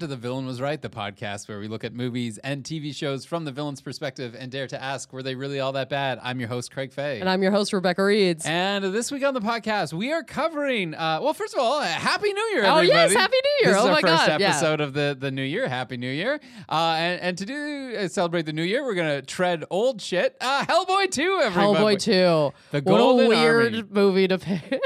to 0.00 0.06
The 0.06 0.16
Villain 0.16 0.46
Was 0.46 0.60
Right, 0.62 0.80
the 0.80 0.88
podcast 0.88 1.46
where 1.46 1.58
we 1.60 1.68
look 1.68 1.84
at 1.84 1.92
movies 1.94 2.38
and 2.38 2.64
TV 2.64 2.94
shows 2.94 3.24
from 3.26 3.44
the 3.44 3.52
villain's 3.52 3.82
perspective 3.82 4.34
and 4.38 4.50
dare 4.50 4.66
to 4.66 4.82
ask, 4.82 5.12
were 5.12 5.22
they 5.22 5.34
really 5.34 5.60
all 5.60 5.72
that 5.72 5.88
bad? 5.90 6.18
I'm 6.22 6.40
your 6.40 6.48
host, 6.48 6.72
Craig 6.72 6.90
Fay. 6.90 7.20
And 7.20 7.28
I'm 7.28 7.42
your 7.42 7.52
host, 7.52 7.72
Rebecca 7.74 8.02
Reeds. 8.02 8.46
And 8.46 8.82
this 8.86 9.12
week 9.12 9.22
on 9.24 9.34
the 9.34 9.40
podcast, 9.40 9.92
we 9.92 10.10
are 10.12 10.22
covering, 10.22 10.94
uh, 10.94 11.20
well, 11.22 11.34
first 11.34 11.52
of 11.54 11.60
all, 11.60 11.80
uh, 11.80 11.84
Happy 11.84 12.32
New 12.32 12.42
Year, 12.54 12.64
everybody. 12.64 12.90
Oh, 12.90 12.94
yes, 12.94 13.12
Happy 13.12 13.36
New 13.36 13.66
Year. 13.68 13.74
This 13.74 13.76
is 13.76 13.84
Oh, 13.84 13.88
our 13.88 13.94
my 13.94 14.00
first 14.00 14.26
God, 14.26 14.40
yeah. 14.40 14.48
episode 14.48 14.80
of 14.80 14.94
the, 14.94 15.16
the 15.20 15.30
new 15.30 15.42
year. 15.42 15.68
Happy 15.68 15.98
New 15.98 16.10
Year. 16.10 16.40
Uh, 16.68 16.94
and, 16.98 17.20
and 17.20 17.38
to 17.38 17.44
do 17.44 17.96
uh, 17.98 18.08
celebrate 18.08 18.46
the 18.46 18.52
new 18.54 18.62
year, 18.64 18.82
we're 18.82 18.94
going 18.94 19.20
to 19.20 19.26
tread 19.26 19.64
old 19.68 20.00
shit. 20.00 20.34
Uh, 20.40 20.64
Hellboy 20.64 21.10
2, 21.10 21.40
everybody. 21.44 21.96
Hellboy 21.96 21.98
2. 22.00 22.52
The 22.78 22.90
what 22.90 22.98
a 22.98 23.28
weird 23.28 23.74
Army. 23.74 23.84
movie 23.90 24.28
to 24.28 24.38
pick. 24.38 24.80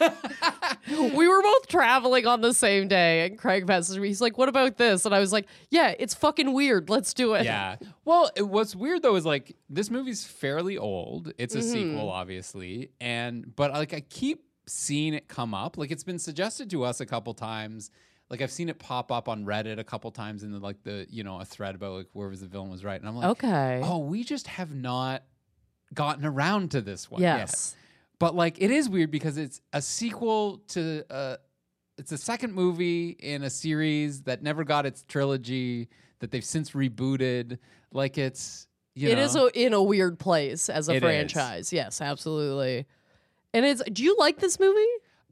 we 0.88 1.26
were 1.28 1.42
both 1.42 1.68
traveling 1.68 2.26
on 2.26 2.40
the 2.40 2.54
same 2.54 2.88
day, 2.88 3.26
and 3.26 3.38
Craig 3.38 3.66
messaged 3.66 3.98
me. 3.98 4.08
He's 4.08 4.20
like, 4.20 4.38
What 4.38 4.48
about 4.48 4.76
this? 4.76 5.04
And 5.06 5.14
I 5.14 5.20
was 5.20 5.32
like, 5.32 5.46
Yeah, 5.70 5.94
it's 5.98 6.14
fucking 6.14 6.52
weird. 6.52 6.88
Let's 6.90 7.14
do 7.14 7.34
it. 7.34 7.44
Yeah. 7.44 7.76
Well, 8.04 8.30
it- 8.36 8.42
what's 8.42 8.74
weird 8.76 9.02
though 9.02 9.16
is 9.16 9.26
like 9.26 9.56
this 9.68 9.90
movie's 9.90 10.24
fairly 10.24 10.78
old. 10.78 11.32
It's 11.38 11.54
a 11.54 11.58
Mm-hmm. 11.58 11.72
sequel, 11.72 12.10
obviously, 12.10 12.90
and 13.00 13.54
but 13.56 13.72
like 13.72 13.92
I 13.94 14.00
keep 14.00 14.44
seeing 14.66 15.14
it 15.14 15.28
come 15.28 15.54
up. 15.54 15.76
Like 15.78 15.90
it's 15.90 16.04
been 16.04 16.18
suggested 16.18 16.70
to 16.70 16.84
us 16.84 17.00
a 17.00 17.06
couple 17.06 17.34
times. 17.34 17.90
Like 18.28 18.42
I've 18.42 18.50
seen 18.50 18.68
it 18.68 18.78
pop 18.80 19.12
up 19.12 19.28
on 19.28 19.44
Reddit 19.44 19.78
a 19.78 19.84
couple 19.84 20.10
times 20.10 20.42
in 20.42 20.50
the 20.50 20.58
like 20.58 20.82
the 20.82 21.06
you 21.08 21.22
know 21.22 21.40
a 21.40 21.44
thread 21.44 21.74
about 21.76 21.92
like 21.92 22.06
where 22.12 22.28
was 22.28 22.40
the 22.40 22.48
villain 22.48 22.70
was 22.70 22.84
right, 22.84 22.98
and 23.00 23.08
I'm 23.08 23.16
like, 23.16 23.28
Okay. 23.44 23.80
oh, 23.84 23.98
we 23.98 24.24
just 24.24 24.46
have 24.48 24.74
not 24.74 25.22
gotten 25.94 26.24
around 26.26 26.72
to 26.72 26.80
this 26.80 27.08
one. 27.10 27.22
yet. 27.22 27.74
But 28.18 28.34
like 28.34 28.60
it 28.60 28.70
is 28.70 28.88
weird 28.88 29.10
because 29.10 29.36
it's 29.36 29.60
a 29.72 29.82
sequel 29.82 30.58
to 30.68 31.04
uh 31.10 31.36
it's 31.98 32.12
a 32.12 32.18
second 32.18 32.52
movie 32.52 33.10
in 33.10 33.42
a 33.42 33.50
series 33.50 34.22
that 34.22 34.42
never 34.42 34.64
got 34.64 34.84
its 34.86 35.02
trilogy 35.08 35.88
that 36.20 36.30
they've 36.30 36.44
since 36.44 36.70
rebooted. 36.72 37.58
Like 37.92 38.18
it's 38.18 38.66
you 38.94 39.08
It 39.10 39.16
know, 39.16 39.22
is 39.22 39.36
a, 39.36 39.46
in 39.66 39.72
a 39.74 39.82
weird 39.82 40.18
place 40.18 40.68
as 40.70 40.88
a 40.88 40.92
It 40.92 40.96
is. 40.96 41.02
franchise. 41.02 41.72
Yes, 41.72 42.00
absolutely. 42.00 42.86
And 43.52 43.64
it's, 43.66 43.82
do 43.92 44.02
you 44.02 44.16
like 44.18 44.38
this 44.38 44.58
movie? 44.58 44.80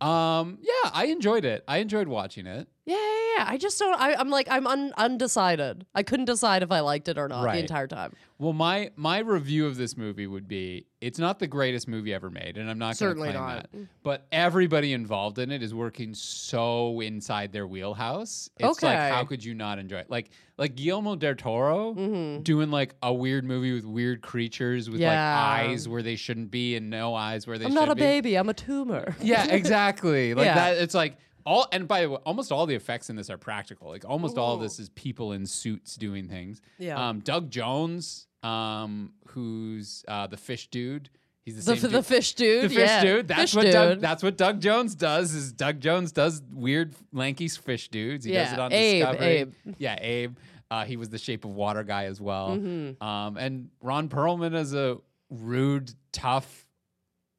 um 0.01 0.59
yeah, 0.61 0.91
I 0.93 1.07
enjoyed 1.07 1.45
it. 1.45 1.65
I 1.69 1.79
enjoyed 1.79 2.09
watching 2.09 2.47
it. 2.47 2.69
Yeah, 2.87 2.97
yeah, 2.97 3.37
yeah. 3.39 3.45
I 3.49 3.57
just 3.57 3.79
don't. 3.79 3.99
I, 3.99 4.15
I'm 4.15 4.29
like, 4.29 4.47
I'm 4.51 4.67
un, 4.67 4.93
undecided. 4.99 5.87
I 5.95 6.03
couldn't 6.03 6.27
decide 6.27 6.63
if 6.63 6.71
I 6.71 6.81
liked 6.81 7.09
it 7.09 7.17
or 7.17 7.29
not 7.29 7.43
Right. 7.45 7.55
the 7.55 7.61
entire 7.61 7.87
time. 7.87 8.13
Well, 8.39 8.53
my 8.53 8.91
my 8.97 9.21
review 9.21 9.67
of 9.67 9.77
this 9.77 9.97
movie 9.97 10.27
would 10.27 10.47
be 10.47 10.87
it's 11.01 11.19
not 11.19 11.39
the 11.39 11.47
greatest 11.47 11.89
movie 11.89 12.13
ever 12.13 12.29
made, 12.29 12.59
and 12.59 12.69
I'm 12.69 12.79
not 12.79 12.87
going 12.87 12.93
to 12.93 12.97
Certainly 12.99 13.29
claim 13.31 13.41
not. 13.41 13.73
that. 13.73 13.81
But 14.03 14.27
everybody 14.33 14.93
involved 14.93 15.39
in 15.39 15.51
it 15.51 15.63
is 15.63 15.73
working 15.73 16.13
so 16.15 17.01
inside 17.01 17.53
their 17.53 17.67
wheelhouse. 17.67 18.51
It's 18.59 18.83
like 18.83 18.99
how 18.99 19.25
could 19.25 19.43
you 19.43 19.55
not 19.55 19.79
enjoy 19.79 19.99
it? 19.99 20.11
Like 20.11 20.31
like 20.59 20.75
Guillermo 20.75 21.17
del 21.17 21.37
Toro 21.37 21.95
mm-hmm. 21.95 22.43
doing 22.43 22.71
like 22.71 22.95
a 23.03 23.15
weird 23.15 23.45
movie 23.45 23.73
with 23.73 23.87
weird 23.87 24.21
creatures 24.21 24.91
with 24.91 25.01
Yeah. 25.01 25.09
like 25.11 25.69
eyes 25.71 25.89
where 25.89 26.03
they 26.03 26.17
shouldn't 26.17 26.51
be 26.51 26.77
and 26.77 26.91
no 26.91 27.15
eyes 27.15 27.47
where 27.47 27.57
they 27.57 27.65
should 27.65 27.71
be. 27.71 27.77
I'm 27.79 27.83
should 27.83 27.89
not 27.89 27.93
a 27.93 27.95
be. 27.97 28.01
baby. 28.03 28.35
I'm 28.37 28.49
a 28.51 28.55
tumor. 28.55 29.17
Yeah, 29.23 29.47
exactly. 29.47 30.35
Like 30.35 30.45
Yeah. 30.47 30.55
that. 30.55 30.77
It's 30.79 30.95
like 30.95 31.17
all. 31.47 31.67
And 31.73 31.87
by 31.89 32.03
the 32.03 32.11
way, 32.11 32.19
almost 32.25 32.53
all 32.53 32.67
the 32.67 32.75
effects 32.75 33.11
in 33.11 33.17
this 33.17 33.31
are 33.31 33.39
practical. 33.39 33.89
Like 33.89 34.05
almost 34.09 34.39
all 34.39 34.55
of 34.55 34.61
this 34.61 34.79
is 34.79 34.89
people 34.91 35.33
in 35.33 35.47
suits 35.47 35.97
doing 35.97 36.29
things. 36.29 36.61
Yeah. 36.79 37.09
Um, 37.09 37.21
Doug 37.21 37.51
Jones, 37.51 38.27
um, 38.43 39.13
who's 39.29 40.05
uh, 40.09 40.27
the 40.27 40.37
fish 40.37 40.69
dude. 40.69 41.11
He's 41.45 41.63
the, 41.65 41.75
The, 41.75 41.87
f- 41.87 41.93
the 41.93 42.03
fish 42.03 42.35
dude. 42.35 42.65
The 42.65 42.69
fish 42.71 42.79
yeah. 42.79 43.03
dude. 43.03 43.29
That's 43.29 43.53
Fish 43.53 43.55
what 43.55 43.71
Doug. 43.73 44.01
That's 44.01 44.23
what 44.23 44.37
Doug 44.39 44.61
Jones 44.61 44.95
does. 44.95 45.35
Is 45.35 45.53
Doug 45.53 45.79
Jones 45.81 46.11
does 46.11 46.43
weird 46.51 46.95
lanky 47.13 47.49
fish 47.49 47.89
dudes. 47.89 48.25
He 48.25 48.33
does 48.33 48.49
Yeah, 48.49 48.55
it 48.55 48.59
on 48.61 48.73
Abe, 48.73 49.03
Discovery. 49.03 49.27
Abe. 49.27 49.53
Yeah, 49.79 49.99
Abe. 50.01 50.37
Uh, 50.71 50.85
he 50.87 50.97
was 50.97 51.11
the 51.11 51.19
Shape 51.19 51.45
of 51.45 51.55
Water 51.55 51.83
guy 51.85 52.05
as 52.05 52.19
well. 52.21 52.57
Mm-hmm. 52.57 53.03
Um, 53.05 53.37
and 53.37 53.69
Ron 53.83 54.09
Perlman 54.09 54.55
is 54.55 54.73
a 54.75 54.97
rude, 55.29 55.93
tough, 56.13 56.67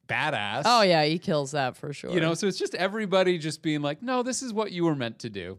badass. 0.08 0.62
Oh 0.64 0.82
yeah, 0.82 1.04
he 1.04 1.18
kills 1.18 1.50
that 1.52 1.76
for 1.76 1.92
sure. 1.92 2.10
You 2.10 2.20
know, 2.20 2.34
so 2.34 2.46
it's 2.46 2.58
just 2.58 2.74
everybody 2.74 3.38
just 3.38 3.62
being 3.62 3.82
like, 3.82 4.02
no, 4.02 4.22
this 4.22 4.42
is 4.42 4.52
what 4.52 4.72
you 4.72 4.84
were 4.84 4.94
meant 4.96 5.18
to 5.20 5.30
do. 5.30 5.58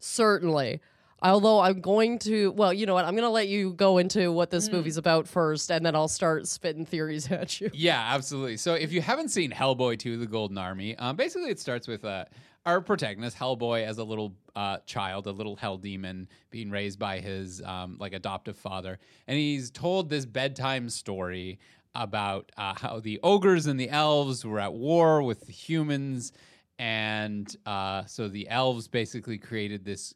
certainly. 0.00 0.80
Although 1.22 1.60
I'm 1.60 1.80
going 1.80 2.18
to, 2.20 2.50
well, 2.52 2.70
you 2.70 2.84
know 2.84 2.92
what? 2.92 3.06
I'm 3.06 3.14
going 3.14 3.24
to 3.24 3.30
let 3.30 3.48
you 3.48 3.72
go 3.72 3.96
into 3.96 4.30
what 4.30 4.50
this 4.50 4.66
Hmm. 4.68 4.74
movie's 4.74 4.98
about 4.98 5.26
first, 5.26 5.70
and 5.70 5.86
then 5.86 5.94
I'll 5.96 6.08
start 6.08 6.46
spitting 6.46 6.84
theories 6.84 7.30
at 7.32 7.60
you. 7.62 7.70
Yeah, 7.72 7.98
absolutely. 8.14 8.58
So 8.58 8.74
if 8.74 8.92
you 8.92 9.00
haven't 9.00 9.30
seen 9.30 9.50
Hellboy 9.50 9.98
2, 9.98 10.18
The 10.18 10.26
Golden 10.26 10.58
Army, 10.58 10.94
um, 10.96 11.16
basically 11.16 11.48
it 11.48 11.58
starts 11.58 11.88
with 11.88 12.04
uh, 12.04 12.26
our 12.66 12.82
protagonist, 12.82 13.38
Hellboy, 13.38 13.84
as 13.86 13.96
a 13.96 14.04
little 14.04 14.34
uh, 14.54 14.78
child, 14.84 15.26
a 15.26 15.30
little 15.30 15.56
hell 15.56 15.78
demon 15.78 16.28
being 16.50 16.70
raised 16.70 16.98
by 16.98 17.20
his 17.20 17.62
um, 17.62 17.96
like 17.98 18.12
adoptive 18.12 18.58
father. 18.58 18.98
And 19.26 19.38
he's 19.38 19.70
told 19.70 20.10
this 20.10 20.26
bedtime 20.26 20.90
story 20.90 21.58
about 21.94 22.50
uh, 22.56 22.74
how 22.76 23.00
the 23.00 23.20
ogres 23.22 23.66
and 23.66 23.78
the 23.78 23.90
elves 23.90 24.44
were 24.44 24.60
at 24.60 24.74
war 24.74 25.22
with 25.22 25.46
the 25.46 25.52
humans. 25.52 26.32
And 26.78 27.54
uh, 27.66 28.04
so 28.06 28.28
the 28.28 28.48
elves 28.48 28.88
basically 28.88 29.38
created 29.38 29.84
this 29.84 30.14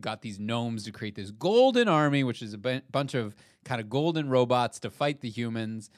got 0.00 0.22
these 0.22 0.38
gnomes 0.38 0.84
to 0.84 0.92
create 0.92 1.14
this 1.14 1.30
golden 1.30 1.88
army, 1.88 2.24
which 2.24 2.42
is 2.42 2.54
a 2.54 2.58
bunch 2.58 3.14
of 3.14 3.34
kind 3.64 3.80
of 3.80 3.90
golden 3.90 4.28
robots 4.28 4.78
to 4.80 4.90
fight 4.90 5.20
the 5.20 5.28
humans. 5.28 5.90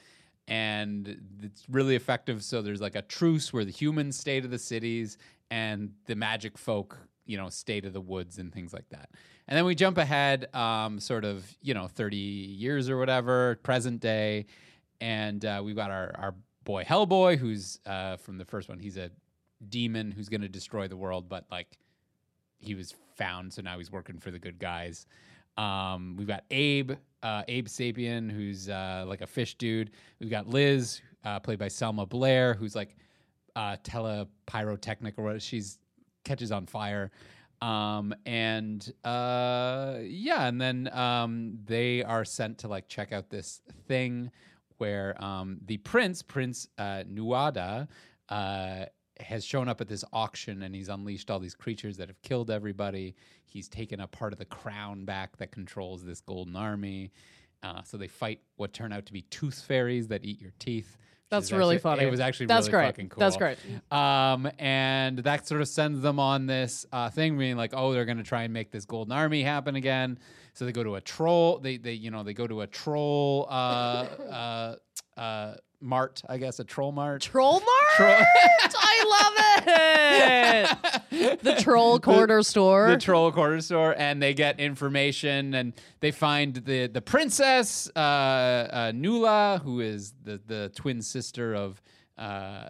And 0.47 1.21
it's 1.41 1.63
really 1.69 1.95
effective. 1.95 2.43
So 2.43 2.61
there's 2.61 2.81
like 2.81 2.95
a 2.95 3.01
truce 3.01 3.53
where 3.53 3.63
the 3.63 3.71
humans 3.71 4.17
stay 4.17 4.41
to 4.41 4.47
the 4.47 4.59
cities 4.59 5.17
and 5.49 5.91
the 6.05 6.15
magic 6.15 6.57
folk, 6.57 6.97
you 7.25 7.37
know, 7.37 7.49
stay 7.49 7.79
to 7.79 7.89
the 7.89 8.01
woods 8.01 8.39
and 8.39 8.51
things 8.51 8.73
like 8.73 8.89
that. 8.89 9.09
And 9.47 9.57
then 9.57 9.65
we 9.65 9.75
jump 9.75 9.97
ahead, 9.97 10.53
um, 10.55 10.99
sort 10.99 11.25
of, 11.25 11.45
you 11.61 11.73
know, 11.73 11.87
30 11.87 12.17
years 12.17 12.89
or 12.89 12.97
whatever, 12.97 13.59
present 13.63 13.99
day. 13.99 14.45
And 15.01 15.43
uh, 15.43 15.61
we've 15.63 15.75
got 15.75 15.91
our, 15.91 16.13
our 16.17 16.35
boy 16.63 16.83
Hellboy, 16.83 17.37
who's 17.37 17.79
uh, 17.85 18.17
from 18.17 18.37
the 18.37 18.45
first 18.45 18.69
one. 18.69 18.79
He's 18.79 18.97
a 18.97 19.11
demon 19.69 20.11
who's 20.11 20.29
going 20.29 20.41
to 20.41 20.49
destroy 20.49 20.87
the 20.87 20.97
world, 20.97 21.29
but 21.29 21.45
like 21.51 21.77
he 22.59 22.75
was 22.75 22.95
found, 23.15 23.53
so 23.53 23.61
now 23.61 23.77
he's 23.77 23.91
working 23.91 24.19
for 24.19 24.31
the 24.31 24.39
good 24.39 24.59
guys. 24.59 25.05
Um, 25.57 26.15
we've 26.17 26.27
got 26.27 26.45
Abe, 26.51 26.93
uh, 27.21 27.43
Abe 27.47 27.67
Sapien, 27.67 28.31
who's 28.31 28.69
uh, 28.69 29.05
like 29.07 29.21
a 29.21 29.27
fish 29.27 29.55
dude. 29.55 29.91
We've 30.19 30.29
got 30.29 30.47
Liz, 30.47 31.01
uh, 31.23 31.39
played 31.39 31.59
by 31.59 31.67
Selma 31.67 32.05
Blair, 32.05 32.53
who's 32.53 32.75
like 32.75 32.95
uh, 33.55 33.77
telepyrotechnic 33.83 35.13
or 35.17 35.23
what 35.23 35.41
she's 35.41 35.77
catches 36.23 36.51
on 36.51 36.65
fire. 36.65 37.11
Um, 37.61 38.13
and 38.25 38.91
uh, 39.05 39.99
yeah, 40.01 40.47
and 40.47 40.59
then 40.59 40.89
um, 40.91 41.59
they 41.65 42.03
are 42.03 42.25
sent 42.25 42.57
to 42.59 42.67
like 42.67 42.87
check 42.87 43.13
out 43.13 43.29
this 43.29 43.61
thing 43.87 44.31
where 44.77 45.21
um, 45.23 45.59
the 45.65 45.77
prince, 45.77 46.21
Prince 46.21 46.67
uh, 46.77 47.03
Nuada, 47.11 47.87
uh, 48.29 48.85
has 49.19 49.45
shown 49.45 49.67
up 49.67 49.79
at 49.79 49.87
this 49.87 50.03
auction 50.11 50.63
and 50.63 50.73
he's 50.73 50.89
unleashed 50.89 51.29
all 51.29 51.39
these 51.39 51.55
creatures 51.55 51.97
that 51.97 52.07
have 52.07 52.21
killed 52.21 52.49
everybody. 52.49 53.15
He's 53.45 53.69
taken 53.69 53.99
a 53.99 54.07
part 54.07 54.33
of 54.33 54.39
the 54.39 54.45
crown 54.45 55.05
back 55.05 55.37
that 55.37 55.51
controls 55.51 56.03
this 56.03 56.21
golden 56.21 56.55
army. 56.55 57.11
Uh, 57.61 57.81
so 57.83 57.97
they 57.97 58.07
fight 58.07 58.41
what 58.57 58.73
turn 58.73 58.91
out 58.91 59.05
to 59.05 59.13
be 59.13 59.21
tooth 59.23 59.61
fairies 59.61 60.07
that 60.07 60.25
eat 60.25 60.41
your 60.41 60.53
teeth. 60.59 60.97
That's 61.33 61.51
really 61.51 61.75
actually- 61.75 61.79
funny. 61.81 62.03
It 62.03 62.11
was 62.11 62.19
actually 62.19 62.45
That's 62.47 62.67
really 62.67 62.79
great. 62.83 62.85
fucking 62.87 63.09
cool. 63.09 63.19
That's 63.19 63.37
great. 63.37 63.57
Um, 63.91 64.49
and 64.59 65.19
that 65.19 65.47
sort 65.47 65.61
of 65.61 65.67
sends 65.67 66.01
them 66.01 66.19
on 66.19 66.45
this 66.45 66.85
uh, 66.91 67.09
thing, 67.09 67.37
being 67.37 67.57
like, 67.57 67.73
oh, 67.73 67.93
they're 67.93 68.05
going 68.05 68.17
to 68.17 68.23
try 68.23 68.43
and 68.43 68.53
make 68.53 68.71
this 68.71 68.85
golden 68.85 69.11
army 69.11 69.43
happen 69.43 69.75
again. 69.75 70.19
So 70.53 70.65
they 70.65 70.71
go 70.71 70.83
to 70.83 70.95
a 70.95 71.01
troll. 71.01 71.57
They 71.59 71.77
they 71.77 71.93
you 71.93 72.11
know 72.11 72.21
they 72.23 72.33
go 72.33 72.45
to 72.45 72.61
a 72.61 72.67
troll 72.67 73.47
uh, 73.49 73.53
uh, 74.31 74.75
uh, 75.19 75.55
mart, 75.83 76.21
I 76.27 76.37
guess, 76.37 76.59
a 76.59 76.63
troll 76.63 76.91
mart. 76.91 77.21
Troll 77.21 77.59
Mart? 77.59 77.95
Troll- 77.95 78.09
I 78.75 79.03
love 80.69 80.77
it. 81.11 81.41
the 81.41 81.55
Troll 81.61 81.99
Corner 81.99 82.41
store. 82.41 82.89
the 82.89 82.97
troll 82.97 83.31
corner 83.31 83.61
store 83.61 83.93
and 83.97 84.21
they 84.21 84.33
get 84.33 84.59
information 84.59 85.53
and 85.53 85.73
they 85.99 86.11
find 86.11 86.55
the 86.55 86.87
the 86.87 87.01
princess 87.01 87.89
uh, 87.95 87.99
uh, 87.99 88.91
Nuala 88.95 89.61
who 89.63 89.79
is 89.81 90.13
the 90.23 90.39
the 90.47 90.71
twin 90.75 91.01
sister 91.01 91.53
of 91.53 91.81
uh, 92.17 92.69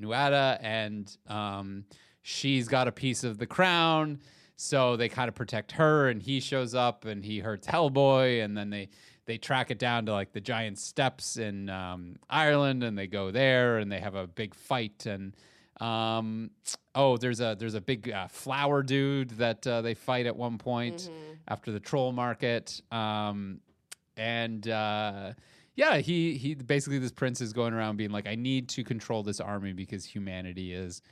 Nuada 0.00 0.58
and 0.62 1.14
um, 1.28 1.84
she's 2.22 2.68
got 2.68 2.88
a 2.88 2.92
piece 2.92 3.24
of 3.24 3.38
the 3.38 3.46
crown 3.46 4.20
so 4.56 4.96
they 4.96 5.08
kind 5.08 5.28
of 5.28 5.34
protect 5.34 5.72
her 5.72 6.08
and 6.08 6.22
he 6.22 6.40
shows 6.40 6.74
up 6.74 7.04
and 7.04 7.24
he 7.24 7.40
hurts 7.40 7.66
Hellboy 7.66 8.44
and 8.44 8.56
then 8.56 8.70
they 8.70 8.88
they 9.26 9.38
track 9.38 9.70
it 9.70 9.78
down 9.78 10.06
to 10.06 10.12
like 10.12 10.32
the 10.32 10.40
giant 10.40 10.78
steps 10.78 11.36
in 11.36 11.70
um, 11.70 12.16
Ireland 12.28 12.82
and 12.82 12.96
they 12.96 13.06
go 13.06 13.30
there 13.30 13.78
and 13.78 13.90
they 13.90 14.00
have 14.00 14.14
a 14.14 14.26
big 14.26 14.54
fight 14.54 15.06
and 15.06 15.34
um, 15.80 16.50
oh, 16.94 17.16
there's 17.16 17.40
a 17.40 17.56
there's 17.58 17.74
a 17.74 17.80
big 17.80 18.10
uh, 18.10 18.28
flower 18.28 18.82
dude 18.82 19.30
that 19.30 19.66
uh, 19.66 19.82
they 19.82 19.94
fight 19.94 20.26
at 20.26 20.36
one 20.36 20.58
point 20.58 21.10
after 21.48 21.72
the 21.72 21.80
troll 21.80 22.12
market, 22.12 22.80
um, 22.92 23.60
and 24.16 24.68
uh, 24.68 25.32
yeah, 25.74 25.98
he 25.98 26.36
he 26.36 26.54
basically 26.54 26.98
this 26.98 27.12
prince 27.12 27.40
is 27.40 27.52
going 27.52 27.74
around 27.74 27.96
being 27.96 28.10
like, 28.10 28.28
I 28.28 28.36
need 28.36 28.68
to 28.70 28.84
control 28.84 29.22
this 29.22 29.40
army 29.40 29.72
because 29.72 30.04
humanity 30.04 30.72
is 30.72 31.02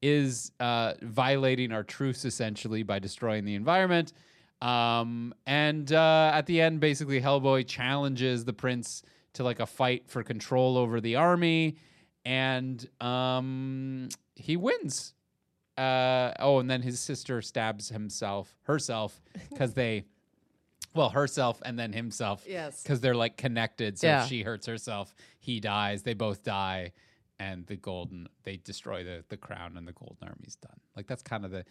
is 0.00 0.52
uh, 0.60 0.94
violating 1.02 1.72
our 1.72 1.82
truce 1.82 2.24
essentially 2.24 2.82
by 2.82 2.98
destroying 2.98 3.44
the 3.44 3.54
environment. 3.54 4.12
Um, 4.62 5.34
and 5.46 5.92
uh, 5.92 6.30
at 6.34 6.46
the 6.46 6.60
end, 6.60 6.80
basically, 6.80 7.20
Hellboy 7.20 7.66
challenges 7.66 8.44
the 8.44 8.52
prince 8.52 9.02
to 9.34 9.42
like 9.44 9.60
a 9.60 9.66
fight 9.66 10.04
for 10.08 10.22
control 10.22 10.76
over 10.78 11.00
the 11.00 11.16
army, 11.16 11.76
and 12.24 12.86
um, 13.00 14.08
he 14.36 14.56
wins. 14.56 15.14
Uh, 15.76 16.32
oh, 16.38 16.58
and 16.60 16.70
then 16.70 16.82
his 16.82 17.00
sister 17.00 17.42
stabs 17.42 17.88
himself, 17.88 18.54
herself, 18.64 19.20
because 19.50 19.72
they, 19.74 20.04
well, 20.94 21.08
herself 21.08 21.60
and 21.64 21.78
then 21.78 21.92
himself, 21.92 22.44
Yes. 22.46 22.82
because 22.82 23.00
they're 23.00 23.14
like 23.16 23.36
connected. 23.36 23.98
So 23.98 24.06
Yeah. 24.06 24.22
if 24.22 24.28
she 24.28 24.42
hurts 24.42 24.66
herself, 24.66 25.14
he 25.40 25.58
dies. 25.60 26.02
They 26.02 26.14
both 26.14 26.44
die, 26.44 26.92
and 27.40 27.66
the 27.66 27.76
golden 27.76 28.28
they 28.44 28.58
destroy 28.58 29.02
the 29.02 29.24
the 29.28 29.36
crown, 29.38 29.76
and 29.76 29.88
the 29.88 29.92
golden 29.92 30.28
army's 30.28 30.54
done. 30.56 30.78
Like 30.94 31.06
that's 31.08 31.22
kind 31.22 31.44
of 31.44 31.50
the 31.50 31.64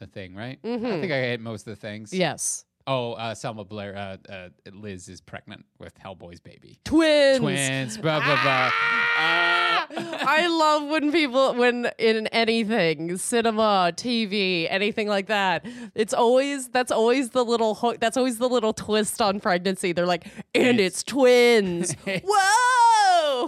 the 0.00 0.06
thing, 0.06 0.34
right? 0.34 0.58
I 0.64 0.78
think 0.78 1.12
I 1.12 1.20
hit 1.20 1.40
most 1.40 1.66
of 1.66 1.74
the 1.74 1.80
things. 1.80 2.12
Yes. 2.12 2.64
Oh, 2.86 3.12
uh, 3.12 3.34
Selma 3.34 3.64
Blair, 3.64 3.96
uh, 3.96 4.16
uh, 4.32 4.48
Liz 4.72 5.08
is 5.08 5.20
pregnant 5.20 5.64
with 5.78 5.96
Hellboy's 6.00 6.40
baby. 6.40 6.80
Twins. 6.84 7.38
Twins. 7.38 7.98
Blah 7.98 8.18
blah 8.24 8.42
blah. 8.42 8.66
Uh, 8.66 9.86
I 9.92 10.46
love 10.48 10.88
when 10.88 11.12
people 11.12 11.54
when 11.54 11.90
in 11.98 12.26
anything, 12.28 13.16
cinema, 13.16 13.92
TV, 13.94 14.66
anything 14.70 15.08
like 15.08 15.26
that. 15.26 15.66
It's 15.94 16.14
always 16.14 16.68
that's 16.68 16.90
always 16.90 17.30
the 17.30 17.44
little 17.44 17.74
hook. 17.74 18.00
That's 18.00 18.16
always 18.16 18.38
the 18.38 18.48
little 18.48 18.72
twist 18.72 19.20
on 19.20 19.40
pregnancy. 19.40 19.92
They're 19.92 20.06
like, 20.06 20.26
and 20.54 20.80
it's, 20.80 21.02
twins. 21.02 21.94
Whoa! 22.04 22.99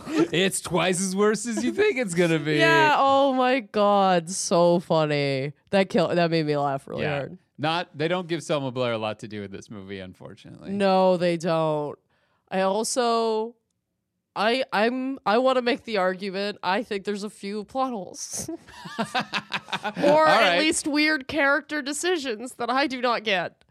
it's 0.32 0.60
twice 0.60 1.00
as 1.00 1.14
worse 1.16 1.46
as 1.46 1.64
you 1.64 1.72
think 1.72 1.98
it's 1.98 2.14
gonna 2.14 2.38
be. 2.38 2.56
yeah. 2.56 2.94
Oh 2.98 3.32
my 3.32 3.60
god, 3.60 4.30
so 4.30 4.80
funny. 4.80 5.52
That 5.70 5.88
kill 5.88 6.08
that 6.08 6.30
made 6.30 6.46
me 6.46 6.56
laugh 6.56 6.86
really 6.86 7.02
Yeah. 7.02 7.16
hard. 7.18 7.38
Not 7.58 7.88
they 7.96 8.08
don't 8.08 8.26
give 8.26 8.42
Selma 8.42 8.70
Blair 8.72 8.92
a 8.92 8.98
lot 8.98 9.18
to 9.20 9.28
do 9.28 9.40
with 9.40 9.52
this 9.52 9.70
movie, 9.70 10.00
unfortunately. 10.00 10.70
No, 10.70 11.16
they 11.16 11.36
don't. 11.36 11.98
I 12.50 12.62
also 12.62 13.54
I 14.34 14.64
I'm 14.72 15.18
I 15.26 15.38
want 15.38 15.56
to 15.56 15.62
make 15.62 15.84
the 15.84 15.98
argument. 15.98 16.58
I 16.62 16.82
think 16.82 17.04
there's 17.04 17.22
a 17.24 17.30
few 17.30 17.64
plot 17.64 17.90
holes. 17.90 18.48
or 18.98 19.04
All 19.96 20.26
at 20.26 20.40
right. 20.50 20.58
least 20.58 20.86
weird 20.86 21.28
character 21.28 21.82
decisions 21.82 22.54
that 22.54 22.70
I 22.70 22.86
do 22.86 23.00
not 23.00 23.24
get. 23.24 23.64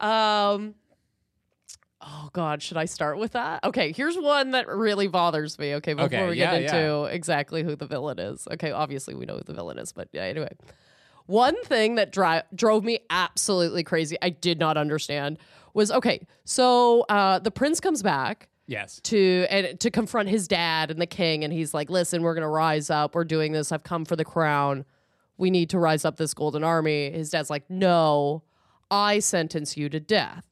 Um 0.00 0.74
Oh 2.04 2.30
god, 2.32 2.62
should 2.62 2.76
I 2.76 2.84
start 2.86 3.18
with 3.18 3.32
that? 3.32 3.62
Okay, 3.64 3.92
here's 3.92 4.16
one 4.16 4.50
that 4.52 4.66
really 4.68 5.06
bothers 5.08 5.58
me. 5.58 5.74
Okay, 5.76 5.94
before 5.94 6.06
Okay, 6.06 6.28
we 6.28 6.36
get 6.36 6.60
yeah, 6.62 6.76
into 6.76 7.04
exactly 7.04 7.62
who 7.62 7.76
the 7.76 7.86
villain 7.86 8.18
is. 8.18 8.48
Okay, 8.52 8.72
obviously 8.72 9.14
we 9.14 9.24
know 9.24 9.36
who 9.36 9.44
the 9.44 9.52
villain 9.54 9.78
is, 9.78 9.92
but 9.92 10.08
yeah, 10.12 10.22
anyway. 10.22 10.50
One 11.26 11.62
thing 11.64 11.94
that 11.94 12.10
dri- 12.10 12.42
drove 12.54 12.82
me 12.82 12.98
absolutely 13.08 13.84
crazy, 13.84 14.16
I 14.20 14.30
did 14.30 14.58
not 14.58 14.76
understand, 14.76 15.38
was 15.72 15.92
okay. 15.92 16.26
So 16.44 17.02
uh, 17.02 17.38
the 17.38 17.52
prince 17.52 17.78
comes 17.78 18.02
back 18.02 18.48
Yes. 18.66 19.00
to 19.04 19.46
and 19.48 19.78
to 19.80 19.90
confront 19.90 20.28
his 20.28 20.48
dad 20.48 20.90
and 20.90 21.00
the 21.00 21.06
king, 21.06 21.44
and 21.44 21.52
he's 21.52 21.72
like, 21.72 21.88
"Listen, 21.90 22.22
we're 22.22 22.34
gonna 22.34 22.48
rise 22.48 22.90
up. 22.90 23.14
We're 23.14 23.24
doing 23.24 23.52
this. 23.52 23.70
I've 23.70 23.84
come 23.84 24.04
for 24.04 24.16
the 24.16 24.24
crown. 24.24 24.84
We 25.36 25.50
need 25.50 25.70
to 25.70 25.78
rise 25.78 26.04
up 26.04 26.16
this 26.16 26.34
golden 26.34 26.64
army." 26.64 27.10
His 27.12 27.30
dad's 27.30 27.50
like, 27.50 27.68
"No, 27.70 28.42
I 28.90 29.20
sentence 29.20 29.76
you 29.76 29.88
to 29.90 30.00
death." 30.00 30.46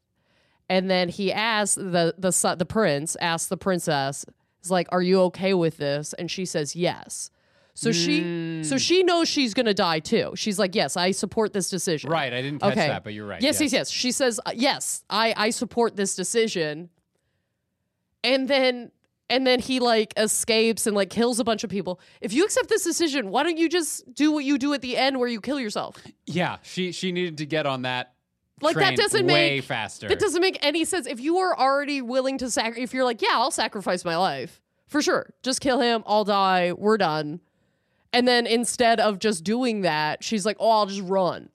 And 0.71 0.89
then 0.89 1.09
he 1.11 1.33
asks 1.33 1.75
the 1.75 2.15
the 2.17 2.31
son, 2.31 2.57
the 2.57 2.65
prince 2.65 3.17
asks 3.21 3.49
the 3.49 3.57
princess, 3.59 4.25
"Is 4.63 4.71
like, 4.71 4.87
are 4.93 5.03
you 5.03 5.21
okay 5.23 5.53
with 5.53 5.77
this?" 5.77 6.13
And 6.15 6.31
she 6.31 6.45
says, 6.47 6.75
"Yes." 6.77 7.31
So 7.75 7.93
she 7.93 8.63
so 8.63 8.79
she 8.79 9.03
knows 9.03 9.27
she's 9.29 9.53
gonna 9.53 9.75
die 9.75 9.99
too. 9.99 10.33
She's 10.37 10.59
like, 10.61 10.75
"Yes, 10.77 10.97
I 10.97 11.11
support 11.11 11.53
this 11.53 11.69
decision." 11.71 12.09
Right. 12.11 12.33
I 12.33 12.41
didn't 12.41 12.61
catch 12.61 12.73
Okay. 12.73 12.87
that, 12.89 13.03
but 13.05 13.15
you're 13.15 13.27
right. 13.27 13.43
Yes, 13.43 13.61
yes, 13.61 13.73
yes. 13.73 13.91
She 13.91 14.13
says, 14.13 14.39
uh, 14.47 14.53
"Yes, 14.55 15.05
I 15.11 15.35
I 15.37 15.51
support 15.51 15.97
this 15.97 16.15
decision." 16.15 16.89
And 18.23 18.47
then 18.49 18.93
and 19.29 19.47
then 19.47 19.61
he 19.61 19.81
like 19.81 20.13
escapes 20.17 20.87
and 20.87 20.95
like 20.95 21.11
kills 21.11 21.41
a 21.41 21.45
bunch 21.45 21.65
of 21.65 21.71
people. 21.71 22.01
If 22.21 22.33
you 22.33 22.45
accept 22.45 22.69
this 22.69 22.85
decision, 22.85 23.31
why 23.31 23.43
don't 23.43 23.57
you 23.59 23.69
just 23.69 24.13
do 24.15 24.31
what 24.31 24.45
you 24.45 24.59
do 24.59 24.73
at 24.75 24.83
the 24.83 24.97
end 24.97 25.19
where 25.19 25.29
you 25.29 25.41
kill 25.41 25.59
yourself? 25.59 25.97
Yeah, 26.27 26.59
she 26.63 26.93
she 26.93 27.11
needed 27.13 27.39
to 27.39 27.47
get 27.47 27.67
on 27.67 27.83
that. 27.83 28.15
Like, 28.63 28.77
that 28.77 28.97
doesn't 28.97 29.27
way 29.27 29.57
make- 29.57 29.65
faster. 29.65 30.09
That 30.09 30.19
doesn't 30.21 30.41
make 30.41 30.59
any 30.65 30.85
sense. 30.85 31.07
If 31.07 31.21
you 31.21 31.39
are 31.39 31.59
already 31.59 32.03
willing 32.03 32.39
to 32.39 32.51
sac 32.51 32.77
if 32.79 32.93
you're 32.95 33.05
like, 33.05 33.23
"Yeah, 33.23 33.31
I'll 33.33 33.51
sacrifice 33.51 34.05
my 34.05 34.17
life." 34.17 34.61
For 34.87 35.01
sure. 35.01 35.33
Just 35.43 35.61
kill 35.61 35.79
him, 35.81 36.03
I'll 36.07 36.25
die, 36.25 36.73
we're 36.73 36.99
done. 36.99 37.41
And 38.13 38.27
then 38.27 38.47
instead 38.47 38.99
of 38.99 39.19
just 39.21 39.45
doing 39.45 39.83
that, 39.83 40.25
she's 40.25 40.45
like, 40.45 40.57
"Oh, 40.59 40.69
I'll 40.71 40.87
just 40.87 41.03
run." 41.03 41.51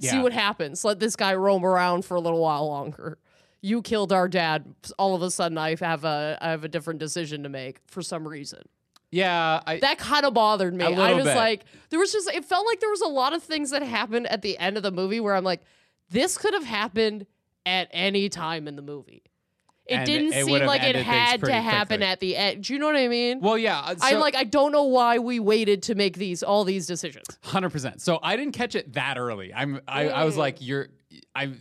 See 0.00 0.20
what 0.20 0.32
happens. 0.32 0.84
Let 0.84 1.00
this 1.00 1.16
guy 1.16 1.34
roam 1.34 1.64
around 1.64 2.04
for 2.04 2.14
a 2.14 2.20
little 2.20 2.38
while 2.40 2.68
longer. 2.68 3.18
You 3.60 3.82
killed 3.82 4.12
our 4.12 4.28
dad. 4.28 4.72
All 4.96 5.16
of 5.16 5.22
a 5.22 5.30
sudden, 5.32 5.58
I 5.58 5.74
have 5.80 6.04
a 6.04 6.38
I 6.40 6.50
have 6.50 6.62
a 6.62 6.68
different 6.68 7.00
decision 7.00 7.42
to 7.42 7.48
make 7.48 7.80
for 7.88 8.00
some 8.00 8.26
reason. 8.28 8.62
yeah, 9.10 9.60
I, 9.66 9.78
That 9.80 9.98
kind 9.98 10.24
of 10.24 10.34
bothered 10.34 10.72
me. 10.74 10.84
A 10.84 10.90
I 10.90 11.14
was 11.14 11.24
bit. 11.24 11.34
like, 11.34 11.64
there 11.90 11.98
was 11.98 12.12
just 12.12 12.28
it 12.30 12.44
felt 12.44 12.64
like 12.66 12.78
there 12.78 12.90
was 12.90 13.00
a 13.00 13.08
lot 13.08 13.32
of 13.32 13.42
things 13.42 13.70
that 13.70 13.82
happened 13.82 14.28
at 14.28 14.42
the 14.42 14.56
end 14.58 14.76
of 14.76 14.84
the 14.84 14.92
movie 14.92 15.18
where 15.18 15.34
I'm 15.34 15.42
like, 15.42 15.62
this 16.10 16.38
could 16.38 16.54
have 16.54 16.64
happened 16.64 17.26
at 17.66 17.88
any 17.92 18.28
time 18.28 18.66
in 18.68 18.76
the 18.76 18.82
movie. 18.82 19.22
It 19.86 19.94
And 19.94 20.06
didn't 20.06 20.32
it 20.34 20.44
seem 20.44 20.66
like 20.66 20.82
it 20.82 20.96
had 20.96 21.40
to 21.44 21.52
happen 21.52 21.86
quickly. 22.00 22.06
at 22.06 22.20
the 22.20 22.36
end. 22.36 22.64
Do 22.64 22.74
you 22.74 22.78
know 22.78 22.86
what 22.86 22.96
I 22.96 23.08
mean? 23.08 23.40
well, 23.40 23.56
yeah. 23.56 23.78
uh, 23.78 23.94
I 24.02 24.10
so- 24.12 24.18
like 24.20 24.34
I 24.34 24.44
don't 24.44 24.70
know 24.72 24.82
why 24.84 25.18
we 25.18 25.40
waited 25.40 25.82
to 25.84 25.94
make 25.94 26.18
these 26.18 26.42
all 26.42 26.64
these 26.64 26.86
decisions. 26.86 27.24
Hundred 27.42 27.70
percent. 27.70 28.02
So 28.02 28.18
I 28.22 28.36
didn't 28.36 28.52
catch 28.52 28.74
it 28.74 28.92
that 28.92 29.16
early. 29.16 29.52
I'm. 29.54 29.80
I, 29.88 30.08
I 30.10 30.24
was 30.24 30.34
Mm. 30.34 30.38
like, 30.38 30.56
you're. 30.60 30.88
I 31.34 31.52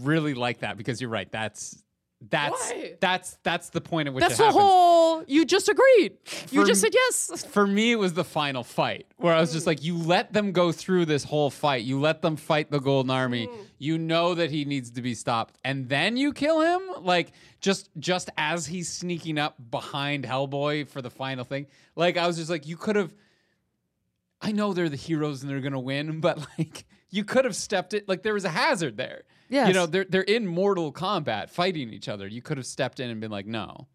really 0.00 0.32
like 0.32 0.60
that 0.60 0.78
because 0.78 1.00
you're 1.02 1.10
right. 1.10 1.30
That's 1.30 1.82
that's 2.30 2.70
Why? 2.70 2.94
that's 3.00 3.36
that's 3.42 3.70
the 3.70 3.80
point 3.80 4.08
at 4.08 4.14
which 4.14 4.22
That's 4.22 4.34
it 4.34 4.38
the 4.38 4.44
happens. 4.44 4.62
whole. 4.62 5.24
You 5.26 5.44
just 5.44 5.68
agreed. 5.68 6.18
You 6.50 6.64
just 6.64 6.80
said 6.80 6.94
yes. 6.94 7.44
For 7.44 7.66
me, 7.66 7.92
it 7.92 7.96
was 7.96 8.12
the 8.12 8.24
final 8.24 8.62
fight 8.62 9.06
where 9.16 9.34
I 9.34 9.40
was 9.40 9.52
just 9.52 9.66
like, 9.66 9.82
you 9.82 9.96
let 9.96 10.32
them 10.32 10.52
go 10.52 10.70
through 10.70 11.06
this 11.06 11.24
whole 11.24 11.50
fight. 11.50 11.82
You 11.82 12.00
let 12.00 12.22
them 12.22 12.36
fight 12.36 12.70
the 12.70 12.78
Golden 12.78 13.10
Army. 13.10 13.48
Mm. 13.48 13.56
You 13.78 13.98
know 13.98 14.34
that 14.34 14.50
he 14.50 14.64
needs 14.64 14.92
to 14.92 15.02
be 15.02 15.14
stopped, 15.14 15.56
and 15.64 15.88
then 15.88 16.16
you 16.16 16.32
kill 16.32 16.60
him. 16.60 17.04
Like 17.04 17.32
just 17.60 17.90
just 17.98 18.30
as 18.36 18.66
he's 18.66 18.88
sneaking 18.88 19.38
up 19.38 19.56
behind 19.70 20.24
Hellboy 20.24 20.86
for 20.88 21.02
the 21.02 21.10
final 21.10 21.44
thing. 21.44 21.66
Like 21.96 22.16
I 22.16 22.26
was 22.26 22.36
just 22.36 22.50
like, 22.50 22.66
you 22.66 22.76
could 22.76 22.96
have. 22.96 23.12
I 24.40 24.52
know 24.52 24.72
they're 24.72 24.88
the 24.88 24.96
heroes 24.96 25.42
and 25.42 25.50
they're 25.50 25.60
gonna 25.60 25.80
win, 25.80 26.20
but 26.20 26.38
like 26.58 26.84
you 27.10 27.24
could 27.24 27.44
have 27.44 27.56
stepped 27.56 27.94
it. 27.94 28.08
Like 28.08 28.22
there 28.22 28.34
was 28.34 28.44
a 28.44 28.50
hazard 28.50 28.96
there. 28.96 29.22
You 29.52 29.74
know 29.74 29.86
they're 29.86 30.06
they're 30.08 30.22
in 30.22 30.46
mortal 30.46 30.92
combat 30.92 31.50
fighting 31.50 31.92
each 31.92 32.08
other. 32.08 32.26
You 32.26 32.42
could 32.42 32.56
have 32.56 32.66
stepped 32.66 33.00
in 33.00 33.10
and 33.10 33.20
been 33.20 33.30
like, 33.30 33.46
no. 33.46 33.86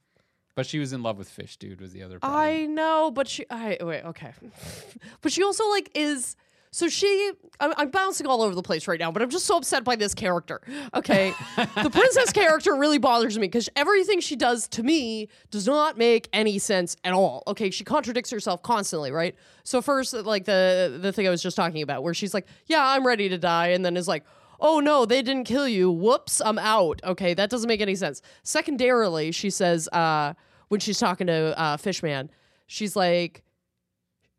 But 0.56 0.66
she 0.66 0.80
was 0.80 0.92
in 0.92 1.04
love 1.04 1.20
with 1.20 1.30
Fish 1.30 1.58
Dude. 1.58 1.80
Was 1.80 1.94
the 1.94 2.02
other 2.02 2.20
problem. 2.20 2.42
I 2.42 2.66
know, 2.66 3.12
but 3.12 3.28
she. 3.28 3.46
I 3.50 3.78
wait. 3.80 4.04
Okay, 4.06 4.34
but 5.22 5.32
she 5.32 5.44
also 5.44 5.68
like 5.70 5.92
is. 5.94 6.36
So 6.72 6.90
she. 6.90 7.32
I'm, 7.60 7.74
I'm 7.78 7.90
bouncing 7.92 8.26
all 8.26 8.42
over 8.42 8.56
the 8.56 8.64
place 8.64 8.88
right 8.88 9.00
now, 9.00 9.12
but 9.12 9.22
I'm 9.22 9.30
just 9.30 9.46
so 9.46 9.58
upset 9.58 9.84
by 9.84 9.96
this 9.96 10.16
character. 10.16 10.62
Okay, 10.96 11.32
the 11.56 11.92
princess 11.92 12.32
character 12.34 12.76
really 12.76 12.98
bothers 12.98 13.38
me 13.38 13.46
because 13.46 13.70
everything 13.76 14.20
she 14.20 14.36
does 14.36 14.68
to 14.70 14.82
me 14.82 15.30
does 15.52 15.68
not 15.68 15.96
make 15.96 16.28
any 16.34 16.58
sense 16.58 16.96
at 17.04 17.14
all. 17.14 17.44
Okay, 17.46 17.70
she 17.70 17.84
contradicts 17.84 18.32
herself 18.32 18.64
constantly, 18.64 19.12
right? 19.12 19.36
So 19.64 19.80
first, 19.80 20.14
like 20.14 20.46
the 20.46 20.98
the 21.00 21.14
thing 21.14 21.28
I 21.28 21.30
was 21.30 21.44
just 21.44 21.56
talking 21.56 21.84
about, 21.84 22.02
where 22.02 22.16
she's 22.16 22.34
like, 22.34 22.48
"Yeah, 22.66 22.84
I'm 22.84 23.06
ready 23.06 23.30
to 23.30 23.38
die," 23.38 23.68
and 23.68 23.86
then 23.86 23.96
is 23.96 24.08
like. 24.08 24.24
Oh 24.60 24.80
no, 24.80 25.06
they 25.06 25.22
didn't 25.22 25.46
kill 25.46 25.68
you. 25.68 25.92
Whoops, 25.92 26.42
I'm 26.44 26.58
out. 26.60 27.02
Okay, 27.04 27.34
that 27.34 27.50
doesn't 27.50 27.68
make 27.68 27.82
any 27.82 27.96
sense. 27.96 28.22
Secondarily, 28.44 29.32
she 29.32 29.50
says, 29.50 29.88
uh, 29.90 30.34
when 30.70 30.80
she's 30.80 31.00
talking 31.00 31.28
to 31.28 31.58
uh, 31.60 31.78
Fishman, 31.78 32.30
she's 32.66 32.96
like, 32.96 33.44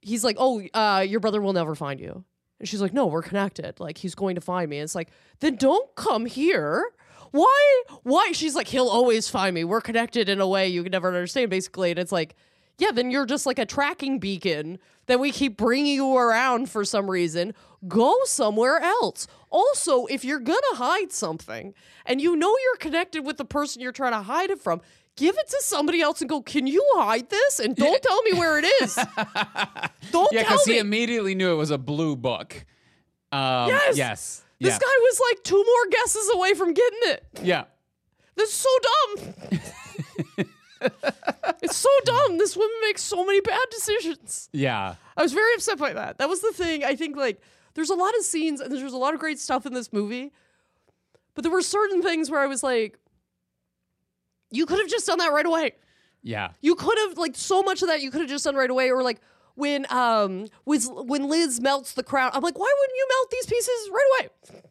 he's 0.00 0.24
like, 0.24 0.36
oh, 0.38 0.62
uh, 0.74 1.04
your 1.06 1.20
brother 1.20 1.40
will 1.40 1.52
never 1.52 1.74
find 1.74 2.00
you. 2.00 2.24
And 2.58 2.68
she's 2.68 2.80
like, 2.80 2.92
no, 2.92 3.06
we're 3.06 3.22
connected. 3.22 3.78
Like, 3.78 3.98
he's 3.98 4.14
going 4.14 4.34
to 4.34 4.40
find 4.40 4.68
me. 4.68 4.78
And 4.78 4.84
it's 4.84 4.94
like, 4.94 5.10
then 5.40 5.56
don't 5.56 5.94
come 5.94 6.26
here. 6.26 6.90
Why? 7.30 7.82
Why? 8.02 8.32
She's 8.32 8.56
like, 8.56 8.68
he'll 8.68 8.88
always 8.88 9.28
find 9.28 9.54
me. 9.54 9.64
We're 9.64 9.80
connected 9.80 10.28
in 10.28 10.40
a 10.40 10.48
way 10.48 10.68
you 10.68 10.82
can 10.82 10.90
never 10.90 11.08
understand, 11.08 11.50
basically. 11.50 11.90
And 11.90 11.98
it's 11.98 12.12
like, 12.12 12.34
yeah, 12.78 12.90
then 12.92 13.10
you're 13.10 13.26
just 13.26 13.44
like 13.46 13.58
a 13.58 13.66
tracking 13.66 14.18
beacon 14.18 14.78
that 15.06 15.18
we 15.20 15.30
keep 15.32 15.56
bringing 15.56 15.94
you 15.94 16.16
around 16.16 16.70
for 16.70 16.84
some 16.84 17.10
reason. 17.10 17.54
Go 17.86 18.14
somewhere 18.24 18.78
else. 18.80 19.26
Also, 19.50 20.06
if 20.06 20.24
you're 20.24 20.40
gonna 20.40 20.60
hide 20.74 21.12
something 21.12 21.74
and 22.06 22.20
you 22.20 22.36
know 22.36 22.54
you're 22.64 22.76
connected 22.76 23.24
with 23.24 23.36
the 23.36 23.44
person 23.44 23.80
you're 23.82 23.92
trying 23.92 24.12
to 24.12 24.22
hide 24.22 24.50
it 24.50 24.60
from, 24.60 24.80
give 25.16 25.36
it 25.38 25.48
to 25.48 25.56
somebody 25.60 26.00
else 26.00 26.20
and 26.20 26.28
go, 26.28 26.40
can 26.42 26.66
you 26.66 26.84
hide 26.96 27.28
this? 27.30 27.58
And 27.60 27.74
don't 27.74 28.02
tell 28.02 28.22
me 28.22 28.32
where 28.34 28.58
it 28.58 28.64
is. 28.82 28.94
don't 30.12 30.32
Yeah, 30.32 30.42
tell 30.44 30.50
because 30.56 30.66
me. 30.66 30.74
he 30.74 30.78
immediately 30.78 31.34
knew 31.34 31.52
it 31.52 31.56
was 31.56 31.70
a 31.70 31.78
blue 31.78 32.14
book. 32.16 32.64
Um, 33.32 33.68
Yes! 33.68 33.96
Yes. 33.96 34.44
this 34.60 34.72
yeah. 34.74 34.78
guy 34.78 34.94
was 35.00 35.20
like 35.32 35.42
two 35.44 35.56
more 35.64 35.90
guesses 35.90 36.30
away 36.34 36.54
from 36.54 36.74
getting 36.74 36.98
it. 37.04 37.24
Yeah. 37.42 37.64
This 38.36 38.50
is 38.50 38.54
so 38.54 38.70
dumb. 38.82 39.34
it's 41.62 41.76
so 41.76 41.88
dumb. 42.04 42.38
This 42.38 42.56
woman 42.56 42.76
makes 42.82 43.02
so 43.02 43.24
many 43.24 43.40
bad 43.40 43.66
decisions. 43.70 44.48
Yeah. 44.52 44.94
I 45.16 45.22
was 45.22 45.32
very 45.32 45.54
upset 45.54 45.78
by 45.78 45.92
that. 45.92 46.18
That 46.18 46.28
was 46.28 46.40
the 46.40 46.52
thing. 46.52 46.84
I 46.84 46.96
think 46.96 47.16
like 47.16 47.40
there's 47.74 47.90
a 47.90 47.94
lot 47.94 48.16
of 48.16 48.24
scenes 48.24 48.60
and 48.60 48.72
there's 48.72 48.92
a 48.92 48.98
lot 48.98 49.14
of 49.14 49.20
great 49.20 49.38
stuff 49.38 49.66
in 49.66 49.74
this 49.74 49.92
movie, 49.92 50.32
but 51.34 51.42
there 51.42 51.52
were 51.52 51.62
certain 51.62 52.02
things 52.02 52.30
where 52.30 52.40
I 52.40 52.46
was 52.46 52.62
like, 52.62 52.98
you 54.50 54.66
could 54.66 54.78
have 54.78 54.88
just 54.88 55.06
done 55.06 55.18
that 55.18 55.32
right 55.32 55.46
away. 55.46 55.72
Yeah. 56.22 56.50
You 56.60 56.74
could 56.74 56.98
have 56.98 57.18
like 57.18 57.36
so 57.36 57.62
much 57.62 57.82
of 57.82 57.88
that 57.88 58.00
you 58.00 58.10
could 58.10 58.20
have 58.22 58.30
just 58.30 58.44
done 58.44 58.56
right 58.56 58.70
away, 58.70 58.90
or 58.90 59.02
like 59.02 59.20
when 59.54 59.86
um 59.90 60.46
was 60.64 60.88
when 60.92 61.28
Liz 61.28 61.60
melts 61.60 61.92
the 61.92 62.02
crown. 62.02 62.30
I'm 62.32 62.42
like, 62.42 62.58
why 62.58 62.72
wouldn't 62.78 62.96
you 62.96 63.08
melt 63.08 63.30
these 63.30 63.46
pieces 63.46 63.90
right 63.92 64.20
away? 64.20 64.62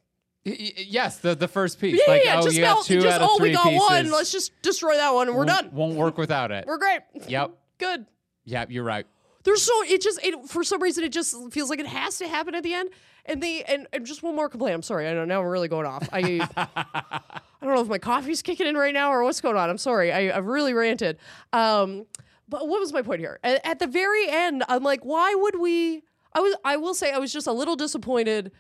Yes, 0.48 1.18
the 1.20 1.36
the 1.36 1.48
first 1.48 1.80
piece. 1.80 2.00
Yeah, 2.06 2.14
like, 2.14 2.24
yeah, 2.24 2.40
oh, 2.40 2.44
just 2.44 2.56
you 2.56 2.62
melt. 2.62 2.86
two 2.86 3.02
just 3.02 3.16
out 3.16 3.22
of 3.22 3.30
oh, 3.32 3.38
three 3.38 3.50
we 3.50 3.56
got 3.56 3.66
pieces. 3.66 3.90
one. 3.90 4.12
Let's 4.12 4.32
just 4.32 4.52
destroy 4.62 4.96
that 4.96 5.14
one, 5.14 5.28
and 5.28 5.36
we're 5.36 5.46
won't, 5.46 5.62
done. 5.62 5.70
Won't 5.74 5.96
work 5.96 6.18
without 6.18 6.52
it. 6.52 6.66
We're 6.68 6.78
great. 6.78 7.02
Yep. 7.28 7.52
Good. 7.78 8.06
Yep. 8.46 8.72
You're 8.72 8.84
right. 8.84 9.06
There's 9.44 9.62
so 9.62 9.74
it 9.84 10.02
just 10.02 10.20
it 10.24 10.48
for 10.50 10.64
some 10.64 10.82
reason 10.82 11.04
it 11.04 11.12
just 11.12 11.36
feels 11.52 11.70
like 11.70 11.80
it 11.80 11.88
has 11.88 12.18
to 12.18 12.28
happen 12.28 12.56
at 12.56 12.64
the 12.64 12.74
end. 12.74 12.90
And 13.26 13.44
the 13.44 13.64
and, 13.66 13.88
and 13.92 14.06
just 14.06 14.24
one 14.24 14.36
more 14.36 14.48
complaint. 14.50 14.76
I'm 14.76 14.82
sorry. 14.82 15.08
I 15.08 15.14
know 15.14 15.26
now 15.26 15.42
I'm 15.42 15.48
really 15.48 15.68
going 15.68 15.86
off. 15.86 16.08
I 16.14 16.48
I 16.58 17.66
don't 17.66 17.74
know 17.74 17.82
if 17.82 17.88
my 17.88 17.98
coffee's 17.98 18.42
kicking 18.42 18.68
in 18.68 18.76
right 18.76 18.94
now 18.94 19.12
or 19.12 19.24
what's 19.24 19.42
going 19.42 19.58
on. 19.58 19.70
I'm 19.70 19.78
sorry. 19.78 20.12
I, 20.12 20.36
I've 20.36 20.48
really 20.48 20.74
ranted. 20.74 21.18
Um, 21.52 22.06
but 22.50 22.68
what 22.68 22.80
was 22.80 22.94
my 22.94 23.02
point 23.02 23.20
here? 23.20 23.40
At, 23.44 23.66
at 23.66 23.80
the 23.80 23.88
very 23.88 24.30
end, 24.30 24.64
I'm 24.70 24.84
like, 24.84 25.04
why 25.04 25.36
would 25.36 25.60
we? 25.60 26.04
I 26.34 26.40
was. 26.40 26.56
I 26.64 26.78
will 26.78 26.94
say, 26.94 27.12
I 27.12 27.18
was 27.18 27.34
just 27.34 27.48
a 27.48 27.52
little 27.52 27.76
disappointed 27.76 28.52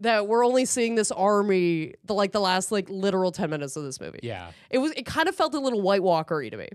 that 0.00 0.26
we're 0.28 0.44
only 0.44 0.64
seeing 0.64 0.94
this 0.94 1.10
army 1.10 1.94
the 2.04 2.14
like 2.14 2.32
the 2.32 2.40
last 2.40 2.70
like 2.72 2.88
literal 2.88 3.32
ten 3.32 3.50
minutes 3.50 3.76
of 3.76 3.84
this 3.84 4.00
movie. 4.00 4.20
Yeah. 4.22 4.50
It 4.70 4.78
was. 4.78 4.92
It 4.92 5.06
kind 5.06 5.28
of 5.28 5.34
felt 5.34 5.54
a 5.54 5.58
little 5.60 5.80
White 5.80 6.02
Walker-y 6.02 6.48
to 6.50 6.56
me 6.56 6.68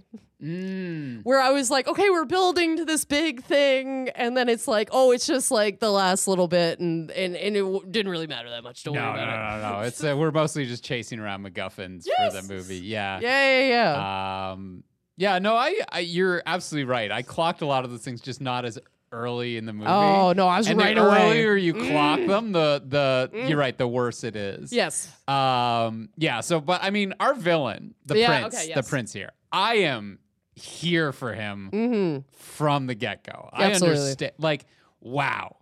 Mm. 0.43 1.21
where 1.23 1.39
I 1.39 1.51
was 1.51 1.69
like, 1.71 1.87
okay, 1.87 2.09
we're 2.09 2.25
building 2.25 2.75
to 2.75 2.83
this 2.83 3.05
big 3.05 3.41
thing, 3.43 4.09
and 4.09 4.35
then 4.35 4.49
it's 4.49 4.67
like, 4.67 4.89
oh, 4.91 5.11
it's 5.11 5.25
just 5.25 5.51
like 5.51 5.79
the 5.79 5.89
last 5.89 6.27
little 6.27 6.49
bit, 6.49 6.79
and 6.81 7.09
and, 7.11 7.35
and 7.37 7.55
it 7.55 7.61
w- 7.61 7.81
didn't 7.89 8.11
really 8.11 8.27
matter 8.27 8.49
that 8.49 8.61
much. 8.61 8.83
Don't 8.83 8.95
No, 8.95 9.01
worry 9.03 9.17
no, 9.19 9.23
about 9.23 9.57
it. 9.59 9.61
no, 9.61 9.69
no, 9.69 9.75
no. 9.79 9.87
It's 9.87 10.03
uh, 10.03 10.15
we're 10.17 10.31
mostly 10.31 10.65
just 10.65 10.83
chasing 10.83 11.19
around 11.19 11.45
MacGuffins 11.45 12.03
Yes. 12.05 12.35
for 12.35 12.41
the 12.41 12.53
movie. 12.53 12.79
Yeah. 12.79 13.19
Yeah, 13.21 13.59
yeah, 13.61 13.67
yeah. 13.69 14.51
Um. 14.51 14.83
Yeah. 15.15 15.39
No. 15.39 15.55
I, 15.55 15.79
I. 15.89 15.99
You're 15.99 16.43
absolutely 16.45 16.89
right. 16.91 17.09
I 17.09 17.21
clocked 17.21 17.61
a 17.61 17.65
lot 17.65 17.85
of 17.85 17.91
those 17.91 18.01
things 18.03 18.19
just 18.19 18.41
not 18.41 18.65
as 18.65 18.77
early 19.13 19.55
in 19.57 19.65
the 19.65 19.71
movie. 19.73 19.87
oh 19.89 20.33
no, 20.33 20.47
I 20.47 20.57
was 20.57 20.67
and 20.67 20.77
right 20.79 20.95
the 20.95 21.05
away. 21.05 21.17
Mm. 21.17 21.25
earlier 21.29 21.55
you 21.55 21.73
clock 21.73 22.19
them, 22.25 22.51
the 22.51 22.83
the 22.85 23.29
you're 23.47 23.57
right. 23.57 23.77
The 23.77 23.87
worse 23.87 24.23
it 24.23 24.35
is. 24.35 24.73
yes. 24.73 25.09
Um. 25.27 26.09
Yeah. 26.17 26.41
So, 26.41 26.59
but 26.59 26.83
I 26.83 26.89
mean, 26.89 27.13
our 27.19 27.33
villain, 27.33 27.93
the 28.05 28.17
Yeah, 28.19 28.39
prince, 28.41 28.55
okay, 28.63 28.73
the 28.73 28.83
prince 28.83 29.13
here. 29.13 29.31
I 29.51 29.75
am 29.75 30.19
here 30.55 31.11
for 31.11 31.33
him 31.33 31.69
Mm-hmm. 31.71 32.19
from 32.37 32.87
the 32.87 32.95
get 32.95 33.23
go. 33.23 33.49
I 33.53 33.71
understand. 33.71 34.31
Like, 34.37 34.65
wow, 34.99 35.55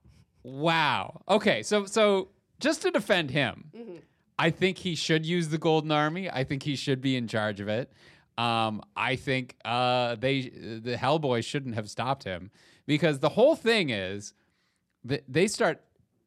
wow. 0.44 1.22
Okay, 1.30 1.64
so 1.64 1.86
so 1.86 2.30
just 2.60 2.82
to 2.84 2.92
defend 2.92 3.32
him, 3.32 3.66
Mm-hmm. 3.76 3.96
I 4.40 4.50
think 4.50 4.80
he 4.80 4.96
should 4.96 5.24
use 5.24 5.50
the 5.50 5.60
Golden 5.60 5.92
Army. 5.92 6.28
I 6.30 6.44
think 6.44 6.64
he 6.64 6.76
should 6.76 7.00
be 7.00 7.16
in 7.16 7.28
charge 7.28 7.60
of 7.60 7.68
it. 7.68 7.92
Um, 8.40 8.82
I 8.96 9.16
think 9.16 9.56
uh, 9.64 10.16
they 10.16 10.42
the 10.50 10.96
Hellboy 11.00 11.44
shouldn't 11.46 11.76
have 11.76 11.90
stopped 11.90 12.24
him 12.24 12.50
because 12.92 13.20
the 13.20 13.30
whole 13.30 13.56
thing 13.56 13.90
is 13.90 14.34
that 15.06 15.24
they 15.26 15.48
start 15.48 15.82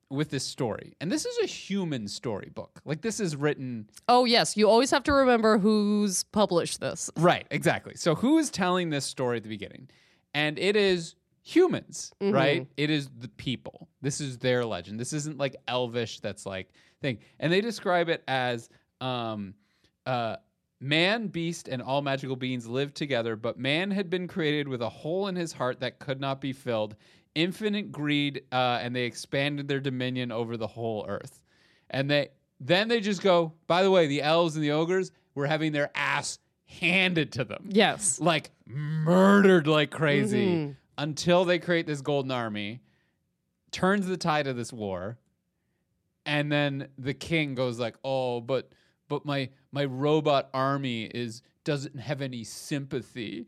with 0.09 0.31
this 0.31 0.45
story, 0.45 0.95
and 0.99 1.13
this 1.13 1.27
is 1.27 1.39
a 1.43 1.47
human 1.47 2.09
storybook. 2.09 2.81
Like 2.87 3.03
this 3.03 3.21
is 3.21 3.37
written 3.37 3.91
Oh 4.09 4.25
yes, 4.25 4.57
you 4.57 4.67
always 4.67 4.91
have 4.91 5.03
to 5.03 5.13
remember 5.13 5.59
who's 5.59 6.25
published 6.25 6.81
this. 6.81 7.11
Right, 7.19 7.47
exactly. 7.51 7.97
So 7.97 8.15
who 8.15 8.39
is 8.39 8.49
telling 8.49 8.89
this 8.89 9.05
story 9.05 9.37
at 9.37 9.43
the 9.43 9.51
beginning? 9.51 9.91
And 10.33 10.59
it 10.59 10.75
is 10.75 11.17
humans, 11.43 12.15
right? 12.19 12.67
It 12.79 12.89
is 12.89 13.11
the 13.19 13.29
people. 13.29 13.91
This 14.01 14.23
is 14.23 14.39
their 14.39 14.65
legend. 14.65 14.99
This 14.99 15.13
isn't 15.13 15.37
like 15.37 15.57
elvish 15.69 16.21
that's 16.21 16.47
like 16.47 16.71
thing. 17.03 17.19
And 17.41 17.53
they 17.53 17.61
describe 17.61 18.09
it 18.09 18.25
as 18.27 18.71
um 19.03 19.53
uh 20.07 20.37
man, 20.85 21.29
beast, 21.29 21.67
and 21.67 21.81
all 21.81 22.03
magical 22.03 22.37
beings 22.37 22.67
lived 22.67 22.95
together, 22.95 23.37
but 23.37 23.59
man 23.59 23.91
had 23.91 24.11
been 24.11 24.29
created 24.29 24.69
with 24.69 24.83
a 24.83 24.89
hole 24.89 25.27
in 25.29 25.35
his 25.35 25.53
heart 25.55 25.81
that 25.81 25.99
could 25.99 26.21
not 26.21 26.41
be 26.43 26.53
filled, 26.53 26.95
infinite 27.35 27.91
greed, 27.91 28.43
uh, 28.53 28.79
and 28.83 28.95
they 28.95 29.05
expanded 29.05 29.67
their 29.67 29.81
dominion 29.81 30.31
over 30.31 30.57
the 30.59 30.67
whole 30.67 31.07
earth. 31.09 31.41
And 31.91 32.11
they 32.11 32.29
then 32.61 32.89
they 32.89 33.01
just 33.01 33.21
go, 33.23 33.53
by 33.67 33.83
the 33.83 33.91
way, 33.91 34.07
the 34.07 34.23
elves 34.23 34.55
and 34.57 34.65
the 34.65 34.71
ogres 34.73 35.11
were 35.35 35.47
having 35.47 35.73
their 35.73 35.91
ass 35.95 36.39
handed 36.67 37.33
to 37.33 37.45
them. 37.45 37.69
Yes. 37.71 38.21
Like 38.21 38.51
murdered 38.67 39.67
like 39.67 39.91
crazy 39.91 40.47
Mhm. 40.47 40.77
until 40.99 41.45
they 41.45 41.59
create 41.59 41.87
this 41.87 42.01
golden 42.01 42.31
army, 42.31 42.81
turns 43.71 44.07
the 44.07 44.17
tide 44.17 44.47
of 44.47 44.57
this 44.57 44.73
war, 44.73 45.19
and 46.27 46.51
then 46.53 46.89
the 46.99 47.15
king 47.15 47.55
goes 47.55 47.79
like, 47.79 47.97
"Oh, 48.05 48.41
but 48.41 48.71
but 49.09 49.25
my 49.25 49.49
my 49.73 49.85
robot 49.85 50.49
army 50.55 51.05
is 51.05 51.43
doesn't 51.65 51.99
have 51.99 52.21
any 52.23 52.45
sympathy. 52.45 53.47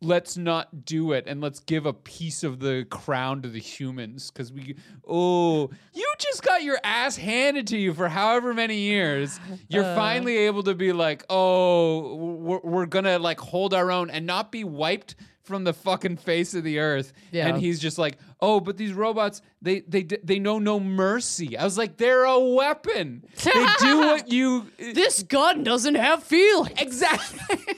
Let's 0.00 0.36
not 0.36 0.84
do 0.84 1.10
it 1.10 1.24
and 1.26 1.40
let's 1.40 1.58
give 1.58 1.84
a 1.84 1.92
piece 1.92 2.44
of 2.44 2.60
the 2.60 2.86
crown 2.88 3.42
to 3.42 3.48
the 3.48 3.58
humans 3.58 4.30
cuz 4.30 4.52
we 4.52 4.76
oh, 5.08 5.70
you 5.92 6.12
just 6.18 6.44
got 6.44 6.62
your 6.62 6.78
ass 6.84 7.16
handed 7.16 7.66
to 7.68 7.76
you 7.76 7.92
for 7.92 8.08
however 8.08 8.54
many 8.54 8.76
years. 8.78 9.40
You're 9.68 9.82
Uh. 9.84 9.96
finally 9.96 10.36
able 10.36 10.62
to 10.62 10.74
be 10.76 10.92
like, 10.92 11.24
"Oh, 11.28 12.14
we're, 12.14 12.60
we're 12.62 12.86
going 12.86 13.06
to 13.06 13.18
like 13.18 13.40
hold 13.40 13.74
our 13.74 13.90
own 13.90 14.08
and 14.10 14.24
not 14.24 14.52
be 14.52 14.62
wiped 14.62 15.16
from 15.48 15.64
the 15.64 15.72
fucking 15.72 16.18
face 16.18 16.54
of 16.54 16.62
the 16.62 16.78
earth." 16.78 17.12
Yeah. 17.32 17.48
And 17.48 17.58
he's 17.58 17.80
just 17.80 17.98
like, 17.98 18.18
"Oh, 18.40 18.60
but 18.60 18.76
these 18.76 18.92
robots, 18.92 19.42
they 19.60 19.80
they 19.80 20.04
they 20.04 20.38
know 20.38 20.60
no 20.60 20.78
mercy." 20.78 21.58
I 21.58 21.64
was 21.64 21.76
like, 21.76 21.96
"They're 21.96 22.24
a 22.24 22.38
weapon. 22.38 23.24
They 23.42 23.50
do 23.80 23.98
what 23.98 24.30
you 24.30 24.70
uh, 24.80 24.92
This 24.94 25.24
gun 25.24 25.64
doesn't 25.64 25.96
have 25.96 26.22
feelings. 26.22 26.80
exactly." 26.80 27.56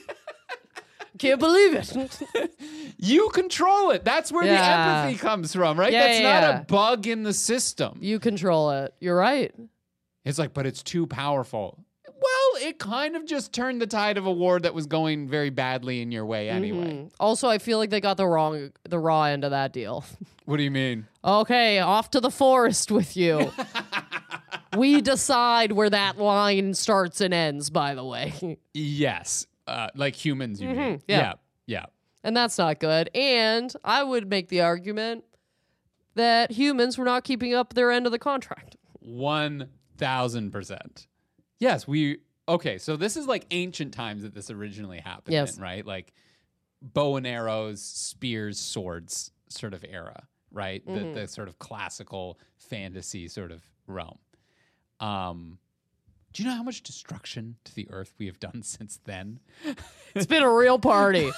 Can't 1.17 1.39
believe 1.39 1.73
it. 1.75 2.51
You 3.03 3.29
control 3.29 3.89
it. 3.91 4.03
That's 4.05 4.31
where 4.31 4.45
Yeah. 4.45 4.57
the 5.03 5.07
empathy 5.07 5.17
comes 5.19 5.53
from, 5.55 5.79
right? 5.79 5.91
Yeah, 5.91 6.07
That's 6.07 6.19
yeah, 6.19 6.39
not 6.39 6.61
a 6.61 6.65
bug 6.65 7.07
in 7.07 7.23
the 7.23 7.33
system. 7.33 7.97
you 7.99 8.19
control 8.19 8.69
it. 8.69 8.93
You're 8.99 9.15
right. 9.17 9.51
It's 10.23 10.37
like, 10.37 10.53
but 10.53 10.67
it's 10.67 10.83
too 10.83 11.07
powerful. 11.07 11.83
Well, 12.21 12.67
it 12.67 12.77
kind 12.77 13.15
of 13.15 13.25
just 13.25 13.51
turned 13.51 13.81
the 13.81 13.87
tide 13.87 14.17
of 14.17 14.25
a 14.27 14.31
war 14.31 14.59
that 14.59 14.73
was 14.75 14.85
going 14.85 15.27
very 15.27 15.49
badly 15.49 16.01
in 16.01 16.11
your 16.11 16.25
way 16.25 16.49
anyway. 16.49 16.93
Mhm. 16.93 17.11
Also, 17.19 17.49
I 17.49 17.57
feel 17.57 17.77
like 17.79 17.89
they 17.89 17.99
got 18.01 18.17
the 18.17 18.27
wrong 18.27 18.71
the 18.87 18.99
raw 18.99 19.23
end 19.23 19.43
of 19.43 19.51
that 19.51 19.73
deal. 19.73 20.03
What 20.45 20.57
do 20.57 20.63
you 20.63 20.71
mean? 20.71 21.07
Okay, 21.23 21.79
off 21.79 22.09
to 22.11 22.19
the 22.19 22.31
forest 22.31 22.91
with 22.91 23.15
you. 23.15 23.51
we 24.77 24.99
decide 24.99 25.71
where 25.71 25.89
that 25.89 26.17
line 26.17 26.73
starts 26.73 27.21
and 27.21 27.33
ends, 27.33 27.69
by 27.69 27.95
the 27.95 28.03
way. 28.03 28.57
Yes. 28.73 29.45
Uh, 29.67 29.87
like 29.95 30.15
humans, 30.15 30.59
you 30.61 30.69
mean? 30.69 30.77
Mhm, 30.77 31.01
yeah. 31.07 31.19
yeah. 31.19 31.33
Yeah. 31.67 31.85
And 32.23 32.35
that's 32.35 32.57
not 32.57 32.79
good. 32.79 33.09
And 33.15 33.73
I 33.85 34.03
would 34.03 34.29
make 34.29 34.49
the 34.49 34.61
argument 34.61 35.23
that 36.15 36.51
humans 36.51 36.97
were 36.97 37.05
not 37.05 37.23
keeping 37.23 37.53
up 37.53 37.73
their 37.73 37.91
end 37.91 38.05
of 38.05 38.11
the 38.11 38.19
contract. 38.19 38.75
One 38.99 39.69
thousand 39.97 40.51
percent. 40.51 41.07
Yes, 41.61 41.87
we 41.87 42.17
okay, 42.49 42.77
so 42.77 42.97
this 42.97 43.15
is 43.15 43.27
like 43.27 43.45
ancient 43.51 43.93
times 43.93 44.23
that 44.23 44.33
this 44.33 44.49
originally 44.49 44.99
happened 44.99 45.31
Yes. 45.33 45.55
in, 45.55 45.63
right? 45.63 45.85
Like 45.85 46.11
bow 46.81 47.15
and 47.15 47.25
arrows, 47.25 47.81
spears, 47.81 48.59
swords 48.59 49.31
sort 49.47 49.73
of 49.73 49.85
era, 49.87 50.23
right? 50.51 50.85
Mhm. 50.85 51.13
The 51.13 51.21
the 51.21 51.27
sort 51.27 51.47
of 51.47 51.59
classical 51.59 52.39
fantasy 52.57 53.27
sort 53.29 53.51
of 53.51 53.61
realm. 53.87 54.17
Um 54.99 55.59
do 56.33 56.41
you 56.43 56.49
know 56.49 56.55
how 56.55 56.63
much 56.63 56.81
destruction 56.81 57.57
to 57.65 57.75
the 57.75 57.87
earth 57.91 58.13
we 58.17 58.25
have 58.25 58.39
done 58.39 58.63
since 58.77 58.99
then? 59.05 59.39
It's 60.15 60.25
been 60.25 60.43
a 60.43 60.51
real 60.51 60.79
party. 60.79 61.29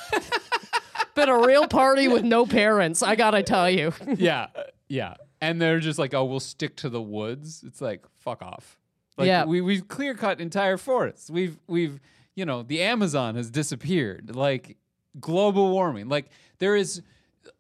been 1.16 1.30
a 1.30 1.40
real 1.46 1.68
party 1.68 2.08
with 2.08 2.24
no 2.24 2.46
parents, 2.46 3.04
I 3.04 3.16
gotta 3.16 3.44
tell 3.44 3.70
you. 3.70 3.92
yeah, 4.16 4.48
yeah. 4.88 5.16
And 5.42 5.62
they're 5.62 5.80
just 5.82 6.00
like, 6.00 6.14
oh, 6.14 6.24
we'll 6.24 6.40
stick 6.40 6.78
to 6.78 6.90
the 6.90 7.02
woods. 7.02 7.64
It's 7.68 7.82
like, 7.82 8.06
fuck 8.20 8.42
off. 8.42 8.78
Like, 9.18 9.28
Yeah. 9.28 9.46
we 9.46 9.62
we've 9.62 9.88
clear 9.88 10.16
cut 10.16 10.40
entire 10.42 10.78
forests. 10.78 11.30
We've 11.30 11.58
we've 11.68 12.00
you 12.36 12.46
know 12.46 12.64
the 12.64 12.82
Amazon 12.82 13.36
has 13.36 13.50
disappeared. 13.52 14.36
Like 14.36 14.78
global 15.20 15.72
warming. 15.72 16.10
Like 16.10 16.30
there 16.60 16.76
is. 16.76 17.02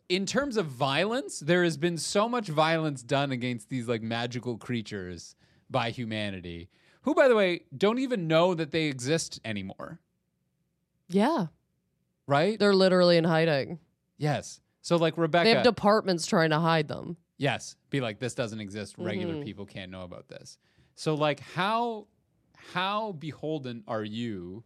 In 0.09 0.25
terms 0.25 0.57
of 0.57 0.65
violence, 0.67 1.39
there 1.39 1.63
has 1.63 1.77
been 1.77 1.97
so 1.97 2.27
much 2.29 2.47
violence 2.49 3.01
done 3.01 3.31
against 3.31 3.69
these 3.69 3.87
like 3.87 4.01
magical 4.03 4.57
creatures 4.57 5.35
by 5.69 5.89
humanity, 5.91 6.69
who, 7.03 7.15
by 7.15 7.27
the 7.27 7.35
way, 7.35 7.61
don't 7.75 7.97
even 7.99 8.27
know 8.27 8.53
that 8.53 8.71
they 8.71 8.83
exist 8.83 9.39
anymore. 9.45 9.99
Yeah. 11.09 11.47
Right? 12.27 12.59
They're 12.59 12.75
literally 12.75 13.17
in 13.17 13.23
hiding. 13.23 13.79
yes. 14.17 14.59
So 14.81 14.97
like 14.97 15.17
Rebecca, 15.17 15.45
They 15.45 15.53
have 15.55 15.63
departments 15.63 16.25
trying 16.25 16.49
to 16.49 16.59
hide 16.59 16.89
them. 16.89 17.15
Yes, 17.37 17.77
be 17.89 18.01
like 18.01 18.19
this 18.19 18.35
doesn't 18.35 18.59
exist. 18.59 18.95
Regular 18.97 19.35
Mhm. 19.35 19.45
people 19.45 19.65
can't 19.65 19.89
know 19.89 20.03
about 20.03 20.27
this. 20.27 20.57
So 20.95 21.15
like 21.15 21.39
how 21.39 22.07
how 22.73 23.13
beholden 23.13 23.83
are 23.87 24.03
you 24.03 24.63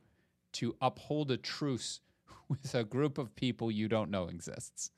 to 0.54 0.76
uphold 0.82 1.32
a 1.32 1.38
truce 1.38 2.00
with 2.50 2.74
a 2.74 2.84
group 2.84 3.18
of 3.18 3.36
people 3.36 3.72
you 3.72 3.88
don't 3.88 4.10
know 4.10 4.28
exists. 4.28 4.92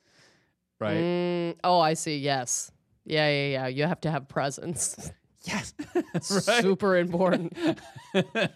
Right? 0.79 1.03
Mm, 1.03 1.55
oh, 1.63 1.79
I 1.79 1.93
see. 1.93 2.17
Yes. 2.17 2.71
Yeah, 3.05 3.27
yeah, 3.29 3.47
yeah. 3.47 3.67
You 3.67 3.83
have 3.85 4.01
to 4.01 4.11
have 4.11 4.27
presence. 4.27 5.11
Yes. 5.45 5.73
right? 5.95 6.61
Super 6.61 6.97
important. 6.97 7.53
I 8.13 8.49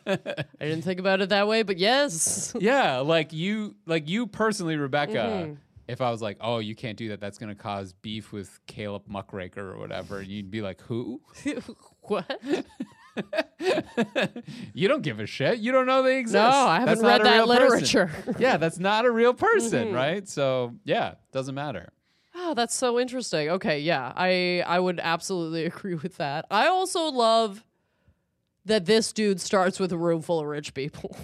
didn't 0.60 0.82
think 0.82 1.00
about 1.00 1.22
it 1.22 1.30
that 1.30 1.48
way, 1.48 1.64
but 1.64 1.78
yes. 1.78 2.54
yeah, 2.60 2.98
like 3.00 3.32
you 3.32 3.76
like 3.86 4.10
you 4.10 4.28
personally, 4.28 4.76
Rebecca, 4.76 5.14
Mhm. 5.48 5.58
If 5.88 6.02
I 6.02 6.10
was 6.12 6.22
like, 6.22 6.38
"Oh, 6.42 6.60
you 6.60 6.76
can't 6.76 6.98
do 6.98 7.10
that. 7.10 7.20
That's 7.20 7.38
going 7.38 7.50
to 7.56 7.62
cause 7.62 7.94
beef 7.94 8.32
with 8.32 8.60
Caleb 8.68 9.04
Muckraker 9.08 9.72
or 9.74 9.78
whatever." 9.78 10.20
And 10.20 10.28
you'd 10.30 10.52
be 10.52 10.62
like, 10.62 10.82
"Who?" 10.82 11.22
what? 12.02 12.42
you 14.74 14.88
don't 14.88 15.02
give 15.04 15.20
a 15.20 15.26
shit. 15.26 15.60
You 15.60 15.72
don't 15.72 15.86
know 15.86 16.04
they 16.04 16.18
exist. 16.20 16.36
No, 16.36 16.50
I 16.50 16.80
haven't 16.80 17.00
That's 17.02 17.02
read 17.02 17.24
that 17.26 17.48
literature. 17.48 18.12
yeah, 18.40 18.58
that's 18.58 18.80
not 18.80 19.06
a 19.06 19.12
real 19.12 19.34
person, 19.34 19.90
Mhm. 19.90 19.94
right? 19.94 20.28
So, 20.28 20.74
yeah, 20.84 21.16
doesn't 21.32 21.56
matter. 21.56 21.90
Oh, 22.36 22.54
that's 22.56 22.74
so 22.74 23.00
interesting. 23.00 23.50
Okay, 23.50 23.80
yeah, 23.80 24.12
I 24.16 24.64
I 24.66 24.80
would 24.80 25.00
absolutely 25.02 25.66
agree 25.66 25.96
with 25.96 26.18
that. 26.18 26.46
I 26.50 26.68
also 26.68 27.06
love 27.12 27.64
that 28.66 28.86
this 28.86 29.12
dude 29.14 29.40
starts 29.42 29.80
with 29.80 29.92
a 29.92 29.98
room 29.98 30.22
full 30.22 30.40
of 30.40 30.48
rich 30.48 30.74
people. 30.74 31.16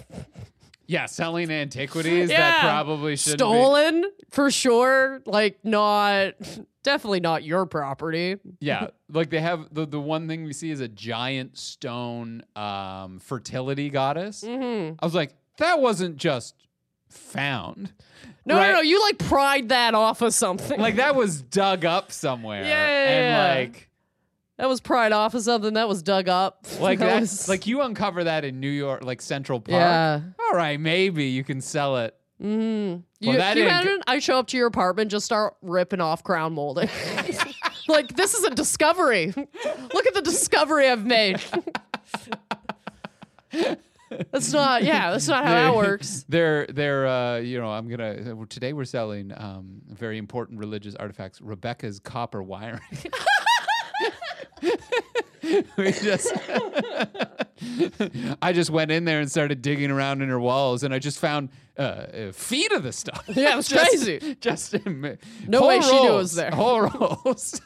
Yeah, 0.90 1.06
selling 1.06 1.50
antiquities 1.52 2.30
that 2.30 2.60
probably 2.62 3.14
should 3.16 3.34
be 3.34 3.38
Stolen 3.38 4.04
for 4.30 4.50
sure. 4.50 5.22
Like 5.24 5.60
not 5.64 6.32
definitely 6.82 7.20
not 7.20 7.44
your 7.44 7.64
property. 7.66 8.36
Yeah, 8.58 8.88
like 9.08 9.30
they 9.30 9.40
have 9.40 9.72
the 9.72 9.86
the 9.86 10.00
one 10.00 10.26
thing 10.26 10.42
we 10.44 10.52
see 10.52 10.72
is 10.72 10.80
a 10.80 10.88
giant 10.88 11.56
stone 11.58 12.42
um, 12.56 13.20
fertility 13.20 13.88
goddess. 13.88 14.42
hmm 14.44 14.90
I 14.98 15.04
was 15.06 15.14
like, 15.14 15.34
that 15.58 15.80
wasn't 15.80 16.16
just 16.16 16.56
found. 17.08 17.92
No, 18.44 18.56
Right. 18.56 18.68
no, 18.68 18.74
no. 18.74 18.80
You 18.80 19.00
like 19.02 19.18
pried 19.18 19.68
that 19.68 19.94
off 19.94 20.22
of 20.22 20.34
something. 20.34 20.80
Like 20.80 20.96
that 20.96 21.14
was 21.14 21.42
dug 21.42 21.84
up 21.84 22.10
somewhere. 22.12 22.64
Yeah, 22.64 22.88
yeah, 22.88 23.10
and 23.10 23.24
yeah. 23.26 23.54
like 23.62 23.89
that 24.60 24.68
was 24.68 24.82
pried 24.82 25.12
off 25.12 25.32
of 25.32 25.40
something 25.40 25.72
that 25.72 25.88
was 25.88 26.02
dug 26.02 26.28
up. 26.28 26.66
like 26.80 26.98
that 26.98 27.06
that, 27.06 27.20
was- 27.20 27.48
like 27.48 27.66
you 27.66 27.80
uncover 27.80 28.24
that 28.24 28.44
in 28.44 28.60
New 28.60 28.68
York, 28.68 29.02
like 29.02 29.22
Central 29.22 29.58
Park. 29.58 29.80
yeah. 29.80 30.20
All 30.38 30.56
right, 30.56 30.78
maybe 30.78 31.24
you 31.24 31.42
can 31.42 31.62
sell 31.62 31.96
it. 31.96 32.14
Mm. 32.42 33.02
Well, 33.22 33.32
you, 33.32 33.36
that 33.38 33.54
can 33.54 33.56
you 33.58 33.64
didn't 33.64 33.80
imagine? 33.82 34.02
I 34.06 34.18
show 34.18 34.38
up 34.38 34.48
to 34.48 34.58
your 34.58 34.66
apartment, 34.66 35.10
just 35.10 35.24
start 35.24 35.54
ripping 35.62 36.00
off 36.02 36.22
crown 36.24 36.52
molding. 36.52 36.90
like 37.88 38.14
this 38.16 38.34
is 38.34 38.44
a 38.44 38.50
discovery. 38.50 39.32
Look 39.36 40.06
at 40.06 40.14
the 40.14 40.22
discovery 40.22 40.88
I've 40.88 41.06
made. 41.06 41.42
that's 44.30 44.52
not. 44.52 44.84
Yeah, 44.84 45.10
that's 45.10 45.28
not 45.28 45.44
how 45.44 45.52
that 45.52 45.74
works. 45.74 46.26
They're 46.28 46.66
they're 46.66 47.06
uh, 47.06 47.36
you 47.38 47.58
know 47.60 47.70
I'm 47.70 47.88
gonna 47.88 48.46
today 48.46 48.74
we're 48.74 48.84
selling 48.84 49.32
um, 49.36 49.80
very 49.88 50.18
important 50.18 50.58
religious 50.58 50.94
artifacts. 50.94 51.40
Rebecca's 51.40 51.98
copper 52.00 52.42
wiring. 52.42 52.80
we 55.76 55.92
just 55.92 56.32
I 58.42 58.52
just 58.52 58.70
went 58.70 58.90
in 58.90 59.04
there 59.04 59.20
and 59.20 59.30
started 59.30 59.62
digging 59.62 59.90
around 59.90 60.22
in 60.22 60.28
her 60.28 60.40
walls, 60.40 60.82
and 60.82 60.92
I 60.94 60.98
just 60.98 61.18
found 61.18 61.50
uh, 61.78 61.82
uh, 61.82 62.32
feet 62.32 62.72
of 62.72 62.82
the 62.82 62.92
stuff. 62.92 63.24
Yeah, 63.28 63.52
it 63.52 63.56
was 63.56 63.68
Just- 63.68 63.88
crazy. 63.90 64.36
Just 64.40 64.74
in, 64.74 65.18
No 65.46 65.66
way 65.66 65.80
she 65.80 66.00
knew 66.02 66.10
it 66.10 66.16
was 66.16 66.34
there. 66.34 66.50
Whole 66.50 66.82
rolls. 66.82 67.60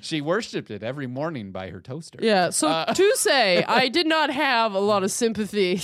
she 0.00 0.20
worshipped 0.20 0.70
it 0.70 0.82
every 0.82 1.06
morning 1.06 1.52
by 1.52 1.70
her 1.70 1.80
toaster. 1.80 2.18
Yeah. 2.22 2.50
So 2.50 2.68
Uh, 2.68 2.92
to 2.94 3.16
say, 3.16 3.62
I 3.64 3.88
did 3.88 4.06
not 4.06 4.30
have 4.30 4.74
a 4.74 4.80
lot 4.80 5.02
of 5.02 5.10
sympathy. 5.10 5.80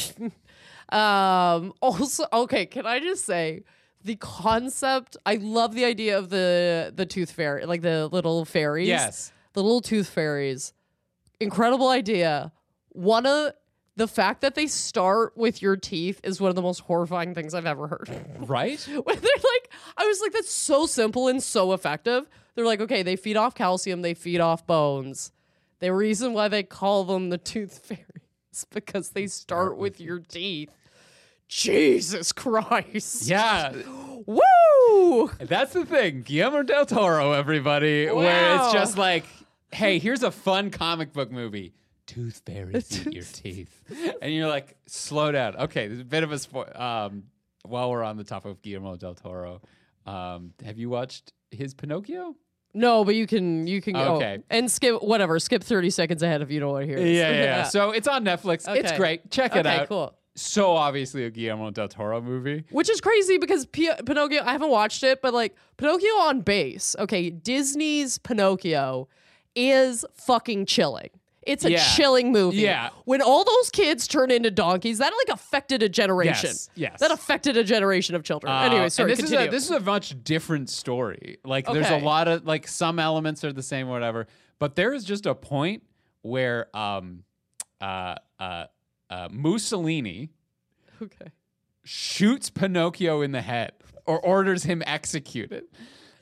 um. 0.90 1.72
Also, 1.80 2.24
okay. 2.32 2.66
Can 2.66 2.86
I 2.86 3.00
just 3.00 3.24
say 3.24 3.64
the 4.04 4.16
concept? 4.16 5.16
I 5.26 5.36
love 5.36 5.74
the 5.74 5.84
idea 5.84 6.18
of 6.18 6.28
the 6.30 6.92
the 6.94 7.06
tooth 7.06 7.30
fairy, 7.32 7.66
like 7.66 7.82
the 7.82 8.08
little 8.08 8.44
fairies. 8.44 8.88
Yes. 8.88 9.32
The 9.56 9.62
little 9.62 9.80
tooth 9.80 10.08
fairies. 10.08 10.74
Incredible 11.40 11.88
idea. 11.88 12.52
One 12.90 13.24
of 13.24 13.52
the 13.96 14.06
fact 14.06 14.42
that 14.42 14.54
they 14.54 14.66
start 14.66 15.34
with 15.34 15.62
your 15.62 15.76
teeth 15.76 16.20
is 16.22 16.42
one 16.42 16.50
of 16.50 16.54
the 16.54 16.62
most 16.62 16.80
horrifying 16.80 17.34
things 17.34 17.54
I've 17.54 17.66
ever 17.66 17.88
heard. 17.88 18.10
Right. 18.38 18.78
When 18.86 19.02
they're 19.16 19.16
like, 19.16 19.72
I 19.96 20.06
was 20.06 20.20
like, 20.20 20.32
that's 20.32 20.50
so 20.50 20.84
simple 20.84 21.26
and 21.26 21.42
so 21.42 21.72
effective. 21.72 22.28
They're 22.54 22.66
like, 22.66 22.82
okay, 22.82 23.02
they 23.02 23.16
feed 23.16 23.38
off 23.38 23.54
calcium, 23.54 24.02
they 24.02 24.12
feed 24.12 24.40
off 24.40 24.66
bones. 24.66 25.32
The 25.80 25.92
reason 25.92 26.34
why 26.34 26.48
they 26.48 26.62
call 26.62 27.04
them 27.04 27.30
the 27.30 27.38
tooth 27.38 27.78
fairies 27.78 28.66
because 28.70 29.10
they 29.10 29.26
start 29.26 29.78
with 29.78 30.00
your 30.00 30.18
teeth. 30.18 30.70
Jesus 31.48 32.32
Christ. 32.32 33.26
Yeah. 33.26 33.72
Woo! 34.26 35.30
That's 35.40 35.72
the 35.72 35.86
thing. 35.86 36.22
Guillermo 36.22 36.62
del 36.62 36.84
Toro, 36.84 37.32
everybody, 37.32 38.10
where 38.10 38.56
it's 38.56 38.72
just 38.72 38.98
like, 38.98 39.24
hey, 39.76 39.98
here's 39.98 40.22
a 40.22 40.30
fun 40.30 40.70
comic 40.70 41.12
book 41.12 41.30
movie. 41.30 41.74
Tooth 42.06 42.42
fairies 42.46 43.00
eat 43.06 43.14
your 43.14 43.24
teeth. 43.24 43.82
And 44.22 44.32
you're 44.32 44.48
like, 44.48 44.76
slow 44.86 45.32
down. 45.32 45.56
Okay, 45.56 45.88
there's 45.88 46.00
a 46.00 46.04
bit 46.04 46.22
of 46.22 46.32
a 46.32 46.36
spo- 46.36 46.78
um 46.80 47.24
while 47.64 47.90
we're 47.90 48.04
on 48.04 48.16
the 48.16 48.24
top 48.24 48.44
of 48.44 48.62
Guillermo 48.62 48.96
del 48.96 49.14
Toro. 49.14 49.60
Um, 50.06 50.52
have 50.64 50.78
you 50.78 50.88
watched 50.88 51.32
his 51.50 51.74
Pinocchio? 51.74 52.36
No, 52.74 53.04
but 53.04 53.14
you 53.16 53.26
can 53.26 53.66
you 53.66 53.80
can 53.82 53.94
go 53.94 54.16
Okay. 54.16 54.38
and 54.50 54.70
skip 54.70 55.02
whatever. 55.02 55.38
Skip 55.40 55.64
thirty 55.64 55.90
seconds 55.90 56.22
ahead 56.22 56.42
if 56.42 56.50
you 56.50 56.60
don't 56.60 56.70
want 56.72 56.82
to 56.84 56.86
hear. 56.86 56.96
this. 56.98 57.16
Yeah, 57.16 57.30
yeah, 57.30 57.42
yeah. 57.42 57.62
So 57.76 57.90
it's 57.90 58.06
on 58.06 58.24
Netflix. 58.24 58.72
It's 58.72 58.92
great. 58.92 59.30
Check 59.30 59.56
it 59.56 59.66
okay, 59.66 59.78
out. 59.80 59.88
cool. 59.88 60.14
So 60.36 60.72
obviously 60.72 61.24
a 61.24 61.30
Guillermo 61.30 61.70
del 61.70 61.88
Toro 61.88 62.20
movie. 62.20 62.64
Which 62.70 62.90
is 62.90 63.00
crazy 63.00 63.38
because 63.38 63.64
P- 63.66 63.90
Pinocchio, 64.04 64.42
I 64.44 64.52
haven't 64.52 64.70
watched 64.70 65.02
it, 65.02 65.22
but 65.22 65.32
like 65.32 65.56
Pinocchio 65.78 66.10
on 66.20 66.42
base, 66.42 66.94
okay, 66.98 67.30
Disney's 67.30 68.18
Pinocchio 68.18 69.08
is 69.56 70.04
fucking 70.14 70.66
chilling. 70.66 71.10
It's 71.46 71.64
a 71.64 71.70
Yeah. 71.70 71.94
chilling 71.94 72.32
movie. 72.32 72.58
Yeah. 72.58 72.90
When 73.04 73.22
all 73.22 73.44
those 73.44 73.70
kids 73.70 74.08
turn 74.08 74.32
into 74.32 74.50
donkeys, 74.50 74.98
that 74.98 75.12
like 75.26 75.34
affected 75.34 75.82
a 75.82 75.88
generation. 75.88 76.50
Yes, 76.50 76.70
yes. 76.74 77.00
That 77.00 77.12
affected 77.12 77.56
a 77.56 77.62
generation 77.62 78.16
of 78.16 78.24
children. 78.24 78.52
Uh, 78.52 78.62
anyway, 78.62 78.88
sorry, 78.88 79.12
this 79.12 79.20
continue. 79.20 79.42
is 79.42 79.48
a 79.48 79.50
this 79.50 79.64
is 79.64 79.70
a 79.70 79.80
much 79.80 80.22
different 80.24 80.68
story. 80.68 81.38
Like 81.44 81.66
there's 81.66 81.88
a 81.88 81.98
lot 81.98 82.26
of 82.26 82.44
like 82.44 82.66
some 82.66 82.98
elements 82.98 83.44
are 83.44 83.52
the 83.52 83.62
same, 83.62 83.88
whatever. 83.88 84.26
But 84.58 84.74
there 84.74 84.92
is 84.92 85.04
just 85.04 85.24
a 85.24 85.34
point 85.36 85.84
where 86.22 86.76
um 86.76 87.22
uh 87.80 88.16
uh, 88.40 88.64
uh 89.08 89.28
Mussolini 89.30 90.30
okay. 91.00 91.30
shoots 91.84 92.50
Pinocchio 92.50 93.20
in 93.20 93.30
the 93.30 93.42
head 93.42 93.72
or 94.04 94.18
orders 94.18 94.64
him 94.64 94.82
executed. 94.84 95.64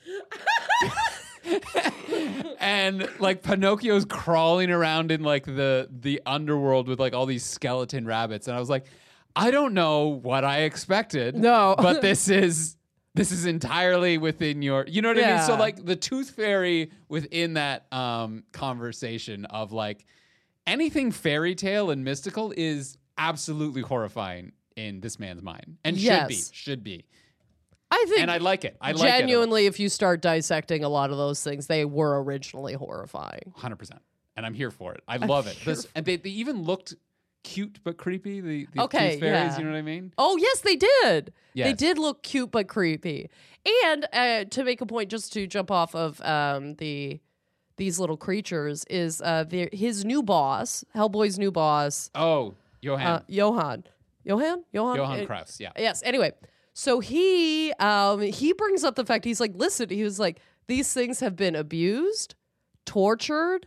and 2.61 3.09
like 3.19 3.43
Pinocchio's 3.43 4.05
crawling 4.05 4.71
around 4.71 5.11
in 5.11 5.23
like 5.23 5.45
the 5.45 5.89
the 5.91 6.21
underworld 6.27 6.89
with 6.89 6.99
like 6.99 7.15
all 7.15 7.27
these 7.27 7.45
skeleton 7.45 8.07
rabbits 8.07 8.49
and 8.49 8.57
I 8.57 8.61
was 8.61 8.71
like 8.71 8.87
I 9.37 9.51
don't 9.51 9.75
know 9.75 10.07
what 10.07 10.45
I 10.45 10.61
expected. 10.61 11.37
No. 11.37 11.75
but 11.79 12.03
this 12.03 12.29
is 12.29 12.77
this 13.15 13.33
is 13.33 13.47
entirely 13.47 14.19
within 14.19 14.63
your 14.63 14.85
you 14.89 15.03
know 15.03 15.09
what 15.09 15.19
I 15.19 15.37
mean? 15.37 15.43
So 15.43 15.57
like 15.57 15.85
the 15.85 15.97
tooth 15.97 16.31
fairy 16.31 16.91
within 17.09 17.55
that 17.55 17.87
um 17.93 18.45
conversation 18.53 19.45
of 19.47 19.73
like 19.73 20.07
anything 20.67 21.11
fairy 21.11 21.55
tale 21.55 21.91
and 21.91 22.05
mystical 22.05 22.53
is 22.57 22.97
absolutely 23.19 23.83
horrifying 23.83 24.53
in 24.77 25.01
this 25.01 25.21
man's 25.21 25.43
mind 25.43 25.77
and 25.85 25.99
should 25.99 26.29
be 26.29 26.43
should 26.53 26.83
be 26.85 27.05
I 27.91 28.05
think 28.09 28.21
and 28.21 28.31
I 28.31 28.39
like 28.39 28.65
it 28.65 28.77
I 28.81 28.93
like 28.93 29.03
it 29.15 29.19
genuinely, 29.21 29.67
if 29.67 29.79
you 29.79 29.89
start 29.89 30.21
dissecting 30.21 30.83
a 30.85 30.89
lot 30.89 31.11
of 31.11 31.17
those 31.17 31.43
things, 31.43 31.67
they 31.67 31.85
were 31.85 32.23
originally 32.23 32.75
horrifying. 32.75 33.53
hundred 33.57 33.77
percent 33.77 34.01
and 34.37 34.45
I'm 34.45 34.55
here 34.55 34.71
for 34.71 34.95
it 34.95 35.03
I 35.07 35.17
love 35.19 35.47
it 35.47 35.57
this 35.65 35.87
and 35.95 36.05
they, 36.05 36.17
they 36.17 36.31
even 36.31 36.63
looked 36.63 36.95
cute 37.45 37.79
but 37.85 37.99
creepy 37.99 38.41
the, 38.41 38.67
the 38.73 38.81
Okay, 38.85 39.13
tooth 39.13 39.21
fairies 39.21 39.53
yeah. 39.53 39.59
you 39.59 39.65
know 39.65 39.71
what 39.73 39.79
I 39.79 39.83
mean 39.83 40.13
Oh 40.19 40.37
yes, 40.39 40.61
they 40.61 40.77
did. 40.77 41.33
They 41.55 41.61
Yes. 41.71 41.77
did 41.79 41.99
look 41.99 42.23
cute 42.25 42.51
but 42.51 42.67
creepy. 42.69 43.31
And 43.85 44.09
uh, 44.13 44.45
to 44.45 44.65
make 44.65 44.81
a 44.81 44.87
point, 44.87 45.09
just 45.09 45.33
to 45.35 45.47
jump 45.47 45.71
off 45.71 45.95
of 45.95 46.21
um, 46.23 46.75
the 46.77 47.21
these 47.77 47.99
little 47.99 48.17
creatures, 48.17 48.85
is 48.91 49.21
uh, 49.21 49.45
the, 49.45 49.69
his 49.73 50.05
new 50.05 50.23
boss, 50.23 50.85
Hellboy's 50.97 51.39
new 51.39 51.51
boss, 51.53 52.11
oh 52.15 52.55
Johann 52.81 53.07
uh, 53.07 53.21
Johann. 53.29 53.85
Johann. 54.25 54.65
Johann. 54.73 54.97
Johann 54.97 55.21
Uh, 55.21 55.27
Krauss 55.27 55.61
yeah 55.61 55.71
Yes. 55.79 56.03
Anyway, 56.05 56.33
so 56.75 56.99
he 57.01 57.73
um, 57.75 58.21
he 58.21 58.53
brings 58.53 58.83
up 58.85 58.97
the 58.97 59.05
fact 59.07 59.25
he's 59.25 59.41
like, 59.41 59.53
listen, 59.55 59.89
he 59.89 60.03
was 60.03 60.19
like, 60.19 60.41
these 60.67 60.93
things 60.93 61.21
have 61.21 61.37
been 61.37 61.55
abused, 61.55 62.35
tortured, 62.85 63.67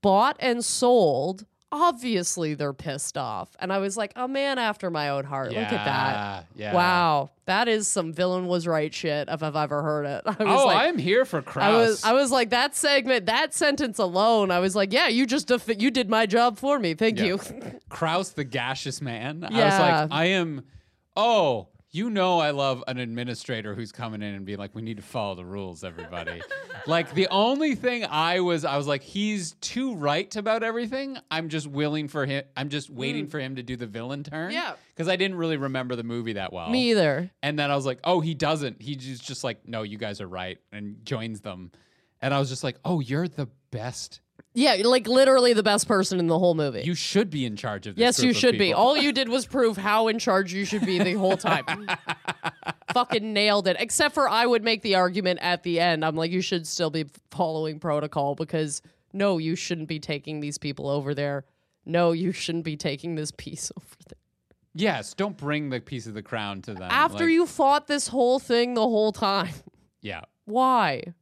bought 0.00 0.36
and 0.40 0.64
sold. 0.64 1.44
Obviously, 1.70 2.54
they're 2.54 2.72
pissed 2.72 3.18
off. 3.18 3.56
And 3.58 3.72
I 3.72 3.78
was 3.78 3.96
like, 3.96 4.12
a 4.14 4.28
man 4.28 4.58
after 4.58 4.90
my 4.92 5.08
own 5.08 5.24
heart. 5.24 5.48
Look 5.48 5.56
at 5.72 5.84
that. 5.84 6.46
yeah 6.54 6.72
Wow, 6.72 7.32
that 7.46 7.66
is 7.66 7.88
some 7.88 8.12
villain 8.12 8.46
was 8.46 8.66
right 8.66 8.94
shit 8.94 9.28
if 9.28 9.42
I've 9.42 9.56
ever 9.56 9.82
heard 9.82 10.06
it. 10.06 10.22
I 10.26 10.44
was 10.44 10.62
oh 10.62 10.66
like, 10.66 10.88
I'm 10.88 10.98
here 10.98 11.24
for 11.24 11.42
Krauss 11.42 11.64
I 11.64 11.76
was, 11.76 12.04
I 12.04 12.12
was 12.12 12.30
like 12.30 12.50
that 12.50 12.76
segment, 12.76 13.26
that 13.26 13.54
sentence 13.54 13.98
alone. 13.98 14.52
I 14.52 14.60
was 14.60 14.76
like, 14.76 14.92
yeah, 14.92 15.08
you 15.08 15.26
just 15.26 15.48
defi- 15.48 15.76
you 15.80 15.90
did 15.90 16.08
my 16.08 16.26
job 16.26 16.58
for 16.58 16.78
me. 16.78 16.94
Thank 16.94 17.18
Yeah. 17.18 17.24
you. 17.24 17.40
Krauss 17.88 18.30
the 18.30 18.44
gaseous 18.44 19.02
man. 19.02 19.46
Yeah. 19.50 19.58
I 19.58 19.64
was 19.64 19.78
like, 20.10 20.12
I 20.12 20.24
am 20.26 20.62
oh, 21.16 21.68
you 21.94 22.10
know, 22.10 22.40
I 22.40 22.50
love 22.50 22.82
an 22.88 22.98
administrator 22.98 23.76
who's 23.76 23.92
coming 23.92 24.20
in 24.20 24.34
and 24.34 24.44
being 24.44 24.58
like, 24.58 24.74
we 24.74 24.82
need 24.82 24.96
to 24.96 25.02
follow 25.02 25.36
the 25.36 25.44
rules, 25.44 25.84
everybody. 25.84 26.42
like 26.88 27.14
the 27.14 27.28
only 27.28 27.76
thing 27.76 28.04
I 28.04 28.40
was, 28.40 28.64
I 28.64 28.76
was 28.76 28.88
like, 28.88 29.02
he's 29.02 29.52
too 29.60 29.94
right 29.94 30.34
about 30.34 30.64
everything. 30.64 31.16
I'm 31.30 31.48
just 31.48 31.68
willing 31.68 32.08
for 32.08 32.26
him. 32.26 32.42
I'm 32.56 32.68
just 32.68 32.90
waiting 32.90 33.28
for 33.28 33.38
him 33.38 33.54
to 33.56 33.62
do 33.62 33.76
the 33.76 33.86
villain 33.86 34.24
turn. 34.24 34.50
Mm. 34.50 34.54
Yeah. 34.54 34.74
Because 34.88 35.06
I 35.06 35.14
didn't 35.14 35.36
really 35.36 35.56
remember 35.56 35.94
the 35.94 36.02
movie 36.02 36.32
that 36.32 36.52
well. 36.52 36.68
Me 36.68 36.90
either. 36.90 37.30
And 37.44 37.56
then 37.56 37.70
I 37.70 37.76
was 37.76 37.86
like, 37.86 38.00
oh, 38.02 38.18
he 38.18 38.34
doesn't. 38.34 38.82
He's 38.82 39.20
just 39.20 39.44
like, 39.44 39.68
no, 39.68 39.82
you 39.82 39.96
guys 39.96 40.20
are 40.20 40.26
right, 40.26 40.58
and 40.72 40.96
joins 41.04 41.42
them. 41.42 41.70
And 42.20 42.34
I 42.34 42.40
was 42.40 42.48
just 42.48 42.64
like, 42.64 42.76
oh, 42.84 42.98
you're 42.98 43.28
the 43.28 43.48
best. 43.70 44.20
Yeah, 44.56 44.76
like 44.84 45.08
literally 45.08 45.52
the 45.52 45.64
best 45.64 45.88
person 45.88 46.20
in 46.20 46.28
the 46.28 46.38
whole 46.38 46.54
movie. 46.54 46.82
You 46.82 46.94
should 46.94 47.28
be 47.28 47.44
in 47.44 47.56
charge 47.56 47.88
of 47.88 47.96
this. 47.96 48.00
yes, 48.00 48.22
you 48.22 48.32
should 48.32 48.56
be. 48.56 48.72
All 48.72 48.96
you 48.96 49.12
did 49.12 49.28
was 49.28 49.46
prove 49.46 49.76
how 49.76 50.06
in 50.06 50.20
charge 50.20 50.52
you 50.52 50.64
should 50.64 50.86
be 50.86 51.00
the 51.00 51.14
whole 51.14 51.36
time. 51.36 51.64
Fucking 52.92 53.32
nailed 53.32 53.66
it. 53.66 53.76
Except 53.80 54.14
for 54.14 54.28
I 54.28 54.46
would 54.46 54.62
make 54.62 54.82
the 54.82 54.94
argument 54.94 55.40
at 55.42 55.64
the 55.64 55.80
end. 55.80 56.04
I'm 56.04 56.14
like, 56.14 56.30
you 56.30 56.40
should 56.40 56.68
still 56.68 56.90
be 56.90 57.06
following 57.32 57.80
protocol 57.80 58.36
because 58.36 58.80
no, 59.12 59.38
you 59.38 59.56
shouldn't 59.56 59.88
be 59.88 59.98
taking 59.98 60.38
these 60.38 60.56
people 60.56 60.88
over 60.88 61.14
there. 61.14 61.44
No, 61.84 62.12
you 62.12 62.30
shouldn't 62.30 62.64
be 62.64 62.76
taking 62.76 63.16
this 63.16 63.32
piece 63.32 63.72
over 63.76 63.96
there. 64.08 64.18
Yes, 64.76 65.14
don't 65.14 65.36
bring 65.36 65.70
the 65.70 65.80
piece 65.80 66.06
of 66.06 66.14
the 66.14 66.22
crown 66.22 66.62
to 66.62 66.74
them. 66.74 66.88
After 66.90 67.24
Like, 67.24 67.32
you 67.32 67.46
fought 67.46 67.88
this 67.88 68.08
whole 68.08 68.38
thing 68.38 68.74
the 68.74 68.82
whole 68.82 69.12
time. 69.12 69.52
Yeah, 70.00 70.22
Why? 70.44 71.14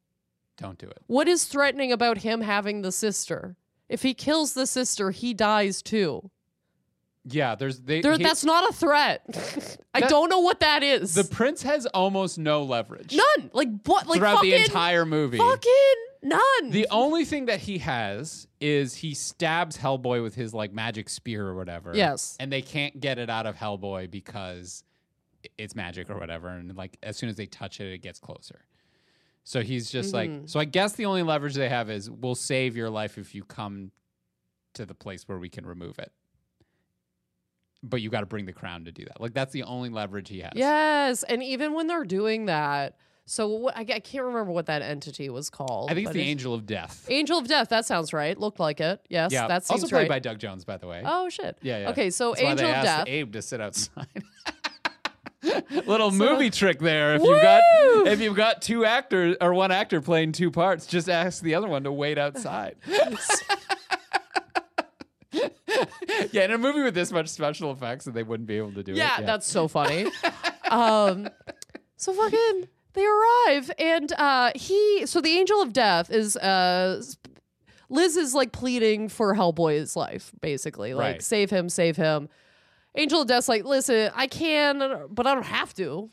Don't 0.62 0.78
do 0.78 0.86
it. 0.86 0.98
What 1.06 1.28
is 1.28 1.44
threatening 1.44 1.92
about 1.92 2.18
him 2.18 2.40
having 2.40 2.82
the 2.82 2.92
sister? 2.92 3.56
If 3.88 4.02
he 4.02 4.14
kills 4.14 4.54
the 4.54 4.66
sister, 4.66 5.10
he 5.10 5.34
dies 5.34 5.82
too. 5.82 6.30
Yeah, 7.24 7.54
there's 7.54 7.78
they. 7.80 8.00
There, 8.00 8.16
he- 8.16 8.22
that's 8.24 8.44
not 8.44 8.68
a 8.68 8.72
threat. 8.72 9.22
I 9.94 10.00
That- 10.00 10.08
don't 10.10 10.28
know 10.28 10.40
what 10.40 10.60
that 10.60 10.82
is. 10.82 11.14
the 11.14 11.24
prince 11.24 11.62
has 11.62 11.86
almost 11.86 12.38
no 12.38 12.62
leverage 12.64 13.14
None. 13.14 13.50
Like 13.52 13.68
what? 13.84 14.06
Like 14.08 14.18
throughout 14.18 14.36
fucking, 14.36 14.50
the 14.50 14.56
entire 14.64 15.04
movie. 15.04 15.38
Fucking 15.38 15.94
none. 16.24 16.70
The 16.70 16.88
only 16.90 17.24
thing 17.24 17.46
that 17.46 17.60
he 17.60 17.78
has 17.78 18.48
is 18.60 18.94
he 18.96 19.14
stabs 19.14 19.76
Hellboy 19.78 20.22
with 20.22 20.34
his 20.34 20.52
like 20.54 20.72
magic 20.72 21.08
spear 21.08 21.46
or 21.46 21.54
whatever. 21.54 21.92
Yes. 21.94 22.36
and 22.40 22.50
they 22.52 22.62
can't 22.62 22.98
get 23.00 23.18
it 23.18 23.28
out 23.30 23.46
of 23.46 23.54
Hellboy 23.56 24.10
because 24.10 24.82
it's 25.58 25.74
magic 25.76 26.10
or 26.10 26.18
whatever. 26.18 26.48
And 26.48 26.74
like 26.76 26.96
as 27.04 27.16
soon 27.16 27.28
as 27.28 27.36
they 27.36 27.46
touch 27.46 27.80
it, 27.80 27.92
it 27.92 27.98
gets 27.98 28.18
closer. 28.18 28.60
So 29.44 29.60
he's 29.62 29.90
just 29.90 30.14
like. 30.14 30.30
Mm-hmm. 30.30 30.46
So 30.46 30.60
I 30.60 30.64
guess 30.64 30.92
the 30.92 31.06
only 31.06 31.22
leverage 31.22 31.54
they 31.54 31.68
have 31.68 31.90
is 31.90 32.10
we'll 32.10 32.34
save 32.34 32.76
your 32.76 32.90
life 32.90 33.18
if 33.18 33.34
you 33.34 33.44
come 33.44 33.90
to 34.74 34.86
the 34.86 34.94
place 34.94 35.28
where 35.28 35.38
we 35.38 35.48
can 35.48 35.66
remove 35.66 35.98
it. 35.98 36.12
But 37.82 38.00
you 38.00 38.10
got 38.10 38.20
to 38.20 38.26
bring 38.26 38.46
the 38.46 38.52
crown 38.52 38.84
to 38.84 38.92
do 38.92 39.04
that. 39.04 39.20
Like 39.20 39.34
that's 39.34 39.52
the 39.52 39.64
only 39.64 39.88
leverage 39.88 40.28
he 40.28 40.40
has. 40.40 40.52
yes, 40.54 41.24
and 41.24 41.42
even 41.42 41.72
when 41.74 41.88
they're 41.88 42.04
doing 42.04 42.46
that, 42.46 42.96
so 43.24 43.68
I, 43.70 43.80
I 43.80 44.00
can't 44.00 44.24
remember 44.24 44.52
what 44.52 44.66
that 44.66 44.82
entity 44.82 45.28
was 45.30 45.48
called. 45.50 45.90
I 45.90 45.94
think 45.94 46.06
it's 46.06 46.14
the 46.14 46.22
Angel 46.22 46.54
of 46.54 46.66
Death. 46.66 47.06
Angel 47.08 47.38
of 47.38 47.48
Death. 47.48 47.68
That 47.68 47.86
sounds 47.86 48.12
right. 48.12 48.38
Looked 48.38 48.60
like 48.60 48.80
it. 48.80 49.00
Yes, 49.08 49.32
yeah, 49.32 49.48
That's 49.48 49.70
also 49.70 49.86
played 49.88 50.02
right. 50.02 50.08
by 50.08 50.18
Doug 50.18 50.38
Jones, 50.38 50.64
by 50.64 50.76
the 50.76 50.86
way. 50.86 51.02
oh 51.04 51.28
shit. 51.28 51.58
Yeah, 51.62 51.78
yeah. 51.80 51.90
Okay, 51.90 52.10
so 52.10 52.30
That's 52.30 52.42
Angel 52.42 52.68
of 52.68 52.74
asked 52.74 52.84
Death. 52.84 53.08
Abe 53.08 53.32
to 53.32 53.42
sit 53.42 53.60
outside. 53.60 54.06
Little 55.86 56.10
movie 56.12 56.50
trick 56.50 56.78
there. 56.78 57.14
If 57.16 57.22
you've 57.22 57.42
got 57.42 57.62
if 58.06 58.20
you've 58.20 58.36
got 58.36 58.62
two 58.62 58.84
actors 58.84 59.36
or 59.40 59.52
one 59.54 59.70
actor 59.72 60.00
playing 60.00 60.32
two 60.32 60.50
parts, 60.50 60.86
just 60.86 61.08
ask 61.08 61.42
the 61.42 61.54
other 61.54 61.68
one 61.68 61.84
to 61.84 61.92
wait 61.92 62.16
outside. 62.18 62.76
yeah, 65.32 66.44
in 66.44 66.50
a 66.52 66.58
movie 66.58 66.82
with 66.82 66.94
this 66.94 67.10
much 67.12 67.28
special 67.28 67.72
effects, 67.72 68.04
that 68.04 68.14
they 68.14 68.22
wouldn't 68.22 68.46
be 68.46 68.56
able 68.56 68.72
to 68.72 68.82
do 68.82 68.92
Yeah, 68.92 69.20
it. 69.20 69.26
that's 69.26 69.46
so 69.46 69.68
funny. 69.68 70.06
um, 70.70 71.28
so 71.96 72.12
fucking 72.12 72.68
they 72.94 73.06
arrive 73.06 73.70
and 73.78 74.12
uh 74.12 74.52
he 74.54 75.06
so 75.06 75.20
the 75.22 75.30
angel 75.38 75.62
of 75.62 75.72
death 75.72 76.10
is 76.10 76.36
uh 76.36 77.02
Liz 77.88 78.16
is 78.16 78.34
like 78.34 78.52
pleading 78.52 79.08
for 79.08 79.34
Hellboy's 79.34 79.96
life, 79.96 80.32
basically. 80.40 80.94
Like 80.94 81.12
Right. 81.14 81.22
save 81.22 81.50
him, 81.50 81.68
save 81.68 81.96
him. 81.96 82.28
Angel 82.94 83.22
of 83.22 83.28
Death's 83.28 83.48
like, 83.48 83.64
listen, 83.64 84.10
I 84.14 84.26
can, 84.26 85.06
but 85.10 85.26
I 85.26 85.34
don't 85.34 85.46
have 85.46 85.72
to. 85.74 86.10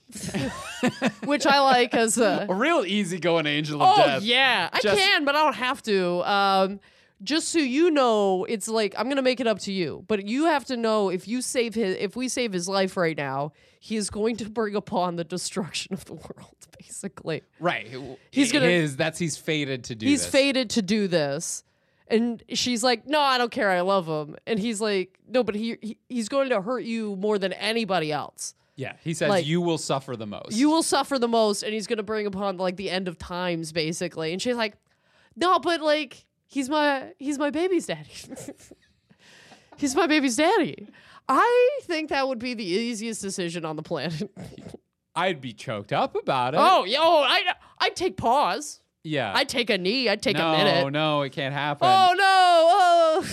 Which 1.26 1.46
I 1.46 1.60
like 1.60 1.94
as 1.94 2.18
a 2.18 2.46
a 2.50 2.54
real 2.54 2.86
easygoing 2.86 3.46
angel 3.46 3.82
of 3.84 3.90
Oh 3.94 3.98
death. 4.06 4.24
yeah, 4.24 4.70
I 4.72 4.80
Just- 4.80 4.98
can, 4.98 5.26
but 5.26 5.36
I 5.36 5.44
don't 5.44 5.56
have 5.56 5.82
to. 5.84 6.24
Um, 6.30 6.80
just 7.22 7.50
so 7.50 7.60
you 7.60 7.92
know, 7.92 8.46
it's 8.46 8.70
like 8.70 8.96
I'm 8.98 9.10
gonna 9.10 9.22
make 9.22 9.42
it 9.42 9.48
up 9.48 9.60
to 9.60 9.74
you, 9.74 10.06
but 10.08 10.26
you 10.26 10.46
have 10.46 10.64
to 10.66 10.78
know 10.78 11.10
if 11.10 11.28
you 11.28 11.42
save 11.42 11.76
his, 11.76 11.98
if 12.00 12.16
we 12.16 12.30
save 12.30 12.54
his 12.54 12.70
life 12.70 12.96
right 12.96 13.18
now, 13.18 13.52
he 13.82 13.98
is 13.98 14.10
going 14.10 14.38
to 14.38 14.50
bring 14.50 14.74
upon 14.76 15.18
the 15.18 15.26
destruction 15.26 15.94
of 15.94 16.06
the 16.06 16.14
world. 16.14 16.56
Basically, 16.80 17.44
Right. 17.60 17.88
He's 18.32 18.54
gonna- 18.54 18.68
His, 18.68 18.96
that's 18.96 19.20
he's 19.20 19.36
fated 19.38 19.84
to 19.86 19.96
do 19.96 20.06
he's 20.06 20.22
this. 20.22 20.32
fated 20.32 20.70
to 20.72 20.82
do 20.82 21.08
this. 21.10 21.64
And 22.10 22.44
she's 22.54 22.84
like, 22.84 23.08
"No, 23.08 23.22
I 23.22 23.38
don't 23.38 23.52
care. 23.52 23.70
I 23.70 23.82
love 23.82 24.08
him." 24.08 24.36
And 24.48 24.60
he's 24.60 24.82
like, 24.82 25.18
"No, 25.28 25.44
but 25.44 25.56
he, 25.56 25.78
he 25.82 25.98
he's 26.10 26.28
going 26.28 26.50
to 26.50 26.62
hurt 26.62 26.84
you 26.84 27.16
more 27.16 27.38
than 27.38 27.54
anybody 27.54 28.12
else. 28.12 28.56
Yeah. 28.76 28.94
He 29.04 29.14
says 29.14 29.30
like- 29.30 29.46
you 29.46 29.62
will 29.62 29.78
suffer 29.78 30.16
the 30.16 30.26
most. 30.26 30.54
You 30.54 30.70
will 30.70 30.84
suffer 30.84 31.20
the 31.20 31.28
most, 31.28 31.64
and 31.64 31.74
he's 31.74 31.86
going 31.88 31.98
to 31.98 32.04
bring 32.04 32.26
upon 32.26 32.58
like 32.58 32.78
the 32.78 32.90
end 32.90 33.08
of 33.08 33.18
times, 33.18 33.72
basically." 33.72 34.32
And 34.34 34.42
she's 34.42 34.56
like, 34.56 34.76
"No, 35.36 35.60
but 35.60 35.82
like 35.82 36.26
he's 36.48 36.68
my 36.70 37.14
he's 37.20 37.38
my 37.38 37.52
baby's 37.52 37.86
daddy. 37.86 38.10
he's 39.78 39.96
my 39.96 40.08
baby's 40.08 40.36
daddy." 40.36 40.88
I 41.32 41.80
think 41.84 42.10
that 42.10 42.28
would 42.28 42.40
be 42.40 42.56
the 42.56 42.66
easiest 42.66 43.22
decision 43.22 43.64
on 43.64 43.76
the 43.76 43.84
planet. 43.84 44.32
I'd 45.16 45.42
be 45.42 45.54
choked 45.54 45.94
up 45.94 46.16
about 46.16 46.56
it. 46.56 46.60
oh, 46.60 46.86
yo, 46.86 46.98
oh, 47.02 47.24
I 47.24 47.44
I'd 47.80 47.96
take 47.96 48.18
pause. 48.18 48.82
Yeah. 49.04 49.34
I'd 49.36 49.50
take 49.50 49.70
a 49.70 49.78
knee. 49.78 50.10
I'd 50.10 50.22
take 50.22 50.38
no, 50.38 50.54
a 50.54 50.58
minute. 50.58 50.84
Oh, 50.86 50.90
no, 50.90 51.22
it 51.22 51.32
can't 51.32 51.54
happen. 51.54 51.88
Oh 51.88 52.14
no! 52.16 52.26
Oh. 52.26 53.26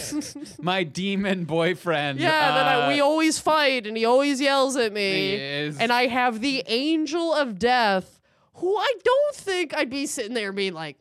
My 0.63 0.83
demon 0.83 1.45
boyfriend. 1.45 2.19
Yeah, 2.19 2.55
then 2.55 2.67
I, 2.67 2.87
uh, 2.87 2.89
we 2.89 3.01
always 3.01 3.39
fight, 3.39 3.87
and 3.87 3.97
he 3.97 4.05
always 4.05 4.41
yells 4.41 4.77
at 4.77 4.93
me. 4.93 5.13
He 5.13 5.35
is- 5.35 5.79
And 5.79 5.93
I 5.93 6.07
have 6.07 6.41
the 6.41 6.63
angel 6.67 7.33
of 7.35 7.59
death, 7.59 8.21
who 8.55 8.77
I 8.77 8.93
don't 9.05 9.37
think 9.37 9.75
I'd 9.77 9.91
be 9.91 10.07
sitting 10.07 10.35
there 10.35 10.53
being 10.53 10.73
like, 10.73 10.97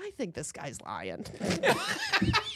I 0.00 0.10
think 0.16 0.34
this 0.34 0.52
guy's 0.52 0.80
lying. 0.82 1.24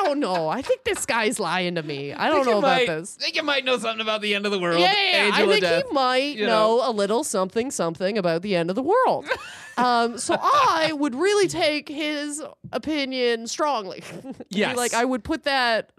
I 0.00 0.04
don't 0.04 0.20
know. 0.20 0.48
I 0.48 0.62
think 0.62 0.84
this 0.84 1.06
guy's 1.06 1.38
lying 1.40 1.76
to 1.76 1.82
me. 1.82 2.12
I 2.12 2.28
don't 2.28 2.46
know 2.46 2.58
about 2.58 2.78
might- 2.78 2.86
this. 2.86 3.14
think 3.16 3.36
you 3.36 3.42
might 3.42 3.64
know 3.64 3.78
something 3.78 4.00
about 4.00 4.20
the 4.20 4.34
end 4.34 4.46
of 4.46 4.52
the 4.52 4.58
world. 4.58 4.80
Yeah, 4.80 4.92
yeah, 4.92 5.10
yeah. 5.10 5.26
Angel 5.26 5.42
I 5.42 5.46
think 5.46 5.60
death. 5.62 5.84
he 5.86 5.92
might 5.92 6.36
you 6.36 6.46
know, 6.46 6.78
know. 6.78 6.90
a 6.90 6.92
little 6.92 7.24
something, 7.24 7.70
something 7.70 8.18
about 8.18 8.42
the 8.42 8.56
end 8.56 8.70
of 8.70 8.76
the 8.76 8.82
world. 8.82 9.26
um, 9.76 10.18
so 10.18 10.36
I 10.40 10.92
would 10.92 11.14
really 11.14 11.48
take 11.48 11.88
his 11.88 12.42
opinion 12.72 13.46
strongly. 13.46 14.02
Yes. 14.50 14.76
like 14.76 14.94
I 14.94 15.04
would 15.04 15.24
put 15.24 15.44
that. 15.44 15.90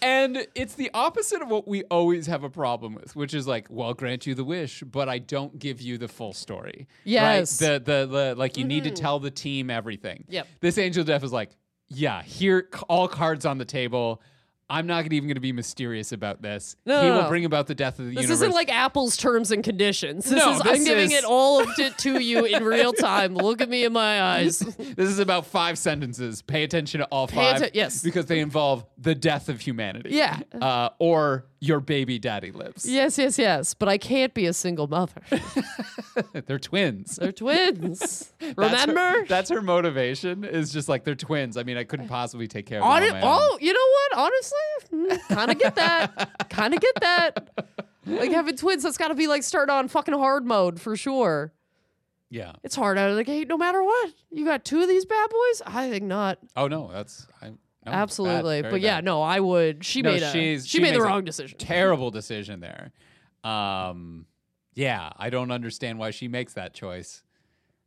And 0.00 0.46
it's 0.54 0.74
the 0.74 0.90
opposite 0.94 1.42
of 1.42 1.48
what 1.48 1.68
we 1.68 1.84
always 1.84 2.26
have 2.26 2.42
a 2.42 2.50
problem 2.50 2.94
with, 2.94 3.14
which 3.14 3.34
is 3.34 3.46
like, 3.46 3.66
well, 3.68 3.88
I'll 3.88 3.94
grant 3.94 4.26
you 4.26 4.34
the 4.34 4.44
wish, 4.44 4.82
but 4.82 5.08
I 5.08 5.18
don't 5.18 5.58
give 5.58 5.80
you 5.80 5.98
the 5.98 6.08
full 6.08 6.32
story. 6.32 6.88
Yes. 7.04 7.58
Mm-hmm. 7.58 7.72
Right? 7.72 7.84
The, 7.84 8.06
the 8.06 8.06
the 8.06 8.34
like 8.34 8.56
you 8.56 8.64
need 8.64 8.84
to 8.84 8.90
tell 8.90 9.20
the 9.20 9.30
team 9.30 9.70
everything. 9.70 10.24
Yep. 10.28 10.48
This 10.60 10.78
angel 10.78 11.04
death 11.04 11.22
is 11.22 11.32
like, 11.32 11.50
yeah, 11.94 12.22
here 12.22 12.68
all 12.88 13.08
cards 13.08 13.44
on 13.46 13.58
the 13.58 13.64
table. 13.64 14.20
I'm 14.70 14.86
not 14.86 15.04
even 15.12 15.28
going 15.28 15.34
to 15.34 15.40
be 15.40 15.52
mysterious 15.52 16.12
about 16.12 16.40
this. 16.40 16.76
No, 16.86 17.02
he 17.02 17.08
no, 17.08 17.14
will 17.16 17.22
no. 17.24 17.28
bring 17.28 17.44
about 17.44 17.66
the 17.66 17.74
death 17.74 17.98
of 17.98 18.06
the 18.06 18.12
This 18.12 18.22
universe. 18.22 18.28
This 18.28 18.36
isn't 18.38 18.52
like 18.54 18.70
Apple's 18.72 19.18
terms 19.18 19.50
and 19.50 19.62
conditions. 19.62 20.24
This 20.24 20.42
No, 20.42 20.52
is 20.52 20.62
this 20.62 20.78
I'm 20.78 20.84
giving 20.84 21.10
is- 21.10 21.18
it 21.18 21.24
all 21.24 21.60
of 21.60 21.68
it 21.78 21.98
to 21.98 22.18
you 22.18 22.46
in 22.46 22.64
real 22.64 22.94
time. 22.94 23.34
Look 23.34 23.60
at 23.60 23.68
me 23.68 23.84
in 23.84 23.92
my 23.92 24.22
eyes. 24.22 24.60
this 24.78 25.10
is 25.10 25.18
about 25.18 25.44
five 25.44 25.76
sentences. 25.76 26.40
Pay 26.40 26.62
attention 26.62 27.00
to 27.00 27.06
all 27.06 27.26
Pay 27.26 27.36
five. 27.36 27.56
atten- 27.56 27.70
yes. 27.74 28.02
Because 28.02 28.24
they 28.26 28.40
involve 28.40 28.86
the 28.96 29.14
death 29.14 29.50
of 29.50 29.60
humanity. 29.60 30.10
Yeah. 30.12 30.40
Uh, 30.58 30.88
or 30.98 31.44
your 31.62 31.78
baby 31.78 32.18
daddy 32.18 32.50
lives. 32.50 32.84
yes, 32.88 33.16
yes, 33.18 33.38
yes. 33.38 33.72
But 33.72 33.88
I 33.88 33.96
can't 33.96 34.34
be 34.34 34.46
a 34.46 34.52
single 34.52 34.88
mother. 34.88 35.20
They're 36.46 36.58
twins. 36.58 37.16
They're 37.16 37.30
twins. 37.30 38.32
That's 38.40 38.84
her- 38.84 38.90
Remember? 38.92 39.26
That's 39.28 39.48
her, 39.50 39.62
motivation. 39.62 40.42
Is 40.42 40.72
just 40.72 40.88
like 40.88 41.04
they're 41.04 41.14
twins. 41.14 41.56
I 41.56 41.62
mean, 41.62 41.76
I 41.76 41.84
couldn't 41.84 42.08
possibly 42.08 42.48
take 42.48 42.66
care 42.66 42.78
of 42.80 42.84
Hon- 42.84 43.02
them 43.02 43.14
on 43.14 43.20
my 43.20 43.26
own. 43.26 43.38
oh, 43.40 43.58
you 43.60 43.72
know 43.72 44.18
what? 44.18 44.32
Honestly, 44.32 45.18
hmm, 45.28 45.34
kind 45.34 45.50
of 45.52 45.58
get 45.60 45.74
that. 45.76 46.48
kind 46.50 46.74
of 46.74 46.80
get 46.80 46.94
that. 47.00 47.66
Like 48.06 48.32
having 48.32 48.56
twins, 48.56 48.82
that's 48.82 48.98
got 48.98 49.08
to 49.08 49.14
be 49.14 49.28
like 49.28 49.44
start 49.44 49.70
on 49.70 49.86
fucking 49.86 50.14
hard 50.14 50.44
mode 50.44 50.80
for 50.80 50.96
sure. 50.96 51.52
Yeah. 52.28 52.52
It's 52.64 52.74
hard 52.74 52.98
out 52.98 53.10
of 53.10 53.16
the 53.16 53.24
gate 53.24 53.46
no 53.46 53.56
matter 53.56 53.82
what. 53.84 54.10
You 54.32 54.44
got 54.44 54.64
two 54.64 54.80
of 54.82 54.88
these 54.88 55.04
bad 55.04 55.30
boys? 55.30 55.62
I 55.66 55.90
think 55.90 56.04
not. 56.04 56.38
Oh 56.56 56.66
no, 56.66 56.90
that's 56.92 57.28
I, 57.40 57.52
Oh, 57.86 57.90
no, 57.90 57.96
Absolutely. 57.96 58.60
very 58.62 58.70
but 58.72 58.80
yeah, 58.80 58.96
bad. 58.98 59.04
no, 59.04 59.22
I 59.22 59.40
would. 59.40 59.84
She 59.84 60.02
No, 60.02 60.12
made 60.12 60.22
a 60.22 60.30
she, 60.30 60.58
she 60.60 60.80
made 60.80 60.94
the 60.94 61.02
wrong 61.02 61.24
decision. 61.24 61.58
terrible 61.58 62.10
decision 62.10 62.60
there. 62.60 62.92
Um, 63.42 64.26
yeah, 64.74 65.10
I 65.16 65.30
don't 65.30 65.50
understand 65.50 65.98
why 65.98 66.10
she 66.10 66.28
makes 66.28 66.54
that 66.54 66.74
choice. 66.74 67.24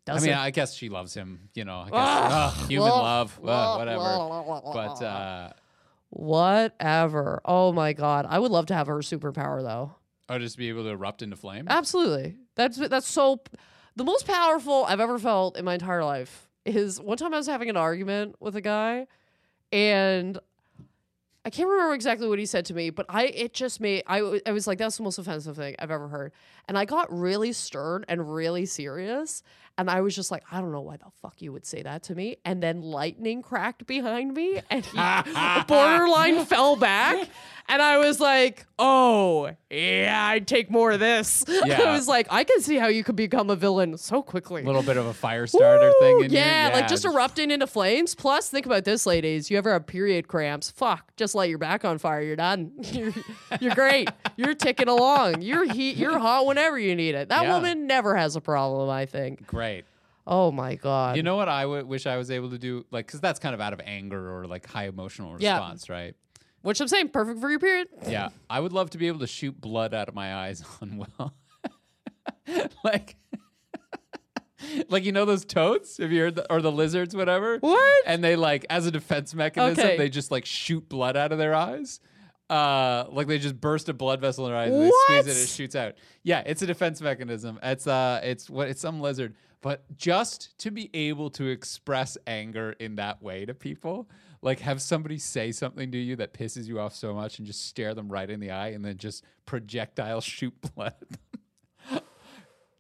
Does 0.05 0.21
I 0.21 0.25
mean, 0.27 0.35
it? 0.35 0.39
I 0.39 0.51
guess 0.51 0.75
she 0.75 0.89
loves 0.89 1.13
him. 1.13 1.49
You 1.53 1.65
know, 1.65 1.79
I 1.79 1.85
guess 1.85 1.93
ah, 1.93 2.59
ugh, 2.59 2.69
human 2.69 2.91
Ugh. 2.91 3.01
love, 3.01 3.39
Ugh. 3.41 3.49
Ah, 3.49 3.77
whatever. 3.77 4.61
But 4.73 5.01
uh, 5.03 5.49
Whatever. 6.09 7.41
Oh 7.43 7.71
my 7.71 7.93
god. 7.93 8.25
I 8.29 8.39
would 8.39 8.51
love 8.51 8.67
to 8.67 8.73
have 8.73 8.87
her 8.87 8.97
superpower 8.99 9.61
though. 9.61 9.95
Oh, 10.29 10.39
just 10.39 10.57
be 10.57 10.69
able 10.69 10.83
to 10.83 10.89
erupt 10.89 11.21
into 11.21 11.35
flame. 11.35 11.65
Absolutely. 11.69 12.37
That's 12.55 12.77
that's 12.77 13.07
so 13.07 13.41
the 13.95 14.03
most 14.03 14.25
powerful 14.25 14.85
I've 14.87 14.99
ever 14.99 15.19
felt 15.19 15.57
in 15.57 15.65
my 15.65 15.73
entire 15.73 16.03
life 16.03 16.49
is 16.65 16.99
one 17.01 17.17
time 17.17 17.33
I 17.33 17.37
was 17.37 17.47
having 17.47 17.69
an 17.69 17.77
argument 17.77 18.35
with 18.39 18.55
a 18.55 18.61
guy 18.61 19.07
and 19.71 20.39
I 21.45 21.51
can't 21.51 21.69
remember 21.69 21.93
exactly 21.93 22.27
what 22.27 22.39
he 22.39 22.47
said 22.47 22.65
to 22.65 22.73
me, 22.73 22.89
but 22.89 23.05
I 23.07 23.25
it 23.25 23.53
just 23.53 23.79
made 23.79 24.03
I, 24.07 24.41
I 24.45 24.51
was 24.51 24.65
like 24.65 24.79
that's 24.79 24.97
the 24.97 25.03
most 25.03 25.19
offensive 25.19 25.55
thing 25.55 25.75
I've 25.77 25.91
ever 25.91 26.07
heard. 26.07 26.31
And 26.67 26.77
I 26.77 26.85
got 26.85 27.11
really 27.15 27.53
stern 27.53 28.03
and 28.07 28.33
really 28.33 28.65
serious 28.65 29.43
and 29.77 29.89
I 29.89 30.01
was 30.01 30.15
just 30.15 30.31
like 30.31 30.43
I 30.51 30.61
don't 30.61 30.71
know 30.71 30.81
why 30.81 30.97
the 30.97 31.05
fuck 31.21 31.41
you 31.41 31.51
would 31.53 31.65
say 31.65 31.81
that 31.83 32.03
to 32.03 32.15
me 32.15 32.37
and 32.45 32.61
then 32.61 32.81
lightning 32.81 33.41
cracked 33.41 33.85
behind 33.85 34.33
me 34.33 34.61
and 34.69 34.85
he 34.85 34.97
borderline 35.67 36.45
fell 36.45 36.75
back 36.75 37.27
and 37.67 37.81
I 37.81 37.97
was 37.97 38.19
like, 38.19 38.65
"Oh, 38.77 39.49
yeah, 39.71 40.27
I'd 40.27 40.47
take 40.47 40.69
more 40.69 40.91
of 40.91 40.99
this." 40.99 41.43
Yeah. 41.65 41.81
I 41.81 41.93
was 41.93 42.07
like, 42.07 42.27
"I 42.29 42.43
can 42.43 42.61
see 42.61 42.75
how 42.77 42.87
you 42.87 43.03
could 43.03 43.15
become 43.15 43.49
a 43.49 43.55
villain 43.55 43.97
so 43.97 44.21
quickly." 44.21 44.61
A 44.61 44.65
little 44.65 44.83
bit 44.83 44.97
of 44.97 45.07
a 45.07 45.13
fire 45.13 45.47
starter 45.47 45.91
thing. 45.99 46.17
Woo! 46.17 46.23
In 46.23 46.31
yeah, 46.31 46.67
you. 46.67 46.73
like 46.75 46.87
just 46.87 47.05
erupting 47.05 47.49
into 47.49 47.65
flames. 47.65 48.13
Plus, 48.13 48.49
think 48.49 48.67
about 48.67 48.83
this, 48.83 49.07
ladies. 49.07 49.49
You 49.49 49.57
ever 49.57 49.73
have 49.73 49.87
period 49.87 50.27
cramps? 50.27 50.69
Fuck, 50.69 51.15
just 51.15 51.33
light 51.33 51.49
your 51.49 51.57
back 51.57 51.83
on 51.83 51.97
fire. 51.97 52.21
You're 52.21 52.35
done. 52.35 52.71
You're, 52.91 53.13
you're 53.59 53.73
great. 53.73 54.09
You're 54.35 54.53
ticking 54.53 54.89
along. 54.89 55.41
You're 55.41 55.71
heat. 55.71 55.97
You're 55.97 56.19
hot 56.19 56.45
whenever 56.45 56.77
you 56.77 56.95
need 56.95 57.15
it. 57.15 57.29
That 57.29 57.43
Yeah. 57.43 57.55
woman 57.55 57.87
never 57.87 58.15
has 58.15 58.35
a 58.35 58.41
problem. 58.41 58.89
I 58.89 59.07
think. 59.07 59.47
Great. 59.47 59.64
Oh 60.27 60.51
my 60.51 60.75
god. 60.75 61.17
You 61.17 61.23
know 61.23 61.35
what 61.35 61.49
I 61.49 61.61
w- 61.63 61.85
wish 61.85 62.05
I 62.07 62.17
was 62.17 62.31
able 62.31 62.49
to 62.49 62.57
do? 62.57 62.85
Like, 62.91 63.05
because 63.07 63.19
that's 63.21 63.39
kind 63.39 63.53
of 63.53 63.61
out 63.61 63.73
of 63.73 63.81
anger 63.85 64.35
or 64.35 64.47
like 64.47 64.65
high 64.67 64.87
emotional 64.87 65.35
Yeah. 65.39 65.53
response, 65.57 65.89
right? 65.89 66.15
Which 66.61 66.81
I'm 66.81 66.87
saying, 66.87 67.09
perfect 67.09 67.39
for 67.41 67.49
your 67.51 67.59
period. 67.59 67.89
Yeah, 68.07 68.29
I 68.49 68.59
would 68.59 68.73
love 68.73 68.89
to 68.91 68.97
be 68.97 69.07
able 69.07 69.19
to 69.19 69.27
shoot 69.27 69.59
blood 69.61 69.93
out 69.93 70.09
of 70.09 70.15
my 70.15 70.33
eyes 70.33 70.63
on 70.81 70.97
Will. 70.97 71.33
like, 72.83 73.15
like 74.89 75.03
you 75.03 75.11
know 75.11 75.25
those 75.25 75.45
toads? 75.45 75.97
Have 75.97 76.11
you 76.11 76.21
heard 76.21 76.35
the, 76.35 76.51
or 76.51 76.61
the 76.61 76.71
lizards, 76.71 77.15
whatever? 77.15 77.57
What? 77.59 78.03
And 78.07 78.23
they 78.23 78.35
like 78.35 78.65
as 78.69 78.85
a 78.87 78.91
defense 78.91 79.33
mechanism, 79.35 79.83
Okay. 79.85 79.97
they 79.97 80.09
just 80.09 80.31
like 80.31 80.45
shoot 80.45 80.87
blood 80.89 81.15
out 81.15 81.31
of 81.31 81.37
their 81.37 81.53
eyes. 81.53 81.99
Uh, 82.49 83.05
like 83.11 83.27
they 83.27 83.39
just 83.39 83.59
burst 83.59 83.89
a 83.89 83.93
blood 83.93 84.21
vessel 84.21 84.45
in 84.45 84.51
their 84.51 84.59
eyes 84.59 84.71
and 84.71 84.83
they 84.83 84.91
squeeze 85.05 85.27
it, 85.27 85.31
and 85.31 85.39
it 85.39 85.49
shoots 85.49 85.75
out. 85.75 85.93
Yeah, 86.23 86.43
it's 86.45 86.61
a 86.61 86.67
defense 86.67 87.01
mechanism. 87.01 87.59
It's 87.63 87.87
uh, 87.87 88.21
it's 88.23 88.49
what 88.49 88.67
it's 88.69 88.81
some 88.81 89.01
lizard, 89.01 89.33
but 89.65 89.83
just 89.97 90.55
to 90.59 90.69
be 90.69 90.91
able 90.93 91.31
to 91.31 91.47
express 91.47 92.19
anger 92.27 92.75
in 92.79 92.97
that 92.97 93.23
way 93.23 93.47
to 93.47 93.55
people, 93.55 94.07
like 94.43 94.59
have 94.59 94.79
somebody 94.79 95.17
say 95.17 95.51
something 95.51 95.91
to 95.91 95.97
you 95.97 96.15
that 96.17 96.35
pisses 96.35 96.67
you 96.67 96.79
off 96.79 96.93
so 96.93 97.15
much, 97.15 97.39
and 97.39 97.47
just 97.47 97.65
stare 97.65 97.95
them 97.95 98.07
right 98.07 98.29
in 98.29 98.39
the 98.39 98.51
eye, 98.51 98.67
and 98.67 98.85
then 98.85 98.95
just 98.97 99.23
projectile 99.47 100.21
shoot 100.21 100.53
blood. 100.75 100.93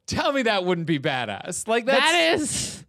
Tell 0.05 0.31
me 0.31 0.43
that 0.43 0.63
wouldn't 0.63 0.85
be 0.85 0.99
badass. 0.99 1.67
Like 1.67 1.87
that's, 1.87 1.99
that 1.99 2.33
is. 2.35 2.85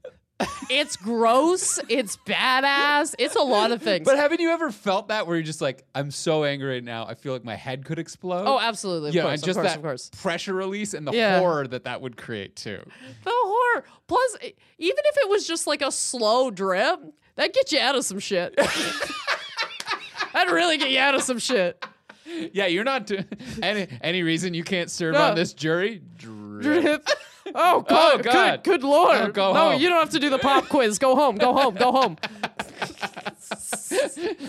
It's 0.69 0.97
gross. 0.97 1.79
It's 1.89 2.17
badass. 2.19 3.15
It's 3.19 3.37
a 3.37 3.41
lot 3.43 3.71
of 3.73 3.81
things. 3.81 4.05
But 4.05 4.17
haven't 4.19 4.41
you 4.41 4.51
ever 4.51 4.71
felt 4.71 5.09
that 5.09 5.27
where 5.27 5.37
you're 5.37 5.43
just 5.45 5.61
like, 5.63 5.85
I'm 5.95 6.11
so 6.11 6.45
angry 6.45 6.75
right 6.75 6.85
now, 6.85 7.07
I 7.07 7.15
feel 7.15 7.33
like 7.33 7.45
my 7.45 7.55
head 7.55 7.85
could 7.85 7.99
explode? 7.99 8.45
oh, 8.47 8.59
absolutely. 8.61 9.11
Of 9.11 9.15
yeah, 9.15 9.23
course. 9.23 9.33
and 9.35 9.45
just 9.45 9.59
of 9.59 9.63
course. 9.63 9.73
that 9.73 9.77
Of 9.79 9.83
course. 9.85 10.11
pressure 10.21 10.53
release 10.55 10.93
and 10.93 11.07
the 11.07 11.13
Yeah. 11.13 11.39
horror 11.39 11.67
that 11.69 11.85
that 11.85 12.01
would 12.03 12.17
create 12.17 12.55
too. 12.57 12.81
The 13.25 13.31
horror. 13.33 13.85
Plus, 14.09 14.37
even 14.43 14.97
if 15.05 15.17
it 15.19 15.29
was 15.31 15.47
just 15.47 15.67
like 15.67 15.81
a 15.83 15.91
slow 15.93 16.51
drip, 16.51 17.01
that 17.37 17.55
get 17.55 17.73
you 17.73 17.79
out 17.81 17.95
of 17.95 18.05
some 18.05 18.19
shit. 18.19 18.55
That'd 20.33 20.53
really 20.53 20.77
get 20.77 20.91
you 20.91 20.99
out 20.99 21.15
of 21.15 21.23
some 21.23 21.39
shit. 21.39 21.83
Yeah, 22.53 22.67
you're 22.67 22.85
not 22.85 23.07
do- 23.07 23.25
any 23.63 23.87
any 24.03 24.23
reason 24.23 24.53
you 24.53 24.65
can't 24.65 24.91
serve 24.91 25.15
No. 25.15 25.23
on 25.23 25.35
this 25.35 25.55
jury. 25.55 26.03
Drip. 26.19 26.63
Drip. 26.63 27.09
Oh 27.55 27.81
God! 27.83 28.23
God. 28.23 28.63
Good, 28.65 28.81
good 28.81 28.83
Lord! 28.89 29.17
Oh, 29.21 29.29
go 29.31 29.53
no, 29.55 29.71
home. 29.73 29.81
you 29.81 29.89
don't 29.89 30.01
have 30.01 30.11
to 30.11 30.19
do 30.19 30.31
the 30.31 30.39
pop 30.39 30.69
quiz. 30.69 30.99
Go 30.99 31.15
home. 31.15 31.37
Go 31.37 31.53
home. 31.55 31.75
Go 31.75 31.93
home. 31.93 32.17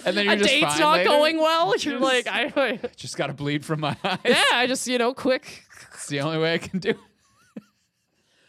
And 0.05 0.15
then 0.17 0.25
you're 0.25 0.33
A 0.33 0.37
just 0.37 0.49
date's 0.49 0.79
not 0.79 0.97
later. 0.97 1.09
going 1.09 1.37
well. 1.37 1.67
You're 1.77 1.99
Just- 1.99 2.03
like, 2.03 2.27
I, 2.27 2.51
I- 2.55 2.79
Just 2.95 3.17
got 3.17 3.27
to 3.27 3.33
bleed 3.33 3.63
from 3.65 3.81
my 3.81 3.95
eyes. 4.03 4.17
yeah. 4.25 4.43
I 4.53 4.67
just, 4.67 4.87
you 4.87 4.97
know, 4.97 5.13
quick. 5.13 5.63
It's 5.93 6.07
the 6.07 6.21
only 6.21 6.37
way 6.39 6.53
I 6.53 6.57
can 6.57 6.79
do. 6.79 6.93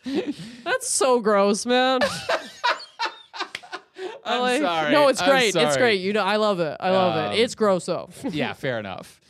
it. 0.05 0.35
That's 0.65 0.89
so 0.89 1.21
gross, 1.21 1.67
man. 1.67 2.01
I'm 4.25 4.41
like- 4.41 4.61
sorry. 4.63 4.93
No, 4.93 5.09
it's 5.09 5.23
great. 5.23 5.55
It's 5.55 5.77
great. 5.77 6.01
You 6.01 6.13
know, 6.13 6.23
I 6.25 6.37
love 6.37 6.61
it. 6.61 6.77
I 6.81 6.91
love 6.91 7.17
Um, 7.17 7.33
it. 7.33 7.41
It's 7.41 7.55
gross 7.55 7.87
though. 7.87 8.09
Yeah, 8.31 8.53
fair 8.53 8.79
enough. 8.79 9.21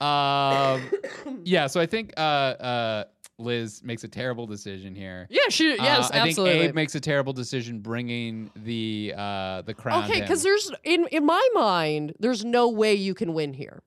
Um, 0.00 0.82
yeah, 1.44 1.66
so 1.68 1.80
I 1.80 1.86
think 1.86 2.12
uh, 2.16 2.20
uh, 2.20 3.04
Liz 3.42 3.82
makes 3.82 4.04
a 4.04 4.08
terrible 4.08 4.46
decision 4.46 4.94
here. 4.94 5.26
yeah. 5.30 5.42
She. 5.48 5.70
Yes. 5.70 6.10
Uh, 6.10 6.14
I 6.14 6.18
absolutely. 6.28 6.52
think 6.58 6.70
Abe 6.70 6.74
makes 6.74 6.94
a 6.94 7.00
terrible 7.00 7.32
decision 7.32 7.80
bringing 7.80 8.50
the 8.56 9.14
uh, 9.16 9.62
the 9.62 9.74
crown. 9.74 10.04
Okay, 10.04 10.20
because 10.20 10.42
there's 10.42 10.70
in 10.84 11.06
in 11.08 11.24
my 11.26 11.46
mind, 11.54 12.14
there's 12.18 12.44
no 12.44 12.68
way 12.68 12.94
you 12.94 13.14
can 13.14 13.34
win 13.34 13.52
here. 13.54 13.82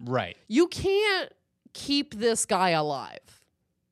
right, 0.00 0.36
You 0.48 0.68
can't 0.68 1.32
keep 1.74 2.14
this 2.14 2.46
guy 2.46 2.70
alive. 2.70 3.18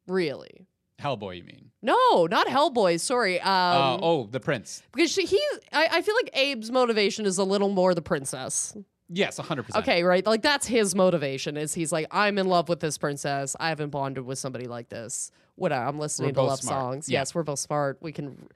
Really? 0.06 0.66
Hellboy. 1.00 1.38
You 1.38 1.44
mean? 1.44 1.70
No, 1.82 2.26
not 2.26 2.46
Hellboy. 2.46 2.98
Sorry. 3.00 3.40
Um, 3.40 3.52
Uh, 3.52 3.98
oh, 4.02 4.28
the 4.30 4.40
prince. 4.40 4.82
because 4.94 5.10
she, 5.12 5.26
he, 5.26 5.40
I, 5.72 5.88
I 5.92 6.02
feel 6.02 6.14
like 6.14 6.30
Abe's 6.34 6.70
motivation 6.70 7.26
is 7.26 7.38
a 7.38 7.44
little 7.44 7.68
more 7.68 7.94
the 7.94 8.02
princess. 8.02 8.74
Yes, 9.08 9.38
hundred 9.38 9.64
percent. 9.64 9.84
Okay, 9.86 10.02
right? 10.02 10.26
Like 10.26 10.42
that's 10.42 10.66
his 10.66 10.94
motivation. 10.94 11.56
Is 11.56 11.72
he's 11.72 11.92
like, 11.92 12.06
I'm 12.10 12.38
in 12.38 12.48
love 12.48 12.68
with 12.68 12.80
this 12.80 12.98
princess. 12.98 13.54
I 13.60 13.68
haven't 13.68 13.90
bonded 13.90 14.24
with 14.24 14.38
somebody 14.38 14.66
like 14.66 14.88
this. 14.88 15.30
Whatever. 15.54 15.86
I'm 15.86 15.98
listening 15.98 16.34
to 16.34 16.42
love 16.42 16.58
smart. 16.60 16.80
songs. 16.80 17.08
Yeah. 17.08 17.20
Yes, 17.20 17.34
we're 17.34 17.44
both 17.44 17.60
smart. 17.60 17.98
We 18.00 18.12
can 18.12 18.48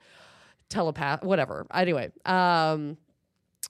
telepath. 0.69 1.23
Whatever. 1.23 1.65
Anyway, 1.73 2.11
um, 2.25 2.97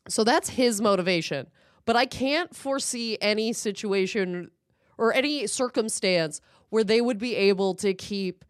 so 0.08 0.24
that's 0.24 0.50
his 0.50 0.82
motivation. 0.82 1.48
But 1.86 1.96
I 1.96 2.06
can't 2.06 2.56
foresee 2.56 3.18
any 3.22 3.54
situation 3.54 4.52
or 4.98 5.14
any 5.14 5.48
circumstance 5.48 6.42
where 6.70 6.84
they 6.84 7.02
would 7.02 7.18
be 7.18 7.36
able 7.36 7.76
to 7.76 7.94
keep 7.94 8.46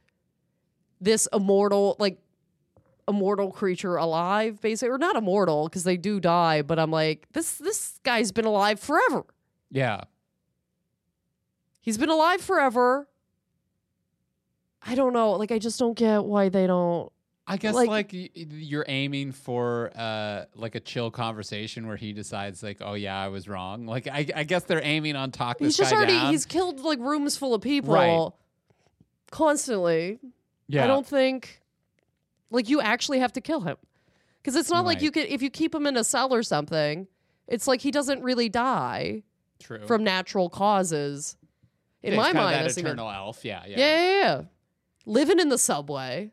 this 0.99 1.27
immortal, 1.33 1.95
like 1.97 2.19
immortal 3.07 3.51
creature 3.51 3.95
alive, 3.95 4.61
basically, 4.61 4.89
or 4.93 4.97
not 4.97 5.15
immortal 5.15 5.65
because 5.67 5.83
they 5.83 5.97
do 5.97 6.19
die. 6.19 6.61
But 6.61 6.79
I'm 6.79 6.91
like, 6.91 7.27
this 7.33 7.55
this 7.55 7.99
guy's 8.03 8.31
been 8.31 8.45
alive 8.45 8.79
forever. 8.79 9.25
Yeah, 9.69 10.01
He's 11.81 11.97
been 11.97 12.09
alive 12.09 12.41
forever. 12.41 13.07
I 14.83 14.95
don't 14.95 15.13
know. 15.13 15.31
Like, 15.33 15.51
I 15.51 15.59
just 15.59 15.79
don't 15.79 15.97
get 15.97 16.23
why 16.23 16.49
they 16.49 16.67
don't. 16.67 17.11
I 17.47 17.57
guess 17.57 17.73
Like- 17.73 17.89
like, 17.89 18.11
y- 18.13 18.29
you're 18.35 18.85
aiming 18.87 19.31
for 19.31 19.91
uh 19.95 20.45
like 20.55 20.75
a 20.75 20.79
chill 20.79 21.09
conversation 21.11 21.87
where 21.87 21.97
he 21.97 22.13
decides 22.13 22.61
like, 22.63 22.77
oh 22.81 22.93
yeah, 22.93 23.19
I 23.19 23.27
was 23.29 23.47
wrong. 23.49 23.85
Like 23.87 24.07
I, 24.07 24.25
I 24.35 24.43
guess 24.43 24.63
they're 24.63 24.83
aiming 24.83 25.15
on 25.15 25.31
talk 25.31 25.57
this 25.57 25.69
he's 25.69 25.77
just 25.77 25.91
already. 25.93 26.13
down. 26.13 26.31
He's 26.31 26.45
killed 26.45 26.79
like 26.81 26.99
rooms 26.99 27.35
full 27.37 27.53
of 27.53 27.61
people 27.61 27.93
Right. 27.93 28.29
constantly. 29.31 30.19
yeah, 30.67 30.83
I 30.83 30.87
don't 30.87 31.05
think 31.05 31.60
like 32.51 32.69
you 32.69 32.81
actually 32.81 33.19
have 33.19 33.33
to 33.33 33.41
kill 33.41 33.61
him 33.61 33.77
because 34.41 34.55
it's 34.55 34.69
not 34.69 34.77
You're 34.77 34.85
like 34.85 35.01
you 35.01 35.11
could 35.11 35.27
if 35.27 35.41
you 35.41 35.49
keep 35.49 35.73
him 35.73 35.87
in 35.87 35.97
a 35.97 36.03
cell 36.03 36.33
or 36.33 36.43
something. 36.43 37.07
It's 37.47 37.67
like 37.67 37.81
he 37.81 37.91
doesn't 37.91 38.23
really 38.23 38.47
die 38.47 39.23
true. 39.59 39.85
from 39.85 40.03
natural 40.03 40.49
causes. 40.49 41.37
In 42.01 42.13
Yeah, 42.13 42.17
my 42.17 42.33
mind, 42.33 42.65
that 42.65 42.77
eternal 42.77 43.09
elf. 43.09 43.43
Yeah, 43.43 43.63
yeah, 43.67 43.77
yeah, 43.77 43.85
yeah, 43.85 44.21
yeah. 44.21 44.41
Living 45.05 45.39
in 45.39 45.49
the 45.49 45.57
subway. 45.57 46.31